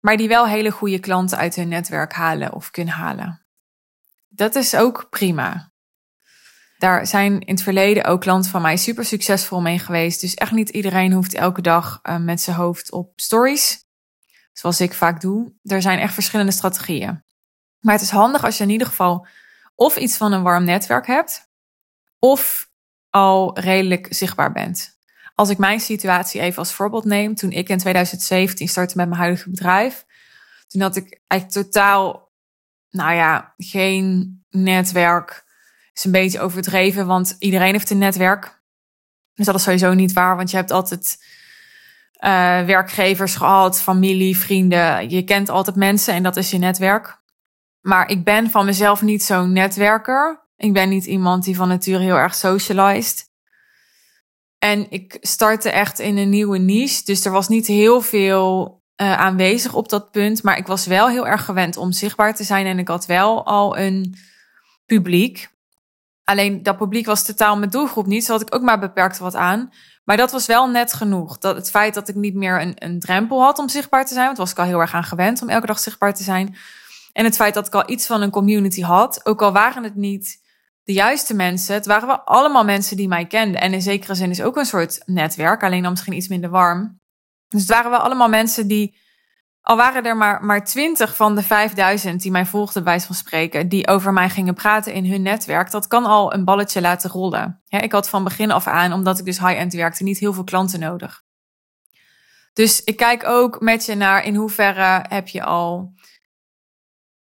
maar 0.00 0.16
die 0.16 0.28
wel 0.28 0.46
hele 0.46 0.70
goede 0.70 0.98
klanten 0.98 1.38
uit 1.38 1.54
hun 1.54 1.68
netwerk 1.68 2.12
halen 2.12 2.52
of 2.52 2.70
kunnen 2.70 2.94
halen. 2.94 3.46
Dat 4.28 4.54
is 4.54 4.74
ook 4.74 5.06
prima. 5.10 5.71
Daar 6.82 7.06
zijn 7.06 7.40
in 7.40 7.54
het 7.54 7.62
verleden 7.62 8.04
ook 8.04 8.20
klanten 8.20 8.50
van 8.50 8.62
mij 8.62 8.76
super 8.76 9.04
succesvol 9.04 9.60
mee 9.60 9.78
geweest. 9.78 10.20
Dus 10.20 10.34
echt 10.34 10.52
niet 10.52 10.68
iedereen 10.68 11.12
hoeft 11.12 11.34
elke 11.34 11.60
dag 11.60 12.00
uh, 12.02 12.16
met 12.16 12.40
zijn 12.40 12.56
hoofd 12.56 12.92
op 12.92 13.12
stories. 13.16 13.84
Zoals 14.52 14.80
ik 14.80 14.94
vaak 14.94 15.20
doe. 15.20 15.52
Er 15.62 15.82
zijn 15.82 15.98
echt 15.98 16.14
verschillende 16.14 16.52
strategieën. 16.52 17.24
Maar 17.80 17.94
het 17.94 18.02
is 18.02 18.10
handig 18.10 18.44
als 18.44 18.58
je 18.58 18.64
in 18.64 18.70
ieder 18.70 18.86
geval 18.86 19.26
of 19.74 19.96
iets 19.96 20.16
van 20.16 20.32
een 20.32 20.42
warm 20.42 20.64
netwerk 20.64 21.06
hebt. 21.06 21.50
Of 22.18 22.70
al 23.10 23.58
redelijk 23.58 24.06
zichtbaar 24.10 24.52
bent. 24.52 24.98
Als 25.34 25.48
ik 25.48 25.58
mijn 25.58 25.80
situatie 25.80 26.40
even 26.40 26.58
als 26.58 26.72
voorbeeld 26.72 27.04
neem. 27.04 27.34
Toen 27.34 27.50
ik 27.50 27.68
in 27.68 27.78
2017 27.78 28.68
startte 28.68 28.96
met 28.96 29.08
mijn 29.08 29.20
huidige 29.20 29.50
bedrijf. 29.50 30.04
Toen 30.66 30.80
had 30.80 30.96
ik 30.96 31.20
eigenlijk 31.26 31.66
totaal, 31.66 32.32
nou 32.90 33.14
ja, 33.14 33.54
geen 33.56 34.36
netwerk 34.50 35.50
is 35.94 36.04
een 36.04 36.10
beetje 36.10 36.40
overdreven, 36.40 37.06
want 37.06 37.36
iedereen 37.38 37.72
heeft 37.72 37.90
een 37.90 37.98
netwerk. 37.98 38.62
Dus 39.34 39.46
dat 39.46 39.54
is 39.54 39.62
sowieso 39.62 39.94
niet 39.94 40.12
waar, 40.12 40.36
want 40.36 40.50
je 40.50 40.56
hebt 40.56 40.70
altijd 40.70 41.16
uh, 42.24 42.64
werkgevers 42.64 43.34
gehad, 43.34 43.80
familie, 43.80 44.36
vrienden. 44.36 45.10
Je 45.10 45.22
kent 45.22 45.48
altijd 45.48 45.76
mensen 45.76 46.14
en 46.14 46.22
dat 46.22 46.36
is 46.36 46.50
je 46.50 46.58
netwerk. 46.58 47.20
Maar 47.80 48.10
ik 48.10 48.24
ben 48.24 48.50
van 48.50 48.64
mezelf 48.64 49.02
niet 49.02 49.22
zo'n 49.22 49.52
netwerker. 49.52 50.48
Ik 50.56 50.72
ben 50.72 50.88
niet 50.88 51.04
iemand 51.04 51.44
die 51.44 51.56
van 51.56 51.68
nature 51.68 52.02
heel 52.02 52.16
erg 52.16 52.34
socialized. 52.34 53.30
En 54.58 54.90
ik 54.90 55.16
startte 55.20 55.70
echt 55.70 55.98
in 55.98 56.16
een 56.16 56.28
nieuwe 56.28 56.58
niche. 56.58 57.04
Dus 57.04 57.24
er 57.24 57.32
was 57.32 57.48
niet 57.48 57.66
heel 57.66 58.00
veel 58.00 58.80
uh, 58.96 59.18
aanwezig 59.18 59.74
op 59.74 59.88
dat 59.88 60.10
punt. 60.10 60.42
Maar 60.42 60.58
ik 60.58 60.66
was 60.66 60.86
wel 60.86 61.08
heel 61.08 61.26
erg 61.26 61.44
gewend 61.44 61.76
om 61.76 61.92
zichtbaar 61.92 62.34
te 62.34 62.44
zijn. 62.44 62.66
En 62.66 62.78
ik 62.78 62.88
had 62.88 63.06
wel 63.06 63.46
al 63.46 63.78
een 63.78 64.14
publiek. 64.86 65.50
Alleen 66.24 66.62
dat 66.62 66.76
publiek 66.76 67.06
was 67.06 67.24
totaal 67.24 67.58
mijn 67.58 67.70
doelgroep 67.70 68.06
niet. 68.06 68.24
Zo 68.24 68.32
had 68.32 68.40
ik 68.40 68.54
ook 68.54 68.62
maar 68.62 68.78
beperkt 68.78 69.18
wat 69.18 69.34
aan. 69.34 69.72
Maar 70.04 70.16
dat 70.16 70.32
was 70.32 70.46
wel 70.46 70.68
net 70.68 70.92
genoeg. 70.92 71.38
Dat 71.38 71.56
het 71.56 71.70
feit 71.70 71.94
dat 71.94 72.08
ik 72.08 72.14
niet 72.14 72.34
meer 72.34 72.60
een, 72.60 72.74
een 72.74 73.00
drempel 73.00 73.42
had 73.42 73.58
om 73.58 73.68
zichtbaar 73.68 74.06
te 74.06 74.14
zijn. 74.14 74.26
Want 74.26 74.38
was 74.38 74.50
ik 74.50 74.58
al 74.58 74.64
heel 74.64 74.80
erg 74.80 74.94
aan 74.94 75.04
gewend 75.04 75.42
om 75.42 75.48
elke 75.48 75.66
dag 75.66 75.78
zichtbaar 75.78 76.14
te 76.14 76.22
zijn. 76.22 76.56
En 77.12 77.24
het 77.24 77.36
feit 77.36 77.54
dat 77.54 77.66
ik 77.66 77.74
al 77.74 77.90
iets 77.90 78.06
van 78.06 78.22
een 78.22 78.30
community 78.30 78.82
had. 78.82 79.26
Ook 79.26 79.42
al 79.42 79.52
waren 79.52 79.82
het 79.82 79.94
niet 79.94 80.40
de 80.82 80.92
juiste 80.92 81.34
mensen. 81.34 81.74
Het 81.74 81.86
waren 81.86 82.06
wel 82.06 82.20
allemaal 82.20 82.64
mensen 82.64 82.96
die 82.96 83.08
mij 83.08 83.26
kenden. 83.26 83.60
En 83.60 83.72
in 83.72 83.82
zekere 83.82 84.14
zin 84.14 84.30
is 84.30 84.42
ook 84.42 84.56
een 84.56 84.66
soort 84.66 85.02
netwerk. 85.04 85.62
Alleen 85.62 85.82
dan 85.82 85.90
misschien 85.90 86.12
iets 86.12 86.28
minder 86.28 86.50
warm. 86.50 87.00
Dus 87.48 87.60
het 87.60 87.70
waren 87.70 87.90
wel 87.90 88.00
allemaal 88.00 88.28
mensen 88.28 88.66
die 88.66 88.96
al 89.62 89.76
waren 89.76 90.04
er 90.04 90.16
maar, 90.16 90.44
maar 90.44 90.64
20 90.64 91.16
van 91.16 91.34
de 91.34 91.42
5000 91.42 92.22
die 92.22 92.30
mij 92.30 92.46
volgden, 92.46 92.84
bij 92.84 93.00
van 93.00 93.14
spreken, 93.14 93.68
die 93.68 93.88
over 93.88 94.12
mij 94.12 94.30
gingen 94.30 94.54
praten 94.54 94.92
in 94.92 95.10
hun 95.10 95.22
netwerk, 95.22 95.70
dat 95.70 95.86
kan 95.86 96.04
al 96.04 96.34
een 96.34 96.44
balletje 96.44 96.80
laten 96.80 97.10
rollen. 97.10 97.62
ik 97.68 97.92
had 97.92 98.08
van 98.08 98.24
begin 98.24 98.50
af 98.50 98.66
aan, 98.66 98.92
omdat 98.92 99.18
ik 99.18 99.24
dus 99.24 99.38
high-end 99.38 99.72
werkte, 99.72 100.02
niet 100.02 100.18
heel 100.18 100.32
veel 100.32 100.44
klanten 100.44 100.80
nodig. 100.80 101.22
Dus 102.52 102.84
ik 102.84 102.96
kijk 102.96 103.24
ook 103.24 103.60
met 103.60 103.84
je 103.84 103.94
naar 103.94 104.24
in 104.24 104.34
hoeverre 104.34 105.04
heb 105.08 105.28
je 105.28 105.42
al 105.42 105.94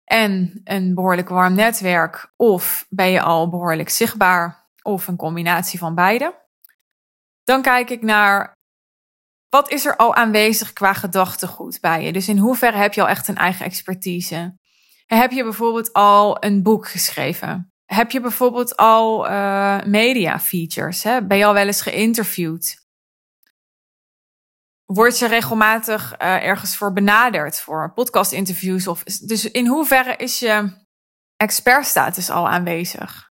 en 0.03 0.61
een 0.63 0.95
behoorlijk 0.95 1.29
warm 1.29 1.53
netwerk, 1.53 2.33
of 2.35 2.85
ben 2.89 3.09
je 3.09 3.21
al 3.21 3.49
behoorlijk 3.49 3.89
zichtbaar, 3.89 4.69
of 4.81 5.07
een 5.07 5.15
combinatie 5.15 5.79
van 5.79 5.95
beide. 5.95 6.35
Dan 7.43 7.61
kijk 7.61 7.89
ik 7.89 8.01
naar 8.01 8.53
wat 9.51 9.71
is 9.71 9.85
er 9.85 9.95
al 9.95 10.15
aanwezig 10.15 10.73
qua 10.73 10.93
gedachtegoed 10.93 11.79
bij 11.81 12.03
je? 12.03 12.11
Dus 12.11 12.27
in 12.27 12.37
hoeverre 12.37 12.77
heb 12.77 12.93
je 12.93 13.01
al 13.01 13.07
echt 13.07 13.27
een 13.27 13.37
eigen 13.37 13.65
expertise? 13.65 14.57
Heb 15.05 15.31
je 15.31 15.43
bijvoorbeeld 15.43 15.93
al 15.93 16.43
een 16.43 16.63
boek 16.63 16.87
geschreven? 16.87 17.73
Heb 17.85 18.11
je 18.11 18.21
bijvoorbeeld 18.21 18.77
al 18.77 19.29
uh, 19.29 19.83
media 19.83 20.39
features? 20.39 21.03
Hè? 21.03 21.25
Ben 21.25 21.37
je 21.37 21.45
al 21.45 21.53
wel 21.53 21.65
eens 21.65 21.81
geïnterviewd? 21.81 22.85
Word 24.85 25.19
je 25.19 25.27
regelmatig 25.27 26.13
uh, 26.21 26.43
ergens 26.43 26.77
voor 26.77 26.93
benaderd 26.93 27.59
voor 27.59 27.93
podcast-interviews? 27.93 28.87
Of, 28.87 29.03
dus 29.03 29.51
in 29.51 29.67
hoeverre 29.67 30.15
is 30.15 30.39
je 30.39 30.85
expertstatus 31.35 32.29
al 32.29 32.49
aanwezig? 32.49 33.30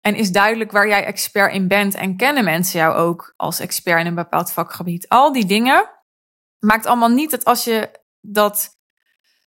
En 0.00 0.14
is 0.14 0.30
duidelijk 0.30 0.70
waar 0.70 0.88
jij 0.88 1.04
expert 1.04 1.52
in 1.52 1.68
bent 1.68 1.94
en 1.94 2.16
kennen 2.16 2.44
mensen 2.44 2.80
jou 2.80 2.94
ook 2.94 3.34
als 3.36 3.60
expert 3.60 4.00
in 4.00 4.06
een 4.06 4.14
bepaald 4.14 4.52
vakgebied. 4.52 5.08
Al 5.08 5.32
die 5.32 5.46
dingen 5.46 5.90
maakt 6.58 6.86
allemaal 6.86 7.08
niet 7.08 7.30
dat 7.30 7.44
als 7.44 7.64
je 7.64 7.90
dat 8.20 8.78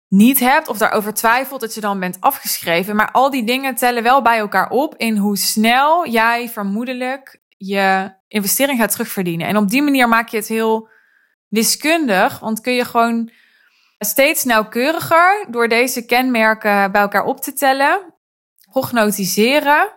niet 0.08 0.38
hebt 0.38 0.68
of 0.68 0.78
daarover 0.78 1.14
twijfelt, 1.14 1.60
dat 1.60 1.74
je 1.74 1.80
dan 1.80 2.00
bent 2.00 2.20
afgeschreven. 2.20 2.96
Maar 2.96 3.10
al 3.10 3.30
die 3.30 3.44
dingen 3.44 3.74
tellen 3.74 4.02
wel 4.02 4.22
bij 4.22 4.38
elkaar 4.38 4.70
op 4.70 4.94
in 4.96 5.16
hoe 5.16 5.36
snel 5.36 6.08
jij 6.08 6.48
vermoedelijk 6.48 7.42
je 7.56 8.14
investering 8.28 8.78
gaat 8.78 8.92
terugverdienen. 8.92 9.46
En 9.46 9.56
op 9.56 9.68
die 9.68 9.82
manier 9.82 10.08
maak 10.08 10.28
je 10.28 10.36
het 10.36 10.48
heel 10.48 10.88
wiskundig, 11.48 12.38
want 12.38 12.60
kun 12.60 12.72
je 12.72 12.84
gewoon 12.84 13.30
steeds 13.98 14.44
nauwkeuriger 14.44 15.46
door 15.50 15.68
deze 15.68 16.04
kenmerken 16.04 16.92
bij 16.92 17.00
elkaar 17.00 17.24
op 17.24 17.40
te 17.40 17.52
tellen, 17.52 18.14
prognostiseren 18.70 19.95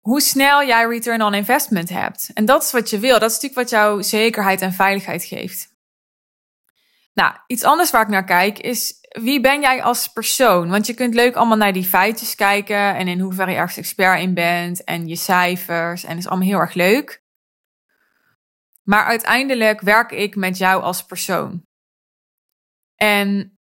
hoe 0.00 0.20
snel 0.20 0.64
jij 0.64 0.84
return 0.84 1.22
on 1.22 1.34
investment 1.34 1.88
hebt. 1.88 2.30
En 2.34 2.44
dat 2.44 2.62
is 2.62 2.72
wat 2.72 2.90
je 2.90 2.98
wil. 2.98 3.18
Dat 3.18 3.30
is 3.30 3.40
natuurlijk 3.40 3.60
wat 3.60 3.70
jou 3.70 4.02
zekerheid 4.02 4.60
en 4.60 4.72
veiligheid 4.72 5.24
geeft. 5.24 5.68
Nou, 7.14 7.34
iets 7.46 7.64
anders 7.64 7.90
waar 7.90 8.02
ik 8.02 8.08
naar 8.08 8.24
kijk 8.24 8.58
is 8.58 9.00
wie 9.10 9.40
ben 9.40 9.60
jij 9.60 9.82
als 9.82 10.08
persoon? 10.08 10.68
Want 10.68 10.86
je 10.86 10.94
kunt 10.94 11.14
leuk 11.14 11.36
allemaal 11.36 11.56
naar 11.56 11.72
die 11.72 11.84
feitjes 11.84 12.34
kijken 12.34 12.94
en 12.96 13.08
in 13.08 13.20
hoeverre 13.20 13.50
je 13.50 13.56
ergens 13.56 13.76
expert 13.76 14.20
in 14.20 14.34
bent 14.34 14.84
en 14.84 15.08
je 15.08 15.16
cijfers 15.16 16.02
en 16.02 16.08
dat 16.08 16.18
is 16.18 16.28
allemaal 16.28 16.48
heel 16.48 16.58
erg 16.58 16.74
leuk. 16.74 17.22
Maar 18.82 19.04
uiteindelijk 19.04 19.80
werk 19.80 20.10
ik 20.10 20.36
met 20.36 20.58
jou 20.58 20.82
als 20.82 21.04
persoon. 21.04 21.66
En 22.96 23.58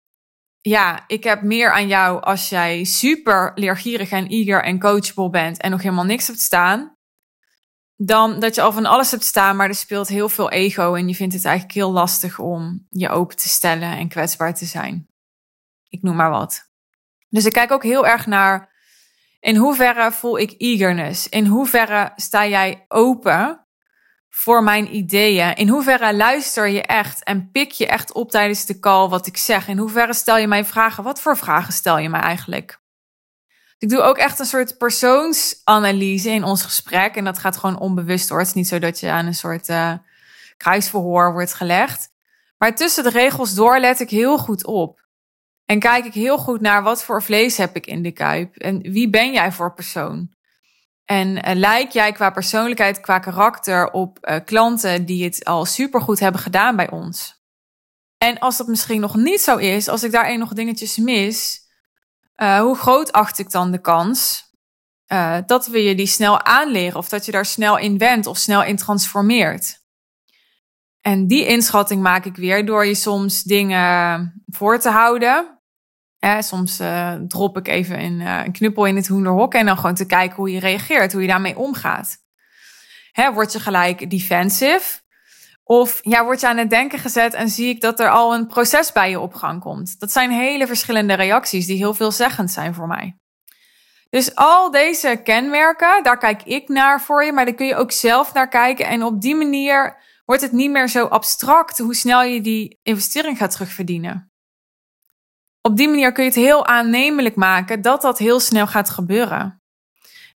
ja, 0.68 1.04
ik 1.08 1.24
heb 1.24 1.42
meer 1.42 1.72
aan 1.72 1.88
jou 1.88 2.22
als 2.22 2.50
jij 2.50 2.84
super 2.84 3.52
leergierig 3.56 4.12
en 4.12 4.28
eager 4.28 4.64
en 4.64 4.80
coachable 4.80 5.30
bent 5.30 5.62
en 5.62 5.72
nog 5.72 5.82
helemaal 5.82 6.06
niks 6.06 6.28
hebt 6.28 6.40
staan. 6.40 6.98
Dan 7.96 8.40
dat 8.40 8.56
je 8.56 8.62
al 8.62 8.72
van 8.72 8.86
alles 8.86 9.12
hebt 9.12 9.24
staan, 9.24 9.56
maar 9.56 9.68
er 9.68 9.76
speelt 9.76 10.08
heel 10.08 10.30
veel 10.30 10.50
ego 10.50 10.94
en 10.94 11.08
je 11.08 11.16
vindt 11.16 11.34
het 11.34 11.46
eigenlijk 11.46 11.76
heel 11.76 11.92
lastig 11.92 12.40
om 12.40 12.86
je 12.90 13.10
open 13.10 13.38
te 13.38 13.50
stellen 13.50 13.98
en 13.98 14.08
kwetsbaar 14.08 14.54
te 14.54 14.66
zijn. 14.66 15.08
Ik 15.90 16.02
noem 16.02 16.16
maar 16.16 16.30
wat. 16.30 16.70
Dus 17.30 17.46
ik 17.46 17.54
kijk 17.54 17.72
ook 17.72 17.84
heel 17.84 18.08
erg 18.08 18.26
naar 18.26 18.74
in 19.40 19.56
hoeverre 19.56 20.12
voel 20.12 20.40
ik 20.40 20.56
eagerness? 20.58 21.30
In 21.30 21.46
hoeverre 21.46 22.12
sta 22.16 22.48
jij 22.48 22.86
open 22.88 23.65
voor 24.38 24.64
mijn 24.64 24.96
ideeën? 24.96 25.56
In 25.56 25.68
hoeverre 25.70 26.16
luister 26.16 26.68
je 26.68 26.82
echt 26.82 27.24
en 27.24 27.52
pik 27.52 27.72
je 27.72 27.88
echt 27.88 28.14
op 28.14 28.32
tijdens 28.32 28.66
de 28.66 28.80
call 28.80 29.08
wat 29.08 29.28
ik 29.28 29.38
zeg? 29.38 29.68
In 29.68 29.78
hoeverre 29.78 30.14
stel 30.14 30.38
je 30.38 30.48
mij 30.48 30.66
vragen? 30.66 31.04
Wat 31.04 31.22
voor 31.22 31.38
vragen 31.38 31.74
stel 31.74 31.98
je 31.98 32.10
mij 32.10 32.20
eigenlijk? 32.20 32.80
Ik 33.78 33.90
doe 33.90 34.02
ook 34.02 34.18
echt 34.18 34.40
een 34.40 34.46
soort 34.46 34.78
persoonsanalyse 34.78 36.30
in 36.30 36.44
ons 36.44 36.62
gesprek. 36.62 37.16
En 37.16 37.24
dat 37.24 37.38
gaat 37.38 37.58
gewoon 37.58 37.80
onbewust 37.80 38.30
hoor. 38.30 38.40
Het 38.40 38.48
is 38.48 38.54
niet 38.54 38.68
zo 38.68 38.80
dat 38.80 39.00
je 39.00 39.12
aan 39.12 39.26
een 39.26 39.36
soort 39.36 39.70
uh, 39.70 39.94
kruisverhoor 40.58 41.32
wordt 41.32 41.54
gelegd. 41.54 42.10
Maar 42.58 42.76
tussen 42.76 43.04
de 43.04 43.10
regels 43.10 43.54
door 43.54 43.80
let 43.80 44.00
ik 44.00 44.10
heel 44.10 44.38
goed 44.38 44.66
op. 44.66 45.06
En 45.66 45.80
kijk 45.80 46.06
ik 46.06 46.14
heel 46.14 46.38
goed 46.38 46.62
naar 46.62 46.84
wat 46.84 47.04
voor 47.04 47.24
vlees 47.24 47.58
heb 47.58 47.76
ik 47.76 47.86
in 47.86 48.02
de 48.02 48.12
kuip. 48.12 48.56
En 48.56 48.82
wie 48.82 49.10
ben 49.10 49.32
jij 49.32 49.52
voor 49.52 49.74
persoon? 49.74 50.35
En 51.06 51.28
uh, 51.28 51.56
lijk 51.56 51.92
jij 51.92 52.12
qua 52.12 52.30
persoonlijkheid, 52.30 53.00
qua 53.00 53.20
karakter 53.20 53.92
op 53.92 54.18
uh, 54.22 54.36
klanten 54.46 55.06
die 55.06 55.24
het 55.24 55.46
al 55.46 55.66
supergoed 55.66 56.20
hebben 56.20 56.42
gedaan 56.42 56.76
bij 56.76 56.90
ons? 56.90 57.44
En 58.18 58.40
als 58.40 58.58
dat 58.58 58.68
misschien 58.68 59.02
nog 59.02 59.16
niet 59.16 59.42
zo 59.42 59.58
is, 59.58 59.88
als 59.88 60.04
ik 60.04 60.12
daarin 60.12 60.40
nog 60.40 60.54
dingetjes 60.54 60.98
mis, 60.98 61.62
uh, 62.38 62.60
hoe 62.60 62.76
groot 62.76 63.12
acht 63.12 63.40
ik 63.40 63.52
dan 63.52 63.72
de 63.72 63.82
kans 63.82 64.44
dat 65.46 65.68
we 65.68 65.84
je 65.84 65.96
die 65.96 66.06
snel 66.06 66.44
aanleren 66.44 66.98
of 66.98 67.10
dat 67.10 67.26
je 67.26 67.32
daar 67.32 67.46
snel 67.46 67.78
in 67.78 67.98
bent 67.98 68.26
of 68.26 68.38
snel 68.38 68.64
in 68.64 68.76
transformeert? 68.76 69.84
En 71.02 71.28
die 71.28 71.46
inschatting 71.46 72.02
maak 72.02 72.26
ik 72.26 72.36
weer 72.36 72.66
door 72.66 72.86
je 72.86 72.96
soms 72.96 73.44
dingen 73.44 74.44
voor 74.46 74.80
te 74.80 74.90
houden 74.90 75.55
soms 76.42 76.80
uh, 76.80 77.14
drop 77.28 77.58
ik 77.58 77.68
even 77.68 78.00
een, 78.00 78.20
uh, 78.20 78.42
een, 78.46 78.52
knuppel 78.52 78.86
in 78.86 78.96
het 78.96 79.08
hoenderhok 79.08 79.54
en 79.54 79.66
dan 79.66 79.78
gewoon 79.78 79.96
te 79.96 80.06
kijken 80.06 80.36
hoe 80.36 80.52
je 80.52 80.60
reageert, 80.60 81.12
hoe 81.12 81.22
je 81.22 81.28
daarmee 81.28 81.58
omgaat. 81.58 82.18
Hè, 83.12 83.34
word 83.34 83.52
je 83.52 83.60
gelijk 83.60 84.10
defensive? 84.10 85.04
Of 85.64 86.00
ja, 86.02 86.24
word 86.24 86.42
je 86.42 86.48
aan 86.48 86.58
het 86.58 86.70
denken 86.70 87.00
gezet 87.00 87.34
en 87.34 87.50
zie 87.50 87.68
ik 87.68 87.82
dat 87.82 88.00
er 88.00 88.10
al 88.10 88.34
een 88.34 88.48
proces 88.48 88.92
bij 88.92 89.10
je 89.10 89.20
op 89.20 89.34
gang 89.34 89.62
komt? 89.62 90.00
Dat 90.00 90.12
zijn 90.12 90.32
hele 90.32 90.68
verschillende 90.68 91.14
reacties 91.14 91.66
die 91.66 91.78
heel 91.78 91.94
veelzeggend 91.94 92.52
zijn 92.52 92.74
voor 92.74 92.88
mij. 92.88 93.18
Dus 94.10 94.36
al 94.36 94.72
deze 94.72 95.22
kenmerken, 95.24 96.04
daar 96.04 96.18
kijk 96.18 96.44
ik 96.44 96.68
naar 96.68 97.02
voor 97.02 97.24
je, 97.24 97.32
maar 97.32 97.46
daar 97.46 97.54
kun 97.54 97.66
je 97.66 97.76
ook 97.76 97.92
zelf 97.92 98.34
naar 98.34 98.48
kijken. 98.48 98.88
En 98.88 99.04
op 99.04 99.22
die 99.22 99.36
manier 99.36 99.98
wordt 100.26 100.42
het 100.42 100.52
niet 100.52 100.72
meer 100.72 100.88
zo 100.90 101.06
abstract 101.06 101.78
hoe 101.78 101.96
snel 101.96 102.24
je 102.24 102.42
die 102.42 102.80
investering 102.84 103.38
gaat 103.38 103.52
terugverdienen 103.52 104.34
op 105.66 105.78
die 105.78 105.90
manier 105.90 106.12
kun 106.12 106.24
je 106.24 106.30
het 106.30 106.40
heel 106.40 106.66
aannemelijk 106.66 107.36
maken 107.36 107.82
dat 107.82 108.02
dat 108.02 108.18
heel 108.18 108.40
snel 108.40 108.68
gaat 108.68 108.90
gebeuren. 108.90 109.62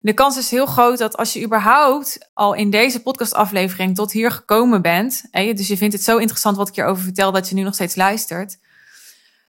De 0.00 0.12
kans 0.14 0.36
is 0.36 0.50
heel 0.50 0.66
groot 0.66 0.98
dat 0.98 1.16
als 1.16 1.32
je 1.32 1.44
überhaupt 1.44 2.30
al 2.34 2.54
in 2.54 2.70
deze 2.70 3.02
podcastaflevering 3.02 3.94
tot 3.94 4.12
hier 4.12 4.30
gekomen 4.30 4.82
bent, 4.82 5.28
dus 5.30 5.68
je 5.68 5.76
vindt 5.76 5.94
het 5.94 6.02
zo 6.02 6.16
interessant 6.16 6.56
wat 6.56 6.68
ik 6.68 6.74
hierover 6.74 7.02
vertel 7.02 7.32
dat 7.32 7.48
je 7.48 7.54
nu 7.54 7.62
nog 7.62 7.74
steeds 7.74 7.96
luistert, 7.96 8.58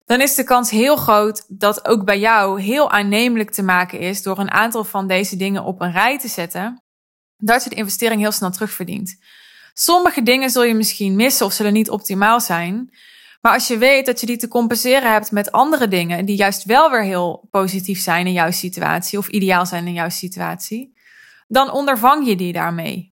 dan 0.04 0.20
is 0.20 0.34
de 0.34 0.44
kans 0.44 0.70
heel 0.70 0.96
groot 0.96 1.44
dat 1.48 1.86
ook 1.88 2.04
bij 2.04 2.18
jou 2.18 2.60
heel 2.60 2.90
aannemelijk 2.90 3.50
te 3.50 3.62
maken 3.62 3.98
is 3.98 4.22
door 4.22 4.38
een 4.38 4.50
aantal 4.50 4.84
van 4.84 5.06
deze 5.06 5.36
dingen 5.36 5.64
op 5.64 5.80
een 5.80 5.92
rij 5.92 6.18
te 6.18 6.28
zetten, 6.28 6.82
dat 7.36 7.64
je 7.64 7.70
de 7.70 7.76
investering 7.76 8.20
heel 8.20 8.32
snel 8.32 8.50
terugverdient. 8.50 9.16
Sommige 9.74 10.22
dingen 10.22 10.50
zul 10.50 10.64
je 10.64 10.74
misschien 10.74 11.16
missen 11.16 11.46
of 11.46 11.52
zullen 11.52 11.72
niet 11.72 11.90
optimaal 11.90 12.40
zijn, 12.40 12.90
maar 13.42 13.52
als 13.52 13.66
je 13.66 13.78
weet 13.78 14.06
dat 14.06 14.20
je 14.20 14.26
die 14.26 14.36
te 14.36 14.48
compenseren 14.48 15.12
hebt 15.12 15.30
met 15.30 15.52
andere 15.52 15.88
dingen 15.88 16.24
die 16.24 16.36
juist 16.36 16.64
wel 16.64 16.90
weer 16.90 17.02
heel 17.02 17.48
positief 17.50 18.00
zijn 18.00 18.26
in 18.26 18.32
jouw 18.32 18.50
situatie 18.50 19.18
of 19.18 19.28
ideaal 19.28 19.66
zijn 19.66 19.86
in 19.86 19.92
jouw 19.92 20.08
situatie, 20.08 20.98
dan 21.46 21.70
ondervang 21.70 22.26
je 22.26 22.36
die 22.36 22.52
daarmee. 22.52 23.14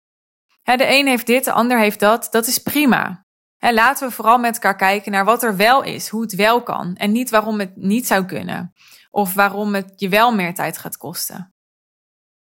de 0.64 0.88
een 0.88 1.08
heeft 1.08 1.26
dit, 1.26 1.44
de 1.44 1.52
ander 1.52 1.80
heeft 1.80 2.00
dat. 2.00 2.28
Dat 2.32 2.48
is 2.48 2.58
prima. 2.58 3.26
laten 3.60 4.08
we 4.08 4.14
vooral 4.14 4.38
met 4.38 4.54
elkaar 4.54 4.76
kijken 4.76 5.12
naar 5.12 5.26
wat 5.26 5.44
er 5.44 5.56
wel 5.56 5.84
is, 5.84 6.10
hoe 6.10 6.22
het 6.22 6.36
wel 6.36 6.64
kan 6.64 6.96
en 6.96 7.12
niet 7.12 7.30
waarom 7.30 7.60
het 7.60 7.76
niet 7.76 8.08
zou 8.08 8.26
kunnen 8.26 8.74
of 9.12 9.34
waarom 9.34 9.76
het 9.76 9.94
je 9.96 10.10
wel 10.10 10.34
meer 10.36 10.54
tijd 10.54 10.78
gaat 10.78 10.98
kosten. 10.98 11.54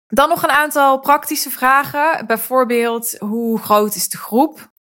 Dan 0.06 0.28
nog 0.28 0.42
een 0.42 0.50
aantal 0.50 0.98
praktische 0.98 1.50
vragen. 1.50 2.26
Bijvoorbeeld, 2.26 3.18
hoe 3.18 3.58
groot 3.58 3.94
is 3.94 4.08
de 4.08 4.18
groep? 4.18 4.74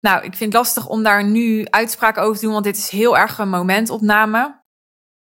Nou, 0.00 0.24
ik 0.24 0.34
vind 0.34 0.52
het 0.52 0.62
lastig 0.62 0.86
om 0.86 1.02
daar 1.02 1.24
nu 1.24 1.66
uitspraken 1.70 2.22
over 2.22 2.38
te 2.38 2.44
doen, 2.44 2.52
want 2.52 2.64
dit 2.64 2.76
is 2.76 2.88
heel 2.88 3.18
erg 3.18 3.38
een 3.38 3.48
momentopname. 3.48 4.62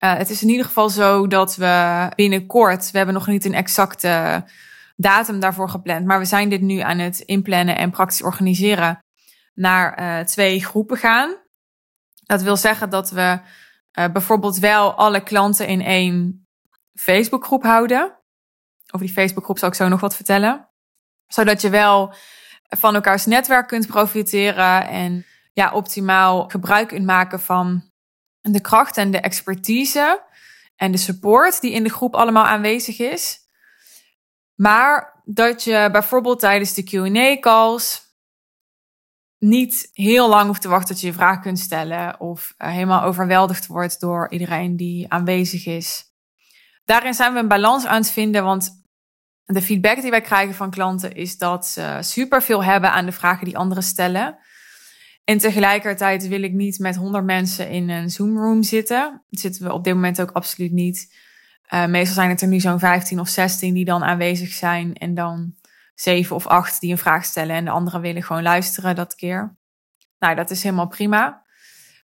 Uh, 0.05 0.17
het 0.17 0.31
is 0.31 0.43
in 0.43 0.49
ieder 0.49 0.67
geval 0.67 0.91
zo 0.91 1.27
dat 1.27 1.57
we 1.57 2.09
binnenkort, 2.15 2.91
we 2.91 2.97
hebben 2.97 3.15
nog 3.15 3.27
niet 3.27 3.45
een 3.45 3.55
exacte 3.55 4.45
datum 4.97 5.41
daarvoor 5.41 5.69
gepland, 5.69 6.07
maar 6.07 6.19
we 6.19 6.25
zijn 6.25 6.49
dit 6.49 6.61
nu 6.61 6.79
aan 6.79 6.99
het 6.99 7.21
inplannen 7.21 7.77
en 7.77 7.91
praktisch 7.91 8.23
organiseren 8.23 8.99
naar 9.55 10.01
uh, 10.01 10.25
twee 10.25 10.65
groepen 10.65 10.97
gaan. 10.97 11.37
Dat 12.27 12.43
wil 12.43 12.57
zeggen 12.57 12.91
dat 12.91 13.11
we 13.11 13.39
uh, 13.99 14.07
bijvoorbeeld 14.13 14.59
wel 14.59 14.95
alle 14.95 15.23
klanten 15.23 15.67
in 15.67 15.83
één 15.83 16.47
Facebookgroep 16.95 17.63
houden. 17.63 18.19
Over 18.91 19.07
die 19.07 19.15
Facebookgroep 19.15 19.59
zal 19.59 19.69
ik 19.69 19.75
zo 19.75 19.89
nog 19.89 20.01
wat 20.01 20.17
vertellen. 20.17 20.69
Zodat 21.27 21.61
je 21.61 21.71
wel 21.71 22.15
van 22.77 22.95
elkaars 22.95 23.27
netwerk 23.27 23.69
kunt 23.69 23.87
profiteren 23.87 24.89
en 24.89 25.27
ja, 25.53 25.73
optimaal 25.73 26.49
gebruik 26.49 26.89
kunt 26.89 27.07
maken 27.07 27.41
van 27.41 27.91
de 28.41 28.61
kracht 28.61 28.97
en 28.97 29.11
de 29.11 29.21
expertise 29.21 30.23
en 30.77 30.93
de 30.93 30.99
support 30.99 31.61
die 31.61 31.73
in 31.73 31.83
de 31.83 31.91
groep 31.91 32.15
allemaal 32.15 32.45
aanwezig 32.45 32.99
is. 32.99 33.39
Maar 34.55 35.23
dat 35.25 35.65
je 35.65 35.89
bijvoorbeeld 35.93 36.41
tijdens 36.41 36.75
de 36.75 36.83
QA-calls 36.83 38.03
niet 39.39 39.91
heel 39.93 40.29
lang 40.29 40.47
hoeft 40.47 40.63
te 40.63 40.69
wachten 40.69 40.89
tot 40.89 41.01
je 41.01 41.07
je 41.07 41.13
vraag 41.13 41.41
kunt 41.41 41.59
stellen 41.59 42.21
of 42.21 42.55
eh, 42.57 42.71
helemaal 42.71 43.03
overweldigd 43.03 43.67
wordt 43.67 44.01
door 44.01 44.31
iedereen 44.31 44.77
die 44.77 45.13
aanwezig 45.13 45.67
is. 45.67 46.05
Daarin 46.85 47.15
zijn 47.15 47.33
we 47.33 47.39
een 47.39 47.49
balans 47.49 47.87
aan 47.87 48.01
het 48.01 48.11
vinden, 48.11 48.45
want 48.45 48.84
de 49.45 49.63
feedback 49.63 50.01
die 50.01 50.11
wij 50.11 50.21
krijgen 50.21 50.55
van 50.55 50.71
klanten 50.71 51.15
is 51.15 51.39
dat 51.39 51.67
ze 51.67 51.99
superveel 52.01 52.65
hebben 52.65 52.93
aan 52.93 53.07
de 53.07 53.13
vragen 53.13 53.45
die 53.45 53.59
anderen 53.59 53.83
stellen. 53.83 54.39
En 55.25 55.39
tegelijkertijd 55.39 56.29
wil 56.29 56.43
ik 56.43 56.53
niet 56.53 56.79
met 56.79 56.97
100 56.97 57.25
mensen 57.25 57.69
in 57.69 57.89
een 57.89 58.11
Zoom-room 58.11 58.63
zitten. 58.63 59.23
Dat 59.31 59.41
zitten 59.41 59.65
we 59.65 59.73
op 59.73 59.85
dit 59.85 59.95
moment 59.95 60.21
ook 60.21 60.31
absoluut 60.31 60.73
niet. 60.73 61.15
Uh, 61.75 61.87
meestal 61.87 62.15
zijn 62.15 62.29
het 62.29 62.41
er 62.41 62.49
nu 62.49 62.61
zo'n 62.61 62.79
15 62.79 63.21
of 63.21 63.29
16 63.29 63.75
die 63.75 63.85
dan 63.85 64.05
aanwezig 64.05 64.53
zijn. 64.53 64.95
En 64.95 65.15
dan 65.15 65.55
7 65.95 66.37
of 66.37 66.47
8 66.47 66.81
die 66.81 66.91
een 66.91 66.99
vraag 66.99 67.25
stellen. 67.25 67.57
En 67.57 67.65
de 67.65 67.71
anderen 67.71 68.01
willen 68.01 68.23
gewoon 68.23 68.43
luisteren 68.43 68.95
dat 68.95 69.15
keer. 69.15 69.57
Nou, 70.19 70.35
dat 70.35 70.51
is 70.51 70.63
helemaal 70.63 70.89
prima. 70.89 71.45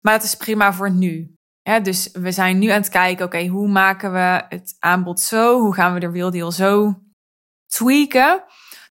Maar 0.02 0.14
dat 0.14 0.24
is 0.24 0.36
prima 0.36 0.74
voor 0.74 0.92
nu. 0.92 1.34
dus 1.84 2.10
we 2.12 2.32
zijn 2.32 2.60
nu 2.60 2.70
aan 2.70 2.82
het 2.82 2.90
kijken, 2.90 3.26
oké, 3.26 3.48
hoe 3.48 3.68
maken 3.68 4.12
we 4.12 4.44
het 4.50 4.76
aanbod 4.80 5.20
zo? 5.20 5.60
Hoe 5.60 5.74
gaan 5.74 5.94
we 5.94 6.00
de 6.00 6.12
real 6.12 6.32
deal 6.32 6.52
zo 6.52 7.02
tweaken, 7.70 8.44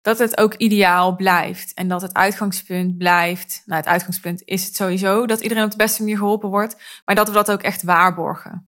dat 0.02 0.18
het 0.18 0.38
ook 0.38 0.54
ideaal 0.54 1.16
blijft. 1.16 1.74
En 1.74 1.88
dat 1.88 2.02
het 2.02 2.14
uitgangspunt 2.14 2.96
blijft. 2.98 3.62
Nou, 3.64 3.80
het 3.80 3.90
uitgangspunt 3.90 4.42
is 4.44 4.64
het 4.64 4.76
sowieso 4.76 5.26
dat 5.26 5.40
iedereen 5.40 5.64
op 5.64 5.70
de 5.70 5.76
beste 5.76 6.02
manier 6.02 6.16
geholpen 6.16 6.48
wordt. 6.48 6.76
Maar 7.04 7.14
dat 7.14 7.28
we 7.28 7.34
dat 7.34 7.50
ook 7.50 7.62
echt 7.62 7.82
waarborgen. 7.82 8.68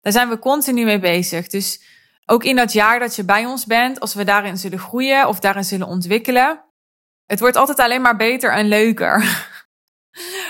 Daar 0.00 0.12
zijn 0.12 0.28
we 0.28 0.38
continu 0.38 0.84
mee 0.84 0.98
bezig. 0.98 1.46
Dus 1.46 1.82
ook 2.26 2.44
in 2.44 2.56
dat 2.56 2.72
jaar 2.72 2.98
dat 2.98 3.16
je 3.16 3.24
bij 3.24 3.46
ons 3.46 3.66
bent, 3.66 4.00
als 4.00 4.14
we 4.14 4.24
daarin 4.24 4.56
zullen 4.56 4.78
groeien 4.78 5.28
of 5.28 5.40
daarin 5.40 5.64
zullen 5.64 5.86
ontwikkelen, 5.86 6.64
Het 7.26 7.40
wordt 7.40 7.56
altijd 7.56 7.78
alleen 7.78 8.02
maar 8.02 8.16
beter 8.16 8.52
en 8.52 8.68
leuker. 8.68 9.20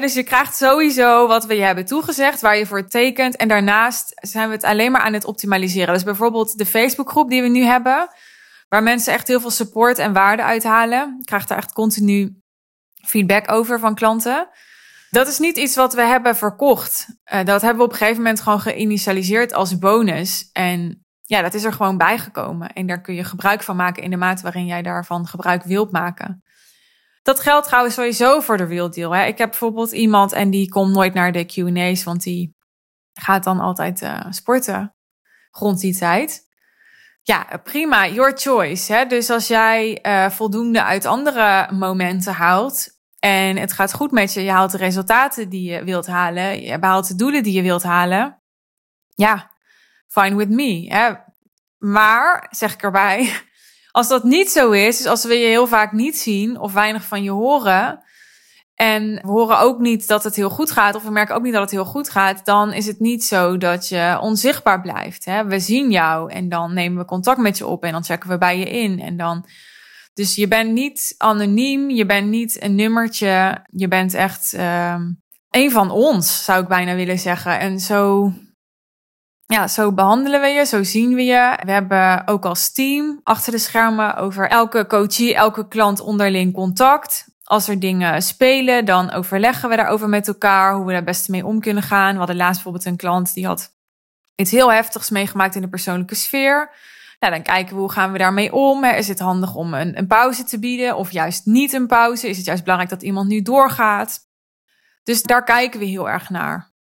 Dus 0.00 0.14
je 0.14 0.22
krijgt 0.22 0.56
sowieso 0.56 1.26
wat 1.26 1.44
we 1.44 1.54
je 1.54 1.62
hebben 1.62 1.84
toegezegd, 1.84 2.40
waar 2.40 2.56
je 2.56 2.66
voor 2.66 2.88
tekent. 2.88 3.36
En 3.36 3.48
daarnaast 3.48 4.12
zijn 4.14 4.48
we 4.48 4.54
het 4.54 4.64
alleen 4.64 4.92
maar 4.92 5.00
aan 5.00 5.12
het 5.12 5.24
optimaliseren. 5.24 5.94
Dus 5.94 6.02
bijvoorbeeld 6.02 6.58
de 6.58 6.66
Facebookgroep 6.66 7.30
die 7.30 7.42
we 7.42 7.48
nu 7.48 7.62
hebben, 7.62 8.08
waar 8.68 8.82
mensen 8.82 9.12
echt 9.12 9.28
heel 9.28 9.40
veel 9.40 9.50
support 9.50 9.98
en 9.98 10.12
waarde 10.12 10.42
uithalen. 10.42 11.16
Ik 11.20 11.26
krijg 11.26 11.46
daar 11.46 11.58
echt 11.58 11.72
continu 11.72 12.42
feedback 13.06 13.50
over 13.50 13.78
van 13.78 13.94
klanten. 13.94 14.48
Dat 15.10 15.28
is 15.28 15.38
niet 15.38 15.56
iets 15.56 15.76
wat 15.76 15.94
we 15.94 16.02
hebben 16.02 16.36
verkocht. 16.36 17.06
Uh, 17.32 17.44
dat 17.44 17.60
hebben 17.60 17.78
we 17.78 17.84
op 17.84 17.92
een 17.92 17.98
gegeven 17.98 18.22
moment 18.22 18.40
gewoon 18.40 18.60
geïnitialiseerd 18.60 19.52
als 19.52 19.78
bonus. 19.78 20.50
En 20.52 21.04
ja, 21.22 21.42
dat 21.42 21.54
is 21.54 21.64
er 21.64 21.72
gewoon 21.72 21.96
bijgekomen. 21.96 22.72
En 22.72 22.86
daar 22.86 23.00
kun 23.00 23.14
je 23.14 23.24
gebruik 23.24 23.62
van 23.62 23.76
maken 23.76 24.02
in 24.02 24.10
de 24.10 24.16
mate 24.16 24.42
waarin 24.42 24.66
jij 24.66 24.82
daarvan 24.82 25.26
gebruik 25.26 25.62
wilt 25.62 25.90
maken. 25.90 26.42
Dat 27.22 27.40
geldt 27.40 27.66
trouwens 27.66 27.94
sowieso 27.94 28.40
voor 28.40 28.56
de 28.56 28.64
real 28.64 28.90
deal. 28.90 29.14
Hè. 29.14 29.24
Ik 29.24 29.38
heb 29.38 29.50
bijvoorbeeld 29.50 29.92
iemand 29.92 30.32
en 30.32 30.50
die 30.50 30.68
komt 30.68 30.94
nooit 30.94 31.14
naar 31.14 31.32
de 31.32 31.44
Q&A's, 31.44 32.04
want 32.04 32.22
die 32.22 32.56
gaat 33.12 33.44
dan 33.44 33.60
altijd 33.60 34.02
uh, 34.02 34.20
sporten 34.30 34.94
rond 35.50 35.80
die 35.80 35.96
tijd. 35.96 36.50
Ja, 37.22 37.60
prima, 37.64 38.08
your 38.08 38.32
choice. 38.38 38.92
Hè? 38.92 39.06
Dus 39.06 39.30
als 39.30 39.46
jij 39.46 39.98
uh, 40.02 40.30
voldoende 40.30 40.82
uit 40.82 41.04
andere 41.04 41.72
momenten 41.72 42.32
haalt 42.32 42.88
en 43.18 43.56
het 43.56 43.72
gaat 43.72 43.92
goed 43.92 44.10
met 44.10 44.32
je, 44.32 44.42
je 44.42 44.50
haalt 44.50 44.70
de 44.70 44.76
resultaten 44.76 45.48
die 45.48 45.70
je 45.70 45.84
wilt 45.84 46.06
halen, 46.06 46.62
je 46.62 46.78
behaalt 46.78 47.08
de 47.08 47.14
doelen 47.14 47.42
die 47.42 47.52
je 47.52 47.62
wilt 47.62 47.82
halen, 47.82 48.42
ja, 49.14 49.50
fine 50.08 50.36
with 50.36 50.48
me. 50.48 51.16
Maar, 51.78 52.46
zeg 52.50 52.74
ik 52.74 52.82
erbij, 52.82 53.32
als 53.92 54.08
dat 54.08 54.24
niet 54.24 54.50
zo 54.50 54.70
is, 54.70 54.96
dus 54.96 55.06
als 55.06 55.24
we 55.24 55.34
je 55.34 55.46
heel 55.46 55.66
vaak 55.66 55.92
niet 55.92 56.18
zien 56.18 56.58
of 56.58 56.72
weinig 56.72 57.04
van 57.04 57.22
je 57.22 57.30
horen, 57.30 58.02
en 58.74 59.14
we 59.14 59.28
horen 59.28 59.58
ook 59.58 59.78
niet 59.78 60.08
dat 60.08 60.24
het 60.24 60.36
heel 60.36 60.50
goed 60.50 60.70
gaat, 60.70 60.94
of 60.94 61.02
we 61.02 61.10
merken 61.10 61.34
ook 61.34 61.42
niet 61.42 61.52
dat 61.52 61.62
het 61.62 61.70
heel 61.70 61.84
goed 61.84 62.10
gaat, 62.10 62.44
dan 62.44 62.72
is 62.72 62.86
het 62.86 63.00
niet 63.00 63.24
zo 63.24 63.56
dat 63.56 63.88
je 63.88 64.18
onzichtbaar 64.20 64.80
blijft. 64.80 65.24
Hè? 65.24 65.44
We 65.44 65.60
zien 65.60 65.90
jou 65.90 66.32
en 66.32 66.48
dan 66.48 66.74
nemen 66.74 66.98
we 66.98 67.04
contact 67.04 67.38
met 67.38 67.58
je 67.58 67.66
op 67.66 67.84
en 67.84 67.92
dan 67.92 68.04
checken 68.04 68.28
we 68.28 68.38
bij 68.38 68.58
je 68.58 68.70
in. 68.70 69.00
En 69.00 69.16
dan... 69.16 69.46
Dus 70.14 70.34
je 70.34 70.48
bent 70.48 70.72
niet 70.72 71.14
anoniem, 71.18 71.90
je 71.90 72.06
bent 72.06 72.28
niet 72.28 72.62
een 72.62 72.74
nummertje, 72.74 73.64
je 73.70 73.88
bent 73.88 74.14
echt 74.14 74.52
uh, 74.54 74.94
een 75.50 75.70
van 75.70 75.90
ons, 75.90 76.44
zou 76.44 76.62
ik 76.62 76.68
bijna 76.68 76.94
willen 76.94 77.18
zeggen. 77.18 77.58
En 77.58 77.80
zo 77.80 78.32
ja, 79.46 79.68
zo 79.68 79.92
behandelen 79.92 80.40
we 80.40 80.46
je, 80.46 80.64
zo 80.64 80.82
zien 80.82 81.14
we 81.14 81.24
je. 81.24 81.58
We 81.64 81.70
hebben 81.70 82.26
ook 82.26 82.44
als 82.44 82.72
team 82.72 83.20
achter 83.22 83.52
de 83.52 83.58
schermen 83.58 84.16
over 84.16 84.48
elke 84.48 84.86
coachie, 84.86 85.34
elke 85.34 85.68
klant 85.68 86.00
onderling 86.00 86.52
contact. 86.52 87.30
Als 87.44 87.68
er 87.68 87.80
dingen 87.80 88.22
spelen, 88.22 88.84
dan 88.84 89.10
overleggen 89.10 89.68
we 89.68 89.76
daarover 89.76 90.08
met 90.08 90.28
elkaar 90.28 90.74
hoe 90.74 90.86
we 90.86 90.92
daar 90.92 91.04
best 91.04 91.28
mee 91.28 91.46
om 91.46 91.60
kunnen 91.60 91.82
gaan. 91.82 92.12
We 92.12 92.18
hadden 92.18 92.36
laatst 92.36 92.54
bijvoorbeeld 92.54 92.84
een 92.84 92.96
klant 92.96 93.34
die 93.34 93.46
had 93.46 93.74
iets 94.34 94.50
heel 94.50 94.72
heftigs 94.72 95.10
meegemaakt 95.10 95.54
in 95.54 95.60
de 95.60 95.68
persoonlijke 95.68 96.14
sfeer. 96.14 96.70
Nou, 97.20 97.34
dan 97.34 97.42
kijken 97.42 97.74
we 97.74 97.80
hoe 97.80 97.92
gaan 97.92 98.12
we 98.12 98.18
daarmee 98.18 98.52
om. 98.52 98.84
Is 98.84 99.08
het 99.08 99.18
handig 99.18 99.54
om 99.54 99.74
een, 99.74 99.98
een 99.98 100.06
pauze 100.06 100.44
te 100.44 100.58
bieden 100.58 100.96
of 100.96 101.10
juist 101.10 101.46
niet 101.46 101.72
een 101.72 101.86
pauze? 101.86 102.28
Is 102.28 102.36
het 102.36 102.46
juist 102.46 102.62
belangrijk 102.62 102.92
dat 102.92 103.02
iemand 103.02 103.28
nu 103.28 103.42
doorgaat? 103.42 104.18
Dus 105.02 105.22
daar 105.22 105.44
kijken 105.44 105.80
we 105.80 105.86
heel 105.86 106.10
erg 106.10 106.30
naar 106.30 106.71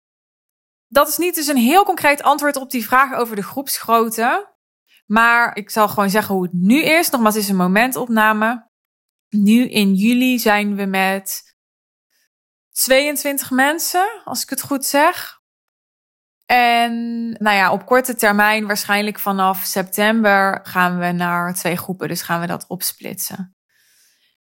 dat 0.92 1.08
is 1.08 1.18
niet 1.18 1.36
dus 1.36 1.48
een 1.48 1.58
heel 1.58 1.84
concreet 1.84 2.24
antwoord 2.24 2.56
op 2.56 2.72
die 2.72 2.86
vraag 2.86 3.14
over 3.14 3.36
de 3.36 3.44
groepsgrootte. 3.44 4.54
Maar 5.06 5.56
ik 5.56 5.70
zal 5.70 5.88
gewoon 5.88 6.10
zeggen 6.10 6.36
hoe 6.36 6.44
het 6.44 6.54
nu 6.54 6.82
is. 6.84 7.10
Nogmaals, 7.10 7.36
het 7.36 7.44
is 7.44 7.50
een 7.50 7.56
momentopname. 7.56 8.70
Nu 9.30 9.70
in 9.70 9.94
juli 9.94 10.40
zijn 10.40 10.76
we 10.76 10.86
met 10.86 11.56
22 12.72 13.52
mensen, 13.52 14.22
als 14.24 14.44
ik 14.44 14.50
het 14.50 14.62
goed 14.62 14.86
zeg. 14.86 15.40
En 16.46 17.30
nou 17.32 17.56
ja, 17.56 17.72
op 17.72 17.86
korte 17.86 18.16
termijn, 18.16 18.68
waarschijnlijk 18.68 19.20
vanaf 19.20 19.64
september, 19.64 20.60
gaan 20.64 21.00
we 21.00 21.12
naar 21.12 21.54
twee 21.54 21.78
groepen. 21.78 22.08
Dus 22.08 22.22
gaan 22.22 22.42
we 22.42 22.48
dat 22.48 22.68
opsplitsen. 22.68 23.56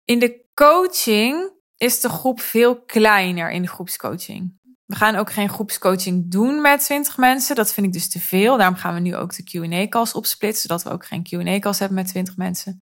In 0.04 0.20
de 0.20 0.48
coaching 0.54 1.52
is 1.76 2.00
de 2.00 2.10
groep 2.10 2.42
veel 2.42 2.84
kleiner 2.84 3.52
in 3.52 3.62
de 3.62 3.68
groepscoaching. 3.68 4.59
We 4.90 4.96
gaan 4.96 5.16
ook 5.16 5.32
geen 5.32 5.50
groepscoaching 5.50 6.32
doen 6.32 6.62
met 6.62 6.84
20 6.84 7.18
mensen. 7.18 7.56
Dat 7.56 7.74
vind 7.74 7.88
ik 7.88 7.94
dus 7.94 8.10
te 8.10 8.20
veel. 8.20 8.58
Daarom 8.58 8.76
gaan 8.76 8.94
we 8.94 9.00
nu 9.00 9.16
ook 9.16 9.36
de 9.36 9.44
Q&A-calls 9.44 10.14
opsplitsen, 10.14 10.62
zodat 10.62 10.84
we 10.84 10.90
ook 10.90 11.06
geen 11.06 11.24
Q&A-calls 11.24 11.80
hebben 11.80 11.98
met 11.98 12.08
20 12.08 12.38
mensen. 12.38 12.84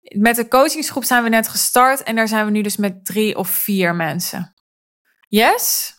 Met 0.00 0.36
de 0.36 0.48
coachingsgroep 0.48 1.04
zijn 1.04 1.22
we 1.22 1.28
net 1.28 1.48
gestart 1.48 2.02
en 2.02 2.16
daar 2.16 2.28
zijn 2.28 2.44
we 2.44 2.50
nu 2.50 2.62
dus 2.62 2.76
met 2.76 3.04
drie 3.04 3.36
of 3.36 3.48
vier 3.48 3.94
mensen. 3.94 4.54
Yes? 5.28 5.94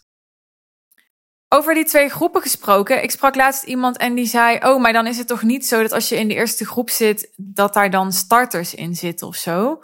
Over 1.47 1.73
die 1.73 1.85
twee 1.85 2.09
groepen 2.09 2.41
gesproken. 2.41 3.03
Ik 3.03 3.11
sprak 3.11 3.35
laatst 3.35 3.63
iemand 3.63 3.97
en 3.97 4.15
die 4.15 4.27
zei: 4.27 4.57
Oh, 4.57 4.81
maar 4.81 4.93
dan 4.93 5.07
is 5.07 5.17
het 5.17 5.27
toch 5.27 5.41
niet 5.41 5.65
zo 5.65 5.81
dat 5.81 5.91
als 5.91 6.09
je 6.09 6.15
in 6.15 6.27
de 6.27 6.33
eerste 6.33 6.65
groep 6.65 6.89
zit, 6.89 7.33
dat 7.35 7.73
daar 7.73 7.89
dan 7.89 8.11
starters 8.11 8.75
in 8.75 8.95
zitten 8.95 9.27
of 9.27 9.35
zo? 9.35 9.83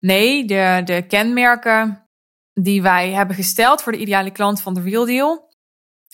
Nee, 0.00 0.44
de, 0.44 0.80
de 0.84 1.04
kenmerken 1.06 2.07
die 2.62 2.82
wij 2.82 3.10
hebben 3.10 3.36
gesteld 3.36 3.82
voor 3.82 3.92
de 3.92 3.98
ideale 3.98 4.30
klant 4.30 4.60
van 4.60 4.74
de 4.74 4.80
Real 4.80 5.04
Deal, 5.04 5.48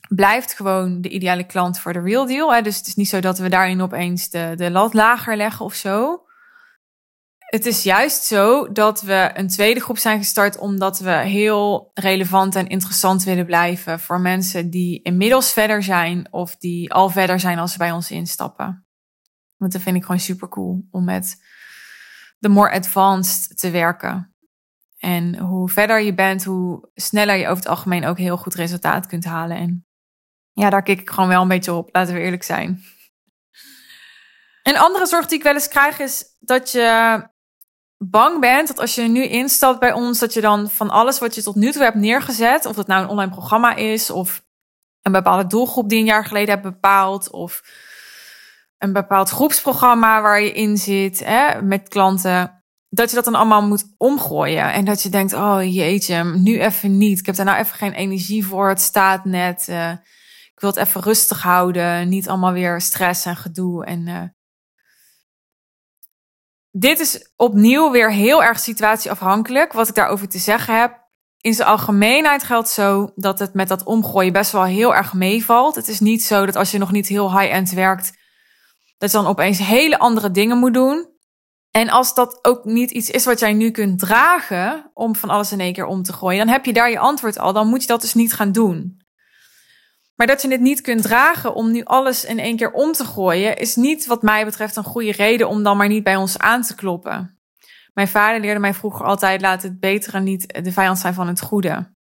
blijft 0.09 0.55
gewoon 0.55 1.01
de 1.01 1.09
ideale 1.09 1.45
klant 1.47 1.79
voor 1.79 1.93
de 1.93 2.01
Real 2.01 2.27
Deal. 2.27 2.55
Hè? 2.55 2.63
Dus 2.63 2.77
het 2.77 2.87
is 2.87 2.95
niet 2.95 3.09
zo 3.09 3.21
dat 3.21 3.39
we 3.39 3.49
daarin 3.49 3.81
opeens 3.81 4.31
de, 4.31 4.53
de 4.57 4.71
lat 4.71 4.95
lager 4.95 5.37
leggen 5.37 5.65
of 5.65 5.75
zo. 5.75 6.23
Het 7.39 7.67
is 7.67 7.83
juist 7.83 8.25
zo 8.25 8.73
dat 8.73 9.03
we 9.03 9.31
een 9.35 9.49
tweede 9.49 9.81
groep 9.81 9.99
zijn 9.99 10.19
gestart 10.19 10.59
omdat 10.59 10.99
we 10.99 11.11
heel 11.11 11.91
relevant 11.95 12.55
en 12.55 12.69
interessant 12.69 13.25
willen 13.25 13.47
blijven 13.47 14.01
voor 14.01 14.21
mensen 14.21 14.71
die 14.71 15.03
inmiddels 15.03 15.53
verder 15.53 15.83
zijn 15.83 16.33
of 16.33 16.57
die 16.57 16.93
al 16.93 17.11
verder 17.11 17.41
zijn 17.41 17.59
als 17.59 17.73
ze 17.73 17.79
bij 17.79 17.93
ons 17.93 18.11
instappen. 18.11 18.87
Want 19.57 19.73
dat 19.73 19.83
vind 19.83 19.97
ik 19.97 20.03
gewoon 20.05 20.21
super 20.21 20.49
cool 20.49 20.87
om 20.91 21.05
met 21.05 21.37
de 22.39 22.49
more 22.49 22.71
advanced 22.71 23.59
te 23.59 23.71
werken. 23.71 24.34
En 25.05 25.39
hoe 25.39 25.69
verder 25.69 26.01
je 26.01 26.15
bent, 26.15 26.45
hoe 26.45 26.89
sneller 26.95 27.37
je 27.37 27.45
over 27.45 27.57
het 27.57 27.69
algemeen 27.69 28.07
ook 28.07 28.19
heel 28.19 28.37
goed 28.37 28.55
resultaat 28.55 29.07
kunt 29.07 29.25
halen. 29.25 29.57
En 29.57 29.87
ja, 30.53 30.71
daar 30.71 30.83
kijk 30.83 31.01
ik 31.01 31.11
gewoon 31.11 31.29
wel 31.29 31.43
een 31.43 31.49
beetje 31.49 31.73
op, 31.73 31.89
laten 31.93 32.15
we 32.15 32.21
eerlijk 32.21 32.43
zijn. 32.43 32.83
Een 34.63 34.79
andere 34.79 35.07
zorg 35.07 35.27
die 35.27 35.39
ik 35.39 35.45
wel 35.45 35.55
eens 35.55 35.69
krijg 35.69 35.99
is 35.99 36.25
dat 36.39 36.73
je 36.73 37.23
bang 37.99 38.41
bent 38.41 38.69
dat 38.69 38.79
als 38.79 38.95
je 38.95 39.03
nu 39.03 39.25
instapt 39.25 39.81
bij 39.81 39.93
ons, 39.93 40.19
dat 40.19 40.35
je 40.35 40.41
dan 40.41 40.71
van 40.71 40.91
alles 40.91 41.19
wat 41.19 41.35
je 41.35 41.43
tot 41.43 41.55
nu 41.55 41.73
toe 41.73 41.83
hebt 41.83 41.97
neergezet, 41.97 42.67
of 42.67 42.77
dat 42.77 42.87
nou 42.87 43.03
een 43.03 43.09
online 43.09 43.31
programma 43.31 43.75
is, 43.75 44.11
of 44.11 44.45
een 45.03 45.13
bepaalde 45.13 45.47
doelgroep 45.47 45.89
die 45.89 45.99
een 45.99 46.05
jaar 46.05 46.25
geleden 46.25 46.49
hebt 46.49 46.63
bepaald, 46.63 47.31
of 47.31 47.63
een 48.79 48.93
bepaald 48.93 49.31
groepsprogramma 49.31 50.23
waar 50.23 50.41
je 50.41 50.53
in 50.53 50.77
zit 50.77 51.25
hè, 51.25 51.63
met 51.63 51.89
klanten, 51.89 52.54
dat 52.95 53.09
je 53.09 53.15
dat 53.15 53.25
dan 53.25 53.35
allemaal 53.35 53.63
moet 53.63 53.85
omgooien. 53.99 54.73
En 54.73 54.85
dat 54.85 55.03
je 55.03 55.09
denkt, 55.09 55.33
oh 55.33 55.75
jeetje, 55.75 56.25
nu 56.25 56.61
even 56.61 56.99
niet. 56.99 57.19
Ik 57.19 57.27
heb 57.27 57.35
daar 57.35 57.45
nou 57.45 57.59
even 57.59 57.77
geen 57.77 57.93
energie 57.93 58.47
voor. 58.47 58.69
Het 58.69 58.81
staat 58.81 59.25
net. 59.25 59.67
Uh, 59.71 59.91
ik 60.55 60.61
wil 60.61 60.71
het 60.71 60.79
even 60.79 61.01
rustig 61.01 61.43
houden. 61.43 62.09
Niet 62.09 62.29
allemaal 62.29 62.53
weer 62.53 62.81
stress 62.81 63.25
en 63.25 63.37
gedoe. 63.37 63.85
En 63.85 64.07
uh, 64.07 64.23
dit 66.71 67.01
is 67.01 67.33
opnieuw 67.37 67.91
weer 67.91 68.13
heel 68.13 68.43
erg 68.43 68.59
situatieafhankelijk. 68.59 69.73
Wat 69.73 69.89
ik 69.89 69.95
daarover 69.95 70.29
te 70.29 70.39
zeggen 70.39 70.81
heb. 70.81 71.03
In 71.41 71.55
zijn 71.55 71.69
algemeenheid 71.69 72.43
geldt 72.43 72.69
zo 72.69 73.13
dat 73.15 73.39
het 73.39 73.55
met 73.55 73.69
dat 73.69 73.83
omgooien 73.83 74.33
best 74.33 74.53
wel 74.53 74.65
heel 74.65 74.95
erg 74.95 75.13
meevalt. 75.13 75.75
Het 75.75 75.89
is 75.89 76.01
niet 76.01 76.23
zo 76.23 76.47
dat 76.47 76.57
als 76.57 76.71
je 76.71 76.79
nog 76.79 76.93
niet 76.93 77.07
heel 77.07 77.39
high-end 77.39 77.71
werkt, 77.71 78.13
dat 78.99 79.11
je 79.11 79.17
dan 79.17 79.27
opeens 79.27 79.59
hele 79.59 79.99
andere 79.99 80.31
dingen 80.31 80.59
moet 80.59 80.75
doen. 80.75 81.14
En 81.77 81.89
als 81.89 82.15
dat 82.15 82.39
ook 82.43 82.65
niet 82.65 82.91
iets 82.91 83.11
is 83.11 83.25
wat 83.25 83.41
jij 83.41 83.53
nu 83.53 83.71
kunt 83.71 83.99
dragen 83.99 84.91
om 84.93 85.17
van 85.17 85.31
alles 85.31 85.53
in 85.53 85.61
één 85.61 85.73
keer 85.73 85.87
om 85.87 86.03
te 86.03 86.13
gooien, 86.13 86.39
dan 86.39 86.55
heb 86.55 86.65
je 86.65 86.73
daar 86.73 86.91
je 86.91 86.99
antwoord 86.99 87.39
al. 87.39 87.53
Dan 87.53 87.69
moet 87.69 87.81
je 87.81 87.87
dat 87.87 88.01
dus 88.01 88.15
niet 88.15 88.33
gaan 88.33 88.53
doen. 88.53 89.03
Maar 90.15 90.27
dat 90.27 90.43
je 90.43 90.49
het 90.49 90.61
niet 90.61 90.81
kunt 90.81 91.03
dragen 91.03 91.55
om 91.55 91.71
nu 91.71 91.85
alles 91.85 92.25
in 92.25 92.39
één 92.39 92.57
keer 92.57 92.73
om 92.73 92.93
te 92.93 93.05
gooien, 93.05 93.57
is 93.57 93.77
niet 93.77 94.07
wat 94.07 94.23
mij 94.23 94.45
betreft 94.45 94.77
een 94.77 94.85
goede 94.85 95.13
reden 95.13 95.49
om 95.49 95.63
dan 95.63 95.77
maar 95.77 95.89
niet 95.89 96.05
bij 96.05 96.17
ons 96.17 96.39
aan 96.39 96.63
te 96.63 96.75
kloppen. 96.75 97.39
Mijn 97.93 98.09
vader 98.09 98.41
leerde 98.41 98.61
mij 98.61 98.75
vroeger 98.75 99.07
altijd: 99.07 99.41
laat 99.41 99.63
het 99.63 99.81
betere 99.81 100.21
niet 100.21 100.65
de 100.65 100.73
vijand 100.73 100.99
zijn 100.99 101.15
van 101.15 101.29
het 101.29 101.41
goede. 101.41 101.93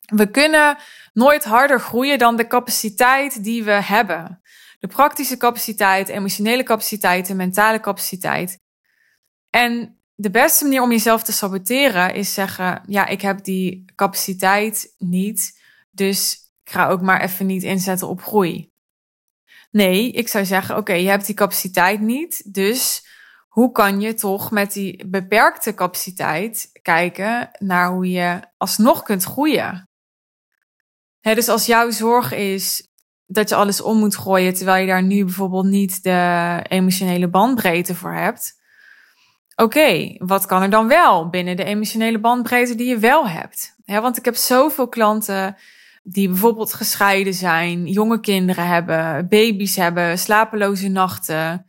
We 0.00 0.30
kunnen 0.30 0.76
nooit 1.12 1.44
harder 1.44 1.80
groeien 1.80 2.18
dan 2.18 2.36
de 2.36 2.46
capaciteit 2.46 3.44
die 3.44 3.64
we 3.64 3.70
hebben. 3.82 4.40
De 4.78 4.86
praktische 4.86 5.36
capaciteit, 5.36 6.08
emotionele 6.08 6.62
capaciteit, 6.62 7.26
de 7.26 7.34
mentale 7.34 7.80
capaciteit. 7.80 8.64
En 9.56 9.98
de 10.14 10.30
beste 10.30 10.64
manier 10.64 10.82
om 10.82 10.90
jezelf 10.90 11.22
te 11.22 11.32
saboteren 11.32 12.14
is 12.14 12.34
zeggen: 12.34 12.82
ja, 12.86 13.06
ik 13.06 13.20
heb 13.20 13.44
die 13.44 13.84
capaciteit 13.94 14.94
niet, 14.98 15.60
dus 15.90 16.50
ik 16.64 16.72
ga 16.72 16.88
ook 16.88 17.00
maar 17.00 17.20
even 17.20 17.46
niet 17.46 17.62
inzetten 17.62 18.08
op 18.08 18.22
groei. 18.22 18.70
Nee, 19.70 20.10
ik 20.10 20.28
zou 20.28 20.44
zeggen: 20.44 20.76
oké, 20.76 20.92
je 20.92 21.08
hebt 21.08 21.26
die 21.26 21.34
capaciteit 21.34 22.00
niet, 22.00 22.54
dus 22.54 23.06
hoe 23.48 23.72
kan 23.72 24.00
je 24.00 24.14
toch 24.14 24.50
met 24.50 24.72
die 24.72 25.06
beperkte 25.06 25.74
capaciteit 25.74 26.70
kijken 26.82 27.50
naar 27.58 27.90
hoe 27.90 28.10
je 28.10 28.40
alsnog 28.56 29.02
kunt 29.02 29.24
groeien? 29.24 29.88
dus 31.20 31.48
als 31.48 31.66
jouw 31.66 31.90
zorg 31.90 32.32
is 32.32 32.88
dat 33.26 33.48
je 33.48 33.54
alles 33.54 33.80
om 33.80 33.98
moet 33.98 34.16
gooien, 34.16 34.54
terwijl 34.54 34.80
je 34.80 34.86
daar 34.86 35.02
nu 35.02 35.24
bijvoorbeeld 35.24 35.66
niet 35.66 36.02
de 36.02 36.60
emotionele 36.68 37.28
bandbreedte 37.28 37.94
voor 37.94 38.14
hebt. 38.14 38.55
Oké, 39.56 40.14
wat 40.18 40.46
kan 40.46 40.62
er 40.62 40.70
dan 40.70 40.88
wel 40.88 41.28
binnen 41.28 41.56
de 41.56 41.64
emotionele 41.64 42.18
bandbreedte 42.18 42.74
die 42.74 42.88
je 42.88 42.98
wel 42.98 43.28
hebt? 43.28 43.74
want 43.84 44.16
ik 44.16 44.24
heb 44.24 44.34
zoveel 44.34 44.88
klanten 44.88 45.56
die 46.02 46.28
bijvoorbeeld 46.28 46.72
gescheiden 46.72 47.34
zijn, 47.34 47.86
jonge 47.86 48.20
kinderen 48.20 48.66
hebben, 48.66 49.28
baby's 49.28 49.76
hebben, 49.76 50.18
slapeloze 50.18 50.88
nachten 50.88 51.66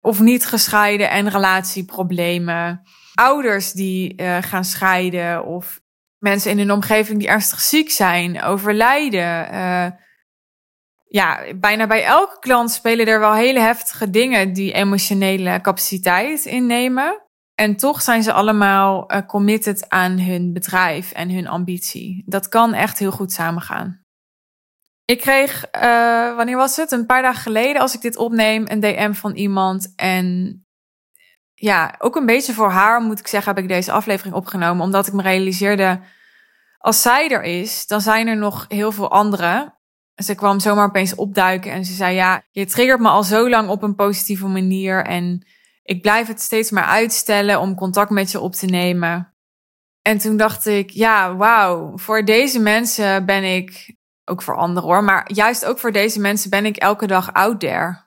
of 0.00 0.20
niet 0.20 0.46
gescheiden 0.46 1.10
en 1.10 1.28
relatieproblemen. 1.28 2.82
Ouders 3.14 3.72
die 3.72 4.20
uh, 4.20 4.36
gaan 4.40 4.64
scheiden 4.64 5.44
of 5.44 5.80
mensen 6.18 6.50
in 6.50 6.58
hun 6.58 6.72
omgeving 6.72 7.18
die 7.18 7.28
ernstig 7.28 7.60
ziek 7.60 7.90
zijn, 7.90 8.42
overlijden. 8.42 9.54
Uh, 9.54 9.86
ja, 11.16 11.54
bijna 11.54 11.86
bij 11.86 12.04
elke 12.04 12.38
klant 12.38 12.70
spelen 12.70 13.06
er 13.06 13.20
wel 13.20 13.34
hele 13.34 13.60
heftige 13.60 14.10
dingen 14.10 14.52
die 14.52 14.72
emotionele 14.72 15.60
capaciteit 15.60 16.44
innemen. 16.44 17.22
En 17.54 17.76
toch 17.76 18.02
zijn 18.02 18.22
ze 18.22 18.32
allemaal 18.32 19.12
uh, 19.12 19.20
committed 19.26 19.88
aan 19.88 20.18
hun 20.18 20.52
bedrijf 20.52 21.12
en 21.12 21.30
hun 21.30 21.48
ambitie. 21.48 22.22
Dat 22.26 22.48
kan 22.48 22.72
echt 22.72 22.98
heel 22.98 23.10
goed 23.10 23.32
samengaan. 23.32 24.00
Ik 25.04 25.20
kreeg, 25.20 25.66
uh, 25.76 26.36
wanneer 26.36 26.56
was 26.56 26.76
het? 26.76 26.92
Een 26.92 27.06
paar 27.06 27.22
dagen 27.22 27.42
geleden, 27.42 27.82
als 27.82 27.94
ik 27.94 28.00
dit 28.00 28.16
opneem, 28.16 28.64
een 28.66 28.80
DM 28.80 29.12
van 29.12 29.34
iemand. 29.34 29.92
En 29.96 30.60
ja, 31.54 31.94
ook 31.98 32.16
een 32.16 32.26
beetje 32.26 32.52
voor 32.52 32.70
haar, 32.70 33.00
moet 33.00 33.18
ik 33.18 33.26
zeggen, 33.26 33.54
heb 33.54 33.62
ik 33.62 33.68
deze 33.68 33.92
aflevering 33.92 34.34
opgenomen. 34.34 34.84
Omdat 34.84 35.06
ik 35.06 35.12
me 35.12 35.22
realiseerde, 35.22 36.00
als 36.78 37.02
zij 37.02 37.28
er 37.28 37.42
is, 37.42 37.86
dan 37.86 38.00
zijn 38.00 38.26
er 38.26 38.36
nog 38.36 38.64
heel 38.68 38.92
veel 38.92 39.10
anderen. 39.10 39.75
Ze 40.16 40.34
kwam 40.34 40.60
zomaar 40.60 40.86
opeens 40.86 41.14
opduiken 41.14 41.72
en 41.72 41.84
ze 41.84 41.92
zei: 41.92 42.14
Ja, 42.14 42.42
je 42.50 42.66
triggert 42.66 43.00
me 43.00 43.08
al 43.08 43.22
zo 43.22 43.48
lang 43.48 43.68
op 43.68 43.82
een 43.82 43.94
positieve 43.94 44.46
manier. 44.46 45.04
En 45.04 45.46
ik 45.82 46.02
blijf 46.02 46.26
het 46.26 46.40
steeds 46.40 46.70
maar 46.70 46.84
uitstellen 46.84 47.60
om 47.60 47.74
contact 47.74 48.10
met 48.10 48.30
je 48.30 48.40
op 48.40 48.52
te 48.52 48.66
nemen. 48.66 49.34
En 50.02 50.18
toen 50.18 50.36
dacht 50.36 50.66
ik: 50.66 50.90
Ja, 50.90 51.36
wauw, 51.36 51.98
voor 51.98 52.24
deze 52.24 52.60
mensen 52.60 53.26
ben 53.26 53.44
ik 53.44 53.94
ook 54.24 54.42
voor 54.42 54.56
anderen 54.56 54.88
hoor. 54.88 55.04
Maar 55.04 55.32
juist 55.32 55.64
ook 55.64 55.78
voor 55.78 55.92
deze 55.92 56.20
mensen 56.20 56.50
ben 56.50 56.66
ik 56.66 56.76
elke 56.76 57.06
dag 57.06 57.32
out 57.32 57.60
there. 57.60 58.04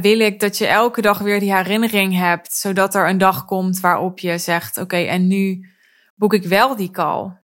wil 0.00 0.20
ik 0.20 0.40
dat 0.40 0.58
je 0.58 0.66
elke 0.66 1.00
dag 1.00 1.18
weer 1.18 1.40
die 1.40 1.54
herinnering 1.54 2.16
hebt, 2.18 2.52
zodat 2.52 2.94
er 2.94 3.08
een 3.08 3.18
dag 3.18 3.44
komt 3.44 3.80
waarop 3.80 4.18
je 4.18 4.38
zegt: 4.38 4.78
Oké, 4.78 4.96
en 4.96 5.26
nu 5.26 5.68
boek 6.14 6.34
ik 6.34 6.44
wel 6.44 6.76
die 6.76 6.90
call. 6.90 7.42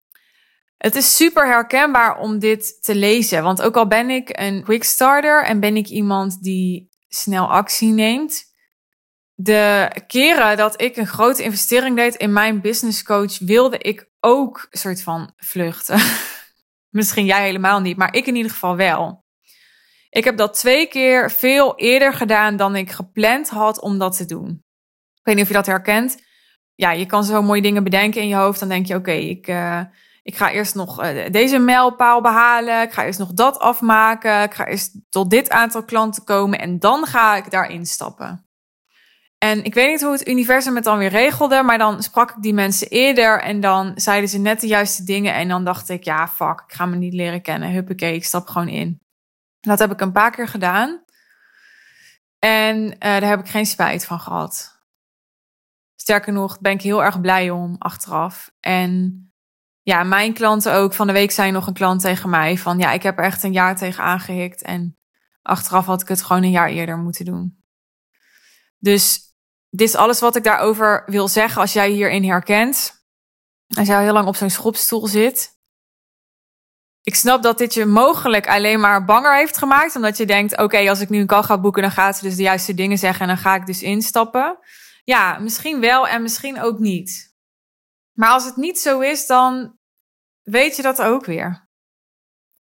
Het 0.78 0.94
is 0.94 1.16
super 1.16 1.46
herkenbaar 1.46 2.18
om 2.18 2.38
dit 2.38 2.82
te 2.82 2.94
lezen, 2.94 3.42
want 3.42 3.62
ook 3.62 3.76
al 3.76 3.86
ben 3.86 4.10
ik 4.10 4.28
een 4.32 4.62
quick 4.62 4.84
starter 4.84 5.44
en 5.44 5.60
ben 5.60 5.76
ik 5.76 5.88
iemand 5.88 6.42
die 6.42 6.88
snel 7.08 7.50
actie 7.50 7.92
neemt, 7.92 8.44
de 9.34 9.90
keren 10.06 10.56
dat 10.56 10.80
ik 10.80 10.96
een 10.96 11.06
grote 11.06 11.42
investering 11.42 11.96
deed 11.96 12.14
in 12.14 12.32
mijn 12.32 12.60
business 12.60 13.02
coach, 13.02 13.38
wilde 13.38 13.78
ik 13.78 14.08
ook 14.20 14.66
een 14.70 14.78
soort 14.78 15.02
van 15.02 15.32
vluchten. 15.36 16.00
Misschien 16.98 17.24
jij 17.24 17.44
helemaal 17.44 17.80
niet, 17.80 17.96
maar 17.96 18.14
ik 18.14 18.26
in 18.26 18.36
ieder 18.36 18.52
geval 18.52 18.76
wel. 18.76 19.24
Ik 20.10 20.24
heb 20.24 20.36
dat 20.36 20.54
twee 20.54 20.86
keer 20.86 21.30
veel 21.30 21.76
eerder 21.76 22.12
gedaan 22.12 22.56
dan 22.56 22.76
ik 22.76 22.90
gepland 22.90 23.48
had 23.48 23.80
om 23.80 23.98
dat 23.98 24.16
te 24.16 24.24
doen. 24.24 24.48
Ik 25.14 25.24
weet 25.24 25.34
niet 25.34 25.44
of 25.44 25.50
je 25.50 25.56
dat 25.56 25.66
herkent. 25.66 26.22
Ja, 26.74 26.90
je 26.90 27.06
kan 27.06 27.24
zo 27.24 27.42
mooie 27.42 27.62
dingen 27.62 27.84
bedenken 27.84 28.20
in 28.20 28.28
je 28.28 28.34
hoofd. 28.34 28.60
Dan 28.60 28.68
denk 28.68 28.86
je, 28.86 28.94
oké, 28.94 29.12
ik, 29.12 29.48
uh, 29.48 29.80
ik 30.28 30.36
ga 30.36 30.50
eerst 30.50 30.74
nog 30.74 31.04
uh, 31.04 31.30
deze 31.30 31.58
mijlpaal 31.58 32.20
behalen. 32.20 32.82
Ik 32.82 32.92
ga 32.92 33.04
eerst 33.04 33.18
nog 33.18 33.32
dat 33.32 33.58
afmaken. 33.58 34.42
Ik 34.42 34.54
ga 34.54 34.66
eerst 34.66 34.94
tot 35.08 35.30
dit 35.30 35.50
aantal 35.50 35.84
klanten 35.84 36.24
komen. 36.24 36.58
En 36.58 36.78
dan 36.78 37.06
ga 37.06 37.36
ik 37.36 37.50
daarin 37.50 37.86
stappen. 37.86 38.46
En 39.38 39.64
ik 39.64 39.74
weet 39.74 39.88
niet 39.88 40.02
hoe 40.02 40.12
het 40.12 40.28
universum 40.28 40.74
het 40.74 40.84
dan 40.84 40.98
weer 40.98 41.08
regelde, 41.08 41.62
maar 41.62 41.78
dan 41.78 42.02
sprak 42.02 42.30
ik 42.30 42.42
die 42.42 42.54
mensen 42.54 42.88
eerder 42.88 43.42
en 43.42 43.60
dan 43.60 43.92
zeiden 43.94 44.28
ze 44.28 44.38
net 44.38 44.60
de 44.60 44.66
juiste 44.66 45.04
dingen. 45.04 45.34
En 45.34 45.48
dan 45.48 45.64
dacht 45.64 45.88
ik, 45.88 46.04
ja, 46.04 46.28
fuck, 46.28 46.64
ik 46.66 46.74
ga 46.74 46.86
me 46.86 46.96
niet 46.96 47.14
leren 47.14 47.42
kennen. 47.42 47.70
Huppakee, 47.70 48.14
ik 48.14 48.24
stap 48.24 48.48
gewoon 48.48 48.68
in. 48.68 49.00
Dat 49.60 49.78
heb 49.78 49.92
ik 49.92 50.00
een 50.00 50.12
paar 50.12 50.30
keer 50.30 50.48
gedaan. 50.48 51.04
En 52.38 52.84
uh, 52.84 52.98
daar 52.98 53.28
heb 53.28 53.40
ik 53.40 53.48
geen 53.48 53.66
spijt 53.66 54.04
van 54.04 54.20
gehad. 54.20 54.80
Sterker 55.94 56.32
nog, 56.32 56.60
ben 56.60 56.72
ik 56.72 56.82
heel 56.82 57.04
erg 57.04 57.20
blij 57.20 57.50
om 57.50 57.76
achteraf. 57.78 58.50
En 58.60 59.22
ja, 59.88 60.02
mijn 60.02 60.32
klanten 60.32 60.74
ook. 60.74 60.94
Van 60.94 61.06
de 61.06 61.12
week 61.12 61.30
zei 61.30 61.50
nog 61.50 61.66
een 61.66 61.72
klant 61.72 62.00
tegen 62.00 62.30
mij 62.30 62.58
van, 62.58 62.78
ja, 62.78 62.92
ik 62.92 63.02
heb 63.02 63.18
er 63.18 63.24
echt 63.24 63.42
een 63.42 63.52
jaar 63.52 63.76
tegen 63.76 64.04
aangehikt. 64.04 64.62
En 64.62 64.98
achteraf 65.42 65.86
had 65.86 66.02
ik 66.02 66.08
het 66.08 66.22
gewoon 66.22 66.42
een 66.42 66.50
jaar 66.50 66.68
eerder 66.68 66.98
moeten 66.98 67.24
doen. 67.24 67.62
Dus 68.78 69.20
dit 69.70 69.88
is 69.88 69.94
alles 69.94 70.20
wat 70.20 70.36
ik 70.36 70.44
daarover 70.44 71.02
wil 71.06 71.28
zeggen 71.28 71.60
als 71.60 71.72
jij 71.72 71.90
hierin 71.90 72.24
herkent. 72.24 73.06
Als 73.76 73.88
jij 73.88 74.02
heel 74.02 74.12
lang 74.12 74.26
op 74.26 74.36
zo'n 74.36 74.50
schopstoel 74.50 75.06
zit. 75.06 75.56
Ik 77.02 77.14
snap 77.14 77.42
dat 77.42 77.58
dit 77.58 77.74
je 77.74 77.84
mogelijk 77.84 78.48
alleen 78.48 78.80
maar 78.80 79.04
banger 79.04 79.36
heeft 79.36 79.58
gemaakt. 79.58 79.96
Omdat 79.96 80.16
je 80.16 80.26
denkt, 80.26 80.58
oké, 80.58 80.88
als 80.88 81.00
ik 81.00 81.08
nu 81.08 81.20
een 81.20 81.26
call 81.26 81.42
ga 81.42 81.60
boeken, 81.60 81.82
dan 81.82 81.90
gaat 81.90 82.16
ze 82.16 82.24
dus 82.24 82.36
de 82.36 82.42
juiste 82.42 82.74
dingen 82.74 82.98
zeggen 82.98 83.20
en 83.20 83.28
dan 83.28 83.38
ga 83.38 83.54
ik 83.54 83.66
dus 83.66 83.82
instappen. 83.82 84.58
Ja, 85.04 85.38
misschien 85.38 85.80
wel 85.80 86.08
en 86.08 86.22
misschien 86.22 86.60
ook 86.60 86.78
niet. 86.78 87.36
Maar 88.12 88.30
als 88.30 88.44
het 88.44 88.56
niet 88.56 88.78
zo 88.78 89.00
is, 89.00 89.26
dan 89.26 89.77
weet 90.50 90.76
je 90.76 90.82
dat 90.82 91.02
ook 91.02 91.24
weer. 91.24 91.68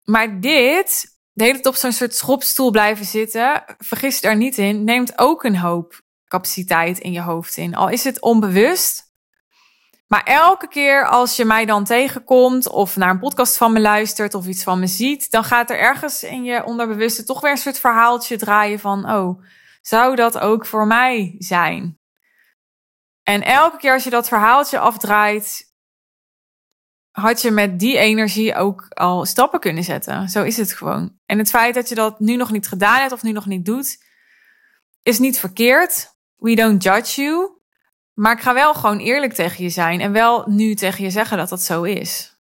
Maar 0.05 0.41
dit, 0.41 1.19
de 1.33 1.45
hele 1.45 1.55
tijd 1.55 1.67
op 1.67 1.75
zo'n 1.75 1.93
soort 1.93 2.15
schopstoel 2.15 2.71
blijven 2.71 3.05
zitten, 3.05 3.65
vergis 3.79 4.21
je 4.21 4.27
er 4.27 4.37
niet 4.37 4.59
in, 4.59 4.85
neemt 4.85 5.19
ook 5.19 5.45
een 5.45 5.57
hoop 5.57 6.01
capaciteit 6.29 6.99
in 6.99 7.13
je 7.13 7.21
hoofd 7.21 7.57
in. 7.57 7.75
Al 7.75 7.89
is 7.89 8.05
het 8.05 8.21
onbewust. 8.21 9.05
Maar 10.07 10.23
elke 10.23 10.69
keer 10.69 11.07
als 11.07 11.37
je 11.37 11.45
mij 11.45 11.65
dan 11.65 11.85
tegenkomt 11.85 12.69
of 12.69 12.97
naar 12.97 13.11
een 13.11 13.19
podcast 13.19 13.57
van 13.57 13.73
me 13.73 13.81
luistert 13.81 14.35
of 14.35 14.47
iets 14.47 14.63
van 14.63 14.79
me 14.79 14.87
ziet, 14.87 15.31
dan 15.31 15.45
gaat 15.45 15.71
er 15.71 15.79
ergens 15.79 16.23
in 16.23 16.45
je 16.45 16.65
onderbewuste 16.65 17.25
toch 17.25 17.41
weer 17.41 17.51
een 17.51 17.57
soort 17.57 17.79
verhaaltje 17.79 18.37
draaien 18.37 18.79
van, 18.79 19.11
oh, 19.11 19.43
zou 19.83 20.17
dat 20.17 20.39
ook 20.39 20.67
voor 20.67 20.87
mij 20.87 21.35
zijn? 21.39 21.99
En 23.23 23.43
elke 23.43 23.77
keer 23.77 23.93
als 23.93 24.05
je 24.05 24.11
dat 24.11 24.29
verhaaltje 24.29 24.79
afdraait, 24.79 25.75
had 27.21 27.43
je 27.43 27.51
met 27.51 27.79
die 27.79 27.99
energie 27.99 28.55
ook 28.55 28.87
al 28.89 29.25
stappen 29.25 29.61
kunnen 29.61 29.85
zetten. 29.85 30.29
Zo 30.29 30.43
is 30.43 30.57
het 30.57 30.73
gewoon. 30.73 31.19
En 31.27 31.39
het 31.39 31.51
feit 31.51 31.75
dat 31.75 31.89
je 31.89 31.95
dat 31.95 32.21
nu 32.21 32.37
nog 32.37 32.51
niet 32.51 32.69
gedaan 32.69 33.01
hebt 33.01 33.13
of 33.13 33.23
nu 33.23 33.33
nog 33.33 33.47
niet 33.47 33.65
doet, 33.65 34.05
is 35.03 35.19
niet 35.19 35.39
verkeerd 35.39 36.15
we 36.37 36.55
don't 36.55 36.83
judge 36.83 37.23
you. 37.23 37.51
Maar 38.15 38.33
ik 38.33 38.41
ga 38.41 38.55
wel 38.55 38.75
gewoon 38.75 38.99
eerlijk 38.99 39.33
tegen 39.33 39.65
je 39.65 39.71
zijn 39.71 40.01
en 40.01 40.13
wel 40.13 40.45
nu 40.47 40.75
tegen 40.75 41.05
je 41.05 41.11
zeggen 41.11 41.37
dat 41.37 41.49
dat 41.49 41.63
zo 41.63 41.83
is. 41.83 42.37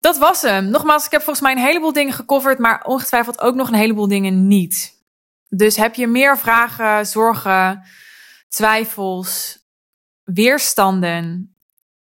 Dat 0.00 0.18
was 0.18 0.42
hem. 0.42 0.70
Nogmaals, 0.70 1.04
ik 1.04 1.10
heb 1.10 1.22
volgens 1.22 1.44
mij 1.44 1.52
een 1.52 1.66
heleboel 1.66 1.92
dingen 1.92 2.12
gecoverd, 2.12 2.58
maar 2.58 2.84
ongetwijfeld 2.84 3.40
ook 3.40 3.54
nog 3.54 3.68
een 3.68 3.74
heleboel 3.74 4.08
dingen 4.08 4.46
niet. 4.46 5.00
Dus 5.48 5.76
heb 5.76 5.94
je 5.94 6.06
meer 6.06 6.38
vragen, 6.38 7.06
zorgen, 7.06 7.82
twijfels, 8.48 9.58
weerstanden? 10.22 11.54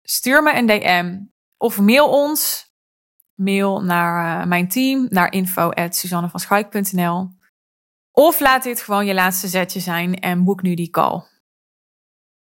Stuur 0.02 0.42
me 0.42 0.54
een 0.54 0.66
DM 0.66 1.18
of 1.60 1.80
mail 1.80 2.08
ons. 2.08 2.68
Mail 3.34 3.82
naar 3.82 4.40
uh, 4.40 4.46
mijn 4.46 4.68
team, 4.68 5.06
naar 5.10 5.32
info.suzannevanschuik.nl. 5.32 7.30
Of 8.12 8.40
laat 8.40 8.62
dit 8.62 8.80
gewoon 8.82 9.06
je 9.06 9.14
laatste 9.14 9.48
zetje 9.48 9.80
zijn 9.80 10.14
en 10.20 10.44
boek 10.44 10.62
nu 10.62 10.74
die 10.74 10.90
call. 10.90 11.22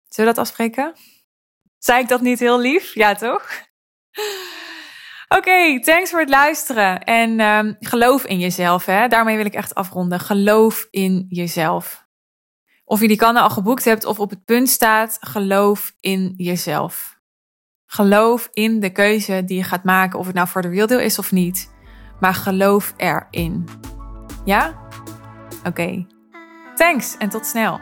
Zullen 0.07 0.29
we 0.31 0.35
dat 0.35 0.37
afspreken? 0.37 0.93
Zei 1.77 2.01
ik 2.01 2.07
dat 2.07 2.21
niet 2.21 2.39
heel 2.39 2.59
lief? 2.59 2.93
Ja, 2.93 3.15
toch? 3.15 3.49
Oké, 5.37 5.79
thanks 5.79 6.09
voor 6.09 6.19
het 6.19 6.29
luisteren. 6.29 7.03
En 7.03 7.39
um, 7.39 7.75
geloof 7.79 8.25
in 8.25 8.39
jezelf. 8.39 8.85
Hè? 8.85 9.07
Daarmee 9.07 9.35
wil 9.35 9.45
ik 9.45 9.53
echt 9.53 9.75
afronden. 9.75 10.19
Geloof 10.19 10.87
in 10.89 11.25
jezelf. 11.29 12.07
Of 12.83 13.01
je 13.01 13.07
die 13.07 13.17
kan 13.17 13.35
al 13.35 13.49
geboekt 13.49 13.85
hebt 13.85 14.05
of 14.05 14.19
op 14.19 14.29
het 14.29 14.45
punt 14.45 14.69
staat, 14.69 15.17
geloof 15.19 15.95
in 15.99 16.33
jezelf. 16.37 17.12
Geloof 17.93 18.49
in 18.53 18.79
de 18.79 18.89
keuze 18.89 19.43
die 19.45 19.57
je 19.57 19.63
gaat 19.63 19.83
maken, 19.83 20.19
of 20.19 20.25
het 20.25 20.35
nou 20.35 20.47
voor 20.47 20.61
de 20.61 20.67
real 20.67 20.99
is 20.99 21.19
of 21.19 21.31
niet. 21.31 21.71
Maar 22.19 22.33
geloof 22.33 22.93
erin. 22.97 23.67
Ja? 24.45 24.73
Oké. 25.63 26.05
Thanks 26.75 27.17
en 27.17 27.29
tot 27.29 27.45
snel. 27.45 27.79